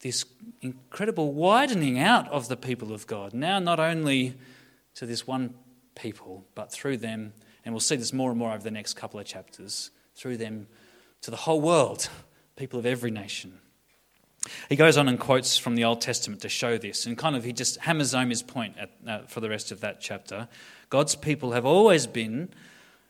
This 0.02 0.26
incredible 0.62 1.34
widening 1.34 2.00
out 2.00 2.30
of 2.30 2.48
the 2.48 2.58
people 2.58 2.94
of 2.94 3.08
God, 3.08 3.34
now 3.34 3.60
not 3.60 3.80
only 3.80 4.36
to 4.96 5.06
this 5.06 5.28
one 5.28 5.56
people, 5.96 6.46
but 6.56 6.72
through 6.72 6.98
them, 6.98 7.34
and 7.66 7.74
we'll 7.74 7.80
see 7.80 7.96
this 7.96 8.14
more 8.14 8.30
and 8.30 8.40
more 8.40 8.54
over 8.54 8.64
the 8.64 8.72
next 8.72 8.94
couple 8.94 9.20
of 9.20 9.26
chapters, 9.26 9.92
through 10.16 10.38
them 10.38 10.68
to 11.22 11.32
the 11.32 11.38
whole 11.38 11.62
world, 11.62 12.10
people 12.56 12.80
of 12.80 12.86
every 12.86 13.12
nation. 13.12 13.60
He 14.70 14.76
goes 14.76 14.98
on 14.98 15.08
and 15.08 15.20
quotes 15.20 15.58
from 15.58 15.76
the 15.76 15.84
Old 15.84 16.02
Testament 16.02 16.42
to 16.42 16.50
show 16.50 16.78
this, 16.78 17.06
and 17.06 17.18
kind 17.18 17.36
of 17.36 17.44
he 17.44 17.54
just 17.54 17.78
hammers 17.82 18.14
home 18.14 18.30
his 18.30 18.44
point 18.44 18.76
at, 18.78 18.92
uh, 19.08 19.20
for 19.28 19.40
the 19.40 19.50
rest 19.50 19.72
of 19.72 19.82
that 19.82 20.00
chapter. 20.00 20.48
God's 20.90 21.16
people 21.16 21.52
have 21.52 21.66
always 21.66 22.08
been 22.08 22.50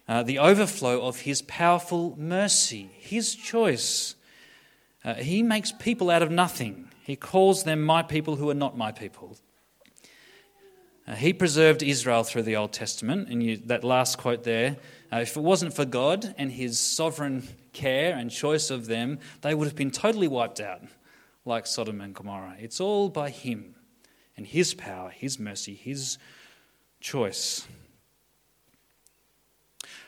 uh, 0.08 0.24
the 0.24 0.40
overflow 0.40 1.02
of 1.02 1.22
his 1.22 1.42
powerful 1.44 2.16
mercy, 2.18 2.90
his 2.98 3.36
choice. 3.36 4.16
Uh, 5.04 5.16
he 5.16 5.44
makes 5.44 5.72
people 5.72 6.10
out 6.10 6.22
of 6.22 6.32
nothing. 6.32 6.90
He 7.04 7.16
calls 7.16 7.64
them 7.64 7.82
my 7.82 8.04
people 8.04 8.36
who 8.38 8.50
are 8.50 8.56
not 8.56 8.78
my 8.78 8.92
people. 8.92 9.38
Uh, 11.08 11.16
he 11.16 11.32
preserved 11.34 11.82
Israel 11.84 12.24
through 12.24 12.44
the 12.44 12.56
Old 12.56 12.74
Testament, 12.74 13.30
and 13.30 13.42
you, 13.42 13.58
that 13.58 13.84
last 13.84 14.18
quote 14.18 14.44
there 14.44 14.78
uh, 15.12 15.18
if 15.18 15.38
it 15.38 15.42
wasn't 15.42 15.74
for 15.74 15.86
God 15.86 16.36
and 16.38 16.52
his 16.52 16.80
sovereign 16.80 17.48
care 17.72 18.16
and 18.16 18.30
choice 18.30 18.70
of 18.70 18.88
them, 18.88 19.20
they 19.42 19.56
would 19.56 19.66
have 19.66 19.76
been 19.76 19.92
totally 19.92 20.28
wiped 20.28 20.60
out, 20.60 20.82
like 21.48 21.66
Sodom 21.66 22.02
and 22.02 22.14
Gomorrah. 22.14 22.56
It's 22.60 22.80
all 22.80 23.10
by 23.10 23.30
him 23.30 23.76
and 24.36 24.46
his 24.46 24.74
power, 24.74 25.10
his 25.10 25.40
mercy, 25.40 25.74
his 25.74 26.18
choice. 27.00 27.68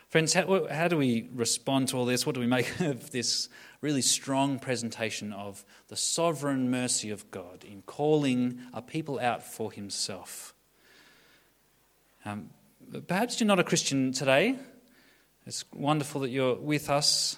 Friends, 0.10 0.34
how, 0.34 0.68
how, 0.68 0.88
do 0.88 0.98
we 0.98 1.30
respond 1.34 1.88
to 1.90 1.98
all 1.98 2.06
this? 2.06 2.26
What 2.26 2.36
do 2.36 2.42
we 2.42 2.48
make 2.48 2.80
of 2.80 3.12
this 3.12 3.48
really 3.82 4.02
strong 4.02 4.60
presentation 4.60 5.32
of 5.32 5.64
the 5.88 5.96
sovereign 5.96 6.70
mercy 6.70 7.12
of 7.12 7.30
God 7.32 7.64
in 7.64 7.84
calling 7.84 8.60
a 8.74 8.82
people 8.82 9.20
out 9.20 9.44
for 9.44 9.72
himself? 9.72 10.54
Um, 12.26 12.50
perhaps 13.08 13.40
you're 13.40 13.48
not 13.48 13.60
a 13.60 13.64
Christian 13.64 14.12
today. 14.12 14.56
It's 15.46 15.64
wonderful 15.74 16.22
that 16.22 16.30
you're 16.30 16.56
with 16.56 16.90
us. 16.90 17.38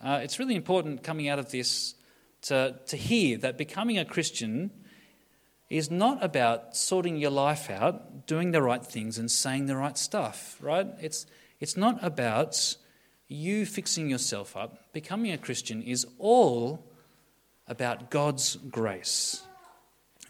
Uh, 0.00 0.20
it's 0.22 0.38
really 0.38 0.54
important 0.54 1.02
coming 1.02 1.28
out 1.28 1.38
of 1.38 1.50
this 1.50 1.94
to, 2.42 2.76
to 2.86 2.96
hear 2.96 3.38
that 3.38 3.58
becoming 3.58 3.98
a 3.98 4.04
Christian 4.04 4.70
is 5.70 5.90
not 5.90 6.22
about 6.24 6.76
sorting 6.76 7.16
your 7.16 7.30
life 7.30 7.68
out, 7.70 8.26
doing 8.26 8.52
the 8.52 8.62
right 8.62 8.84
things, 8.84 9.18
and 9.18 9.30
saying 9.30 9.66
the 9.66 9.76
right 9.76 9.98
stuff, 9.98 10.56
right? 10.60 10.86
It's, 11.00 11.26
it's 11.60 11.76
not 11.76 12.02
about 12.02 12.76
you 13.28 13.66
fixing 13.66 14.08
yourself 14.08 14.56
up. 14.56 14.92
Becoming 14.92 15.32
a 15.32 15.38
Christian 15.38 15.82
is 15.82 16.06
all 16.18 16.84
about 17.66 18.10
God's 18.10 18.56
grace, 18.56 19.42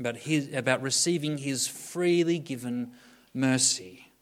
about, 0.00 0.16
his, 0.16 0.52
about 0.52 0.82
receiving 0.82 1.38
His 1.38 1.68
freely 1.68 2.38
given 2.40 2.92
mercy. 3.32 4.12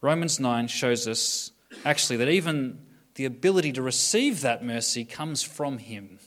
Romans 0.00 0.40
9 0.40 0.66
shows 0.68 1.06
us 1.06 1.52
actually 1.84 2.16
that 2.16 2.28
even 2.28 2.78
the 3.16 3.26
ability 3.26 3.72
to 3.72 3.82
receive 3.82 4.40
that 4.40 4.64
mercy 4.64 5.04
comes 5.04 5.42
from 5.42 5.78
Him. 5.78 6.18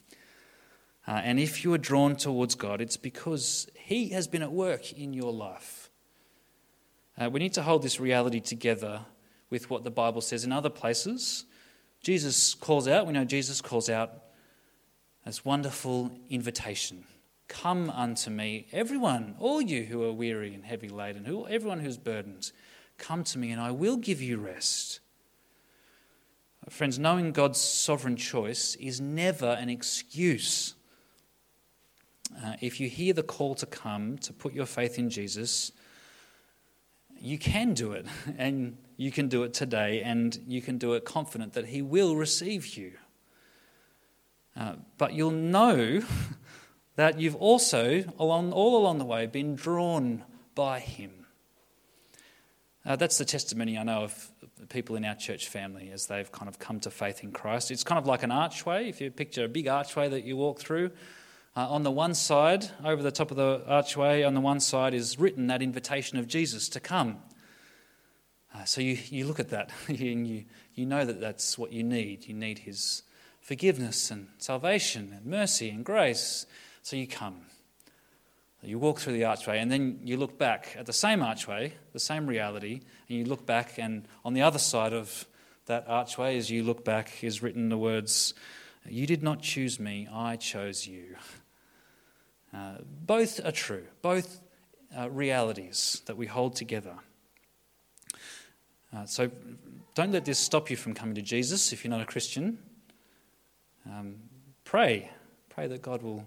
Uh, 1.08 1.22
and 1.24 1.40
if 1.40 1.64
you 1.64 1.74
are 1.74 1.78
drawn 1.78 2.16
towards 2.18 2.56
God, 2.56 2.82
it's 2.82 2.98
because 2.98 3.68
He 3.76 4.10
has 4.10 4.28
been 4.28 4.42
at 4.42 4.52
work 4.52 4.92
in 4.92 5.14
your 5.14 5.32
life. 5.32 5.90
Uh, 7.18 7.30
we 7.30 7.40
need 7.40 7.54
to 7.54 7.64
hold 7.64 7.82
this 7.82 8.00
reality 8.00 8.42
together 8.42 9.06
with 9.50 9.70
what 9.70 9.84
the 9.84 9.92
Bible 9.92 10.22
says 10.22 10.44
in 10.44 10.52
other 10.52 10.70
places. 10.70 11.46
Jesus 12.02 12.54
calls 12.54 12.88
out, 12.88 13.08
we 13.08 13.14
know 13.14 13.26
Jesus 13.26 13.62
calls 13.62 13.90
out 13.90 14.12
this 15.26 15.44
wonderful 15.44 16.12
invitation 16.30 17.06
Come 17.48 17.90
unto 17.90 18.30
me, 18.30 18.68
everyone, 18.74 19.36
all 19.40 19.62
you 19.62 19.84
who 19.84 20.04
are 20.04 20.12
weary 20.12 20.54
and 20.54 20.66
heavy 20.66 20.90
laden, 20.90 21.24
who, 21.24 21.48
everyone 21.48 21.80
who's 21.80 21.98
burdened, 21.98 22.52
come 22.98 23.24
to 23.24 23.40
me 23.40 23.52
and 23.52 23.62
I 23.62 23.72
will 23.72 23.96
give 23.96 24.22
you 24.22 24.38
rest. 24.38 25.00
Friends, 26.70 27.00
knowing 27.00 27.32
God's 27.32 27.62
sovereign 27.62 28.18
choice 28.18 28.76
is 28.76 29.00
never 29.00 29.52
an 29.52 29.70
excuse 29.70 30.76
uh, 32.44 32.54
if 32.62 32.80
you 32.80 32.90
hear 32.90 33.14
the 33.14 33.24
call 33.24 33.56
to 33.56 33.66
come, 33.66 34.18
to 34.20 34.34
put 34.34 34.54
your 34.54 34.66
faith 34.66 35.00
in 35.00 35.10
Jesus, 35.10 35.72
you 37.20 37.38
can 37.38 37.74
do 37.74 37.94
it. 37.94 38.06
And 38.38 38.78
you 39.00 39.12
can 39.12 39.28
do 39.28 39.44
it 39.44 39.54
today, 39.54 40.02
and 40.02 40.40
you 40.48 40.60
can 40.62 40.80
do 40.80 40.94
it 40.94 41.06
confident 41.06 41.54
that 41.54 41.68
He 41.68 41.82
will 41.84 42.16
receive 42.16 42.76
you. 42.76 42.94
Uh, 44.56 44.74
but 44.98 45.14
you'll 45.14 45.30
know 45.30 46.02
that 46.96 47.20
you've 47.20 47.36
also, 47.36 48.04
along, 48.18 48.54
all 48.54 48.76
along 48.76 48.98
the 48.98 49.06
way, 49.06 49.28
been 49.28 49.56
drawn 49.56 50.24
by 50.56 50.80
Him. 50.80 51.28
Uh, 52.84 52.96
that's 52.96 53.18
the 53.18 53.26
testimony 53.26 53.78
I 53.78 53.84
know 53.84 54.04
of 54.04 54.32
people 54.70 54.96
in 54.96 55.06
our 55.06 55.14
church 55.14 55.48
family 55.48 55.92
as 55.92 56.08
they've 56.08 56.32
kind 56.32 56.48
of 56.50 56.58
come 56.58 56.80
to 56.82 56.90
faith 56.90 57.24
in 57.24 57.32
Christ. 57.32 57.70
It's 57.70 57.84
kind 57.84 58.00
of 58.00 58.08
like 58.08 58.24
an 58.24 58.32
archway. 58.32 58.90
If 58.90 59.02
you 59.02 59.12
picture 59.12 59.44
a 59.44 59.50
big 59.50 59.68
archway 59.68 60.10
that 60.10 60.24
you 60.24 60.38
walk 60.38 60.60
through, 60.60 60.92
uh, 61.58 61.68
on 61.72 61.82
the 61.82 61.90
one 61.90 62.14
side, 62.14 62.70
over 62.86 63.02
the 63.02 63.12
top 63.12 63.32
of 63.32 63.38
the 63.38 63.64
archway, 63.66 64.22
on 64.22 64.36
the 64.36 64.40
one 64.40 64.60
side 64.60 64.94
is 64.94 65.18
written 65.18 65.48
that 65.48 65.64
invitation 65.64 66.20
of 66.20 66.28
Jesus 66.28 66.70
to 66.70 66.80
come. 66.80 67.18
Uh, 68.54 68.64
so 68.64 68.80
you, 68.80 68.96
you 69.10 69.26
look 69.26 69.40
at 69.40 69.50
that 69.50 69.72
and 69.88 70.28
you, 70.28 70.46
you 70.76 70.86
know 70.86 71.04
that 71.04 71.20
that's 71.20 71.58
what 71.58 71.74
you 71.74 71.84
need. 71.84 72.28
You 72.28 72.36
need 72.36 72.60
His 72.60 73.02
forgiveness 73.42 74.12
and 74.12 74.28
salvation 74.38 75.12
and 75.16 75.26
mercy 75.26 75.70
and 75.70 75.84
grace. 75.84 76.46
So 76.84 76.96
you 76.96 77.08
come. 77.08 77.42
You 78.62 78.78
walk 78.78 79.00
through 79.00 79.14
the 79.14 79.26
archway 79.26 79.58
and 79.58 79.72
then 79.72 80.02
you 80.04 80.18
look 80.18 80.38
back 80.38 80.76
at 80.78 80.86
the 80.86 80.94
same 80.94 81.24
archway, 81.24 81.74
the 81.92 82.00
same 82.00 82.28
reality, 82.28 82.82
and 83.10 83.18
you 83.18 83.26
look 83.26 83.48
back, 83.48 83.80
and 83.80 84.08
on 84.24 84.34
the 84.36 84.44
other 84.44 84.60
side 84.60 84.94
of 84.94 85.26
that 85.66 85.86
archway, 85.88 86.38
as 86.38 86.52
you 86.52 86.64
look 86.64 86.86
back, 86.86 87.24
is 87.24 87.42
written 87.42 87.70
the 87.70 87.78
words, 87.80 88.36
You 88.88 89.08
did 89.08 89.24
not 89.24 89.42
choose 89.42 89.80
me, 89.80 90.08
I 90.14 90.36
chose 90.36 90.86
you. 90.86 91.16
Uh, 92.54 92.76
both 93.06 93.44
are 93.46 93.52
true, 93.52 93.84
both 94.02 94.42
uh, 94.98 95.10
realities 95.10 96.02
that 96.06 96.16
we 96.16 96.26
hold 96.26 96.56
together. 96.56 96.96
Uh, 98.96 99.06
so 99.06 99.30
don't 99.96 100.12
let 100.12 100.26
this 100.26 100.40
stop 100.40 100.70
you 100.70 100.78
from 100.78 100.94
coming 100.94 101.16
to 101.16 101.22
Jesus 101.22 101.74
if 101.74 101.84
you're 101.84 101.92
not 101.92 102.02
a 102.02 102.06
Christian. 102.06 102.58
Um, 103.86 104.16
pray. 104.64 105.12
Pray 105.50 105.68
that 105.68 105.82
God 105.82 106.02
will 106.02 106.26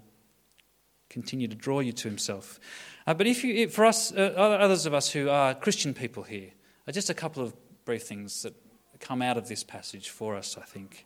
continue 1.09 1.47
to 1.47 1.55
draw 1.55 1.79
you 1.79 1.91
to 1.91 2.07
Himself. 2.07 2.59
Uh, 3.07 3.13
but 3.13 3.25
if 3.25 3.43
you, 3.43 3.67
for 3.67 3.85
us, 3.85 4.13
others 4.15 4.85
of 4.85 4.93
us 4.93 5.09
who 5.09 5.29
are 5.29 5.55
Christian 5.55 5.93
people 5.93 6.23
here, 6.23 6.51
just 6.91 7.09
a 7.09 7.13
couple 7.13 7.41
of 7.41 7.53
brief 7.85 8.03
things 8.03 8.43
that 8.43 8.53
come 8.99 9.21
out 9.21 9.37
of 9.37 9.47
this 9.47 9.63
passage 9.63 10.09
for 10.09 10.35
us, 10.35 10.57
I 10.57 10.65
think. 10.65 11.05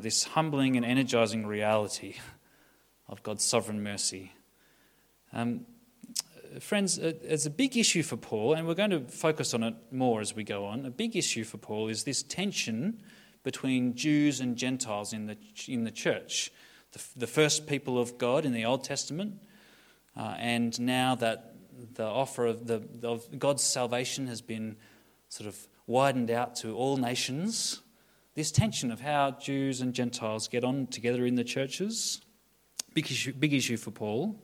this 0.00 0.24
humbling 0.24 0.76
and 0.76 0.84
energizing 0.84 1.46
reality 1.46 2.16
of 3.08 3.22
God's 3.22 3.44
sovereign 3.44 3.82
mercy. 3.82 4.32
Um, 5.32 5.66
friends, 6.60 6.98
it's 6.98 7.46
a 7.46 7.50
big 7.50 7.76
issue 7.76 8.02
for 8.02 8.16
Paul, 8.16 8.54
and 8.54 8.66
we're 8.66 8.74
going 8.74 8.90
to 8.90 9.00
focus 9.00 9.54
on 9.54 9.62
it 9.62 9.74
more 9.90 10.20
as 10.20 10.34
we 10.34 10.44
go 10.44 10.64
on. 10.64 10.86
A 10.86 10.90
big 10.90 11.16
issue 11.16 11.44
for 11.44 11.58
Paul 11.58 11.88
is 11.88 12.04
this 12.04 12.22
tension 12.22 13.02
between 13.42 13.94
Jews 13.94 14.40
and 14.40 14.56
Gentiles 14.56 15.12
in 15.12 15.26
the, 15.26 15.36
in 15.68 15.84
the 15.84 15.90
church. 15.90 16.52
The, 16.92 17.02
the 17.16 17.26
first 17.26 17.66
people 17.66 17.98
of 17.98 18.18
God 18.18 18.44
in 18.44 18.52
the 18.52 18.64
Old 18.64 18.84
Testament, 18.84 19.40
uh, 20.16 20.34
and 20.38 20.78
now 20.80 21.14
that 21.16 21.54
the 21.94 22.06
offer 22.06 22.46
of, 22.46 22.66
the, 22.66 22.82
of 23.02 23.38
God's 23.38 23.62
salvation 23.62 24.26
has 24.28 24.40
been 24.40 24.76
sort 25.28 25.48
of 25.48 25.68
widened 25.86 26.30
out 26.30 26.56
to 26.56 26.74
all 26.74 26.96
nations, 26.96 27.82
this 28.34 28.50
tension 28.50 28.90
of 28.90 29.00
how 29.00 29.32
Jews 29.32 29.80
and 29.80 29.94
Gentiles 29.94 30.48
get 30.48 30.64
on 30.64 30.86
together 30.86 31.26
in 31.26 31.36
the 31.36 31.44
churches. 31.44 32.20
Big 32.96 33.10
issue, 33.10 33.34
big 33.34 33.52
issue 33.52 33.76
for 33.76 33.90
Paul. 33.90 34.40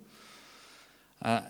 Uh, 1.22 1.40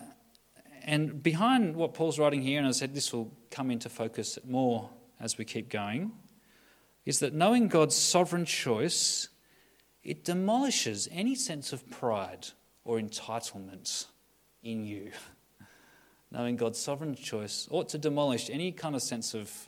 and 0.85 1.21
behind 1.21 1.75
what 1.75 1.93
Paul's 1.93 2.17
writing 2.17 2.41
here, 2.41 2.59
and 2.59 2.65
I 2.65 2.71
said 2.71 2.95
this 2.95 3.11
will 3.11 3.29
come 3.51 3.71
into 3.71 3.89
focus 3.89 4.39
more 4.47 4.89
as 5.19 5.37
we 5.37 5.43
keep 5.43 5.67
going, 5.67 6.13
is 7.05 7.19
that 7.19 7.33
knowing 7.33 7.67
God's 7.67 7.93
sovereign 7.93 8.45
choice, 8.45 9.27
it 10.01 10.23
demolishes 10.23 11.09
any 11.11 11.35
sense 11.35 11.73
of 11.73 11.89
pride 11.91 12.47
or 12.85 12.97
entitlement 12.97 14.05
in 14.63 14.85
you. 14.85 15.11
knowing 16.31 16.55
God's 16.55 16.79
sovereign 16.79 17.15
choice 17.15 17.67
ought 17.69 17.89
to 17.89 17.97
demolish 17.97 18.49
any 18.49 18.71
kind 18.71 18.95
of 18.95 19.01
sense 19.01 19.33
of 19.33 19.67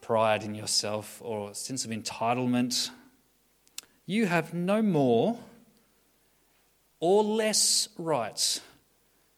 pride 0.00 0.44
in 0.44 0.54
yourself 0.54 1.20
or 1.24 1.54
sense 1.54 1.84
of 1.84 1.90
entitlement. 1.90 2.90
You 4.06 4.26
have 4.26 4.54
no 4.54 4.80
more 4.80 5.40
or 7.00 7.22
less 7.22 7.88
right 7.96 8.60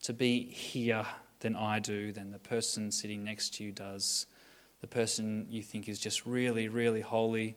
to 0.02 0.12
be 0.12 0.44
here 0.44 1.06
than 1.40 1.56
I 1.56 1.78
do, 1.78 2.12
than 2.12 2.30
the 2.30 2.38
person 2.38 2.90
sitting 2.90 3.24
next 3.24 3.54
to 3.54 3.64
you 3.64 3.72
does, 3.72 4.26
the 4.80 4.86
person 4.86 5.46
you 5.50 5.62
think 5.62 5.88
is 5.88 5.98
just 5.98 6.26
really, 6.26 6.68
really 6.68 7.00
holy, 7.00 7.56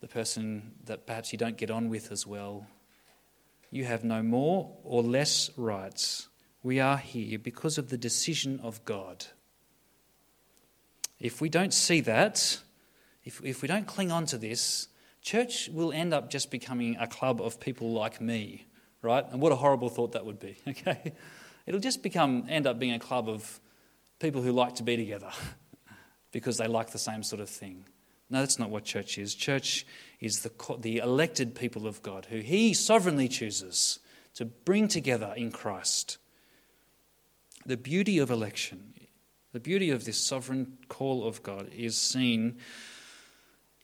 the 0.00 0.08
person 0.08 0.72
that 0.84 1.06
perhaps 1.06 1.32
you 1.32 1.38
don't 1.38 1.56
get 1.56 1.70
on 1.70 1.88
with 1.88 2.10
as 2.12 2.26
well. 2.26 2.66
You 3.70 3.84
have 3.84 4.04
no 4.04 4.22
more 4.22 4.74
or 4.84 5.02
less 5.02 5.50
rights. 5.56 6.28
We 6.62 6.80
are 6.80 6.96
here 6.96 7.38
because 7.38 7.78
of 7.78 7.88
the 7.88 7.98
decision 7.98 8.60
of 8.62 8.84
God. 8.84 9.26
If 11.18 11.40
we 11.40 11.48
don't 11.48 11.72
see 11.72 12.00
that, 12.00 12.58
if, 13.24 13.40
if 13.44 13.62
we 13.62 13.68
don't 13.68 13.86
cling 13.86 14.10
on 14.10 14.26
to 14.26 14.38
this, 14.38 14.88
church 15.20 15.68
will 15.72 15.92
end 15.92 16.12
up 16.12 16.30
just 16.30 16.50
becoming 16.50 16.96
a 16.96 17.06
club 17.06 17.40
of 17.40 17.60
people 17.60 17.92
like 17.92 18.20
me 18.20 18.66
right? 19.02 19.24
And 19.30 19.42
what 19.42 19.52
a 19.52 19.56
horrible 19.56 19.88
thought 19.88 20.12
that 20.12 20.24
would 20.24 20.40
be, 20.40 20.56
okay? 20.68 21.12
It'll 21.66 21.80
just 21.80 22.02
become, 22.02 22.46
end 22.48 22.66
up 22.66 22.78
being 22.78 22.94
a 22.94 22.98
club 22.98 23.28
of 23.28 23.60
people 24.18 24.40
who 24.40 24.52
like 24.52 24.76
to 24.76 24.82
be 24.82 24.96
together 24.96 25.30
because 26.32 26.56
they 26.56 26.66
like 26.66 26.90
the 26.90 26.98
same 26.98 27.22
sort 27.22 27.40
of 27.40 27.48
thing. 27.48 27.84
No, 28.30 28.38
that's 28.38 28.58
not 28.58 28.70
what 28.70 28.84
church 28.84 29.18
is. 29.18 29.34
Church 29.34 29.84
is 30.18 30.40
the, 30.40 30.76
the 30.78 30.98
elected 30.98 31.54
people 31.54 31.86
of 31.86 32.02
God 32.02 32.28
who 32.30 32.38
He 32.38 32.72
sovereignly 32.72 33.28
chooses 33.28 33.98
to 34.34 34.46
bring 34.46 34.88
together 34.88 35.34
in 35.36 35.50
Christ. 35.50 36.16
The 37.66 37.76
beauty 37.76 38.18
of 38.18 38.30
election, 38.30 38.94
the 39.52 39.60
beauty 39.60 39.90
of 39.90 40.04
this 40.04 40.16
sovereign 40.18 40.78
call 40.88 41.26
of 41.26 41.42
God 41.42 41.68
is 41.76 41.98
seen 41.98 42.56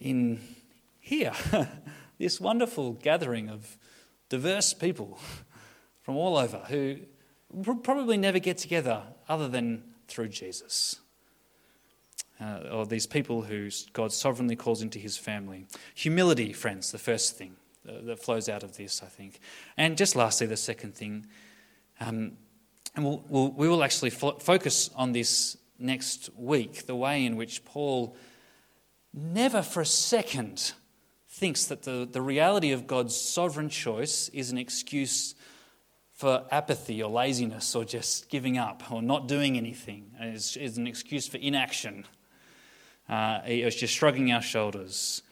in 0.00 0.40
here, 0.98 1.32
this 2.18 2.40
wonderful 2.40 2.94
gathering 2.94 3.50
of 3.50 3.76
diverse 4.29 4.74
people 4.74 5.18
from 6.03 6.16
all 6.16 6.37
over 6.37 6.59
who 6.68 6.99
probably 7.83 8.16
never 8.16 8.39
get 8.39 8.59
together 8.59 9.03
other 9.29 9.49
than 9.49 9.83
through 10.07 10.29
Jesus. 10.29 10.97
Uh, 12.41 12.68
or 12.70 12.87
these 12.87 13.07
people 13.07 13.43
who 13.43 13.68
God 13.93 14.12
sovereignly 14.12 14.55
calls 14.55 14.81
into 14.81 14.99
his 14.99 15.16
family. 15.16 15.66
Humility, 15.97 16.53
friends, 16.53 16.93
the 16.93 16.99
first 16.99 17.37
thing 17.37 17.57
uh, 17.89 17.95
that 18.05 18.20
flows 18.20 18.49
out 18.49 18.62
of 18.62 18.76
this, 18.76 19.03
I 19.03 19.07
think. 19.07 19.41
And 19.76 19.97
just 19.97 20.14
lastly, 20.14 20.47
the 20.47 20.57
second 20.57 20.95
thing, 20.95 21.26
um, 22.01 22.33
and 22.95 23.05
we'll, 23.05 23.24
we'll, 23.29 23.51
we 23.51 23.68
will 23.68 23.83
actually 23.83 24.11
fo- 24.11 24.39
focus 24.39 24.89
on 24.95 25.11
this 25.11 25.57
next 25.81 26.31
week 26.37 26.87
the 26.87 26.95
way 26.95 27.24
in 27.24 27.37
which 27.37 27.64
Paul 27.64 28.16
never 29.12 29.62
for 29.62 29.81
a 29.81 29.87
second 29.87 30.72
thinks 31.39 31.66
that 31.66 31.82
the, 31.82 32.09
the 32.11 32.20
reality 32.20 32.72
of 32.72 32.86
God's 32.86 33.16
sovereign 33.16 33.68
choice 33.68 34.28
is 34.30 34.51
an 34.51 34.59
excuse 34.59 35.36
for 36.12 36.45
apathy 36.51 37.01
or 37.01 37.09
laziness 37.09 37.76
or 37.76 37.84
just 37.84 38.28
giving 38.28 38.59
up 38.59 38.91
or 38.91 39.01
not 39.01 39.28
doing 39.28 39.57
anything, 39.57 40.11
is, 40.20 40.57
is 40.57 40.76
an 40.76 40.89
excuse 40.89 41.28
for 41.28 41.36
inaction. 41.36 42.05
Uh, 43.09 43.41
was 43.64 43.76
just 43.76 43.95
shrugging 43.95 44.32
our 44.32 44.43
shoulders. 44.43 45.22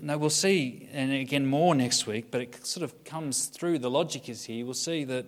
Now 0.00 0.16
we'll 0.16 0.30
see, 0.30 0.88
and 0.92 1.12
again 1.12 1.44
more 1.44 1.74
next 1.74 2.06
week, 2.06 2.30
but 2.30 2.40
it 2.40 2.64
sort 2.64 2.84
of 2.84 3.04
comes 3.04 3.46
through. 3.46 3.80
The 3.80 3.90
logic 3.90 4.28
is 4.28 4.44
here. 4.44 4.64
We'll 4.64 4.74
see 4.74 5.02
that 5.04 5.26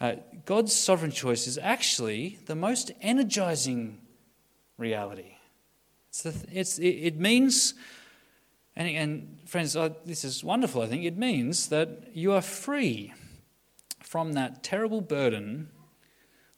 uh, 0.00 0.14
God's 0.46 0.72
sovereign 0.72 1.12
choice 1.12 1.46
is 1.46 1.58
actually 1.58 2.38
the 2.46 2.54
most 2.54 2.90
energizing 3.02 3.98
reality. 4.78 5.36
It's 6.08 6.22
the, 6.22 6.34
it's, 6.50 6.78
it, 6.78 6.88
it 6.88 7.20
means 7.20 7.74
and, 8.76 8.88
and 8.88 9.38
friends, 9.46 9.76
this 10.04 10.24
is 10.24 10.44
wonderful, 10.44 10.82
I 10.82 10.86
think. 10.86 11.04
It 11.04 11.16
means 11.16 11.68
that 11.68 12.10
you 12.14 12.32
are 12.32 12.42
free 12.42 13.12
from 14.00 14.32
that 14.32 14.62
terrible 14.62 15.00
burden 15.00 15.70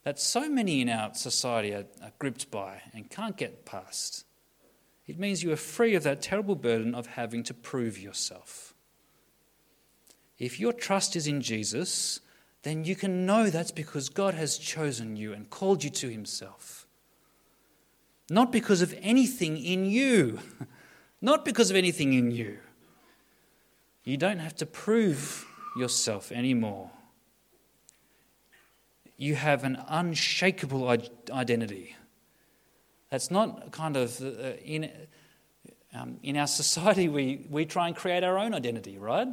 that 0.05 0.19
so 0.19 0.49
many 0.49 0.81
in 0.81 0.89
our 0.89 1.15
society 1.15 1.73
are, 1.73 1.87
are 2.03 2.13
gripped 2.19 2.51
by 2.51 2.83
and 2.93 3.09
can't 3.09 3.37
get 3.37 3.65
past. 3.65 4.25
It 5.07 5.19
means 5.19 5.43
you 5.43 5.53
are 5.53 5.57
free 5.57 5.95
of 5.95 6.03
that 6.03 6.23
terrible 6.23 6.57
burden 6.57 6.95
of 6.95 7.07
having 7.07 7.43
to 7.45 7.55
prove 7.55 7.99
yourself. 7.99 8.75
If 10.39 10.59
your 10.59 10.73
trust 10.73 11.15
is 11.15 11.27
in 11.27 11.41
Jesus, 11.41 12.21
then 12.63 12.85
you 12.85 12.97
can 12.97 13.27
know 13.27 13.49
that's 13.49 13.71
because 13.71 14.09
God 14.09 14.35
has 14.35 14.59
chosen 14.59 15.17
you 15.17 15.33
and 15.33 15.51
called 15.51 15.85
you 15.85 15.91
to 15.91 16.09
Himself. 16.09 16.87
Not 18.31 18.51
because 18.51 18.83
of 18.83 18.95
anything 19.03 19.57
in 19.57 19.85
you. 19.85 20.41
not 21.23 21.45
because 21.45 21.71
of 21.71 21.77
anything 21.77 22.13
in 22.13 22.33
you. 22.33 22.59
You 24.05 24.17
don't 24.17 24.41
have 24.41 24.57
to 24.57 24.67
prove 24.67 25.47
yourself 25.77 26.33
anymore. 26.33 26.91
You 29.17 29.37
have 29.37 29.63
an 29.63 29.79
unshakable 29.89 30.89
identity. 31.31 31.97
That's 33.11 33.31
not 33.31 33.71
kind 33.71 33.97
of 33.97 34.21
uh, 34.21 34.55
in, 34.65 34.91
um, 35.95 36.19
in 36.25 36.37
our 36.37 36.47
society, 36.49 37.09
we, 37.09 37.47
we 37.49 37.65
try 37.65 37.87
and 37.87 37.95
create 37.95 38.25
our 38.25 38.37
own 38.39 38.53
identity, 38.53 38.99
right? 38.99 39.29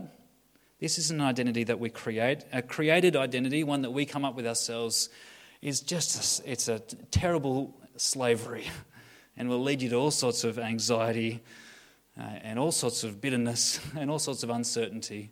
This 0.80 1.00
is 1.00 1.10
an 1.10 1.20
identity 1.20 1.64
that 1.64 1.80
we 1.80 1.90
create. 1.90 2.46
A 2.54 2.62
created 2.62 3.16
identity, 3.16 3.64
one 3.64 3.82
that 3.82 3.92
we 3.92 4.06
come 4.06 4.24
up 4.24 4.36
with 4.36 4.46
ourselves, 4.46 5.10
is 5.62 5.82
just 5.82 6.42
a, 6.42 6.52
it's 6.52 6.68
a 6.68 6.80
terrible 7.10 7.76
slavery 7.98 8.68
and 9.38 9.50
will 9.50 9.64
lead 9.64 9.82
you 9.82 9.90
to 9.90 9.96
all 9.96 10.12
sorts 10.12 10.44
of 10.44 10.60
anxiety 10.60 11.42
uh, 12.20 12.24
and 12.42 12.60
all 12.60 12.72
sorts 12.72 13.04
of 13.04 13.22
bitterness 13.22 13.80
and 13.98 14.12
all 14.12 14.20
sorts 14.20 14.44
of 14.44 14.50
uncertainty. 14.50 15.32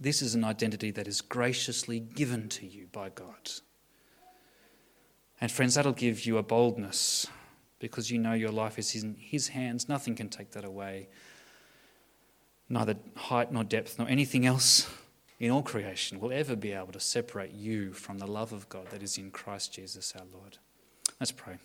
This 0.00 0.22
is 0.22 0.34
an 0.34 0.44
identity 0.44 0.90
that 0.92 1.06
is 1.06 1.20
graciously 1.20 2.00
given 2.00 2.48
to 2.50 2.66
you 2.66 2.86
by 2.92 3.10
God. 3.10 3.50
And 5.40 5.50
friends, 5.50 5.74
that'll 5.74 5.92
give 5.92 6.24
you 6.24 6.38
a 6.38 6.42
boldness 6.42 7.26
because 7.78 8.10
you 8.10 8.18
know 8.18 8.32
your 8.32 8.50
life 8.50 8.78
is 8.78 8.94
in 9.02 9.16
His 9.18 9.48
hands. 9.48 9.88
Nothing 9.88 10.14
can 10.14 10.28
take 10.28 10.52
that 10.52 10.64
away. 10.64 11.08
Neither 12.68 12.96
height 13.16 13.52
nor 13.52 13.64
depth 13.64 13.98
nor 13.98 14.08
anything 14.08 14.46
else 14.46 14.90
in 15.38 15.50
all 15.50 15.62
creation 15.62 16.18
will 16.18 16.32
ever 16.32 16.56
be 16.56 16.72
able 16.72 16.92
to 16.92 17.00
separate 17.00 17.52
you 17.52 17.92
from 17.92 18.18
the 18.18 18.26
love 18.26 18.52
of 18.52 18.68
God 18.68 18.90
that 18.90 19.02
is 19.02 19.18
in 19.18 19.30
Christ 19.30 19.74
Jesus 19.74 20.14
our 20.16 20.24
Lord. 20.32 20.58
Let's 21.20 21.32
pray. 21.32 21.58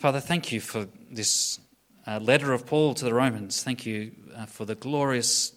Father, 0.00 0.18
thank 0.20 0.50
you 0.50 0.62
for 0.62 0.88
this 1.10 1.60
uh, 2.06 2.18
letter 2.20 2.54
of 2.54 2.64
Paul 2.64 2.94
to 2.94 3.04
the 3.04 3.12
Romans. 3.12 3.62
Thank 3.62 3.84
you 3.84 4.12
uh, 4.34 4.46
for 4.46 4.64
the 4.64 4.74
glorious, 4.74 5.52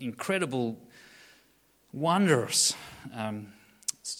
incredible, 0.00 0.76
wondrous 1.92 2.74
um, 3.14 3.52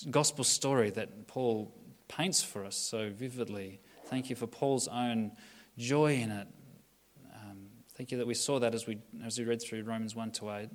gospel 0.08 0.44
story 0.44 0.90
that 0.90 1.26
Paul 1.26 1.74
paints 2.06 2.44
for 2.44 2.64
us 2.64 2.76
so 2.76 3.10
vividly. 3.10 3.80
Thank 4.04 4.30
you 4.30 4.36
for 4.36 4.46
Paul's 4.46 4.86
own 4.86 5.32
joy 5.76 6.14
in 6.14 6.30
it. 6.30 6.46
Um, 7.34 7.70
thank 7.94 8.12
you 8.12 8.18
that 8.18 8.28
we 8.28 8.34
saw 8.34 8.60
that 8.60 8.72
as 8.72 8.86
we, 8.86 8.98
as 9.26 9.36
we 9.36 9.44
read 9.44 9.60
through 9.60 9.82
Romans 9.82 10.14
1 10.14 10.30
to 10.30 10.52
8. 10.52 10.68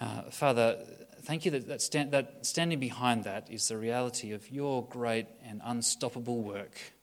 Uh, 0.00 0.22
Father, 0.30 0.78
thank 1.22 1.44
you 1.44 1.50
that, 1.50 1.66
that, 1.66 1.82
stand, 1.82 2.12
that 2.12 2.46
standing 2.46 2.78
behind 2.78 3.24
that 3.24 3.50
is 3.50 3.66
the 3.66 3.76
reality 3.76 4.30
of 4.30 4.48
your 4.52 4.86
great 4.86 5.26
and 5.44 5.60
unstoppable 5.64 6.40
work 6.40 6.93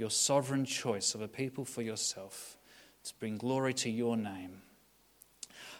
your 0.00 0.10
sovereign 0.10 0.64
choice 0.64 1.14
of 1.14 1.20
a 1.20 1.28
people 1.28 1.62
for 1.62 1.82
yourself 1.82 2.56
to 3.04 3.12
bring 3.20 3.36
glory 3.36 3.74
to 3.74 3.90
your 3.90 4.16
name. 4.16 4.62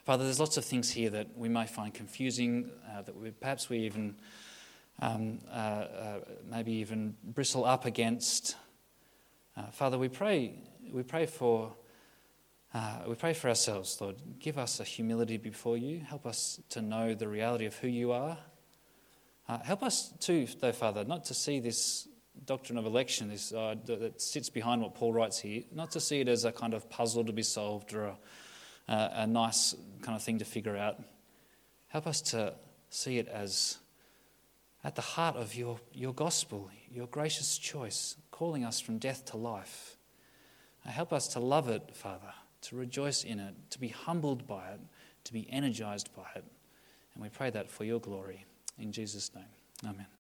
Father, 0.04 0.24
there's 0.24 0.38
lots 0.38 0.58
of 0.58 0.64
things 0.64 0.90
here 0.90 1.08
that 1.08 1.38
we 1.38 1.48
may 1.48 1.66
find 1.66 1.94
confusing, 1.94 2.70
uh, 2.92 3.00
that 3.00 3.16
we, 3.16 3.30
perhaps 3.30 3.70
we 3.70 3.78
even 3.78 4.14
um, 5.00 5.38
uh, 5.50 5.54
uh, 5.54 6.18
maybe 6.50 6.72
even 6.72 7.16
bristle 7.24 7.64
up 7.64 7.86
against. 7.86 8.56
Uh, 9.56 9.70
Father, 9.70 9.96
we 9.96 10.08
pray, 10.08 10.52
we 10.92 11.02
pray 11.02 11.24
for. 11.24 11.72
Uh, 12.72 12.98
we 13.08 13.16
pray 13.16 13.32
for 13.32 13.48
ourselves, 13.48 14.00
Lord. 14.00 14.16
Give 14.38 14.56
us 14.56 14.78
a 14.78 14.84
humility 14.84 15.38
before 15.38 15.76
you. 15.76 15.98
Help 15.98 16.24
us 16.24 16.60
to 16.68 16.80
know 16.80 17.14
the 17.14 17.26
reality 17.26 17.66
of 17.66 17.74
who 17.76 17.88
you 17.88 18.12
are. 18.12 18.38
Uh, 19.48 19.58
help 19.58 19.82
us 19.82 20.12
too, 20.20 20.46
though, 20.60 20.70
Father, 20.70 21.04
not 21.04 21.24
to 21.24 21.34
see 21.34 21.58
this 21.58 22.06
doctrine 22.45 22.78
of 22.78 22.86
election 22.86 23.28
this, 23.28 23.53
uh, 23.53 23.74
that 23.84 24.20
sits 24.20 24.49
behind 24.51 24.82
what 24.82 24.95
Paul 24.95 25.12
writes 25.12 25.38
here, 25.38 25.62
not 25.72 25.91
to 25.93 26.01
see 26.01 26.20
it 26.20 26.28
as 26.28 26.45
a 26.45 26.53
kind 26.53 26.74
of 26.74 26.88
puzzle 26.88 27.24
to 27.24 27.32
be 27.32 27.43
solved 27.43 27.93
or 27.93 28.05
a, 28.05 28.16
a, 28.88 29.11
a 29.14 29.26
nice 29.26 29.74
kind 30.03 30.16
of 30.16 30.22
thing 30.22 30.38
to 30.38 30.45
figure 30.45 30.76
out. 30.76 31.03
Help 31.88 32.07
us 32.07 32.20
to 32.22 32.55
see 32.88 33.18
it 33.18 33.28
as 33.28 33.78
at 34.82 34.95
the 34.95 35.03
heart 35.03 35.36
of 35.36 35.55
your, 35.55 35.78
your 35.93 36.14
gospel, 36.14 36.70
your 36.91 37.07
gracious 37.07 37.59
choice, 37.59 38.16
calling 38.30 38.64
us 38.64 38.80
from 38.80 38.99
death 38.99 39.24
to 39.26 39.36
life. 39.36 39.97
Help 40.86 41.12
us 41.12 41.28
to 41.28 41.41
love 41.41 41.68
it, 41.68 41.95
Father, 41.95 42.32
to 42.62 42.76
rejoice 42.76 43.22
in 43.22 43.38
it, 43.38 43.55
to 43.70 43.78
be 43.78 43.88
humbled 43.88 44.47
by 44.47 44.68
it, 44.70 44.80
to 45.24 45.32
be 45.32 45.47
energized 45.51 46.09
by 46.16 46.26
it. 46.34 46.45
And 47.14 47.22
we 47.22 47.28
pray 47.28 47.51
that 47.51 47.70
for 47.70 47.84
your 47.84 48.01
glory. 48.01 48.47
In 48.78 48.91
Jesus' 48.91 49.30
name, 49.34 49.45
amen. 49.84 50.07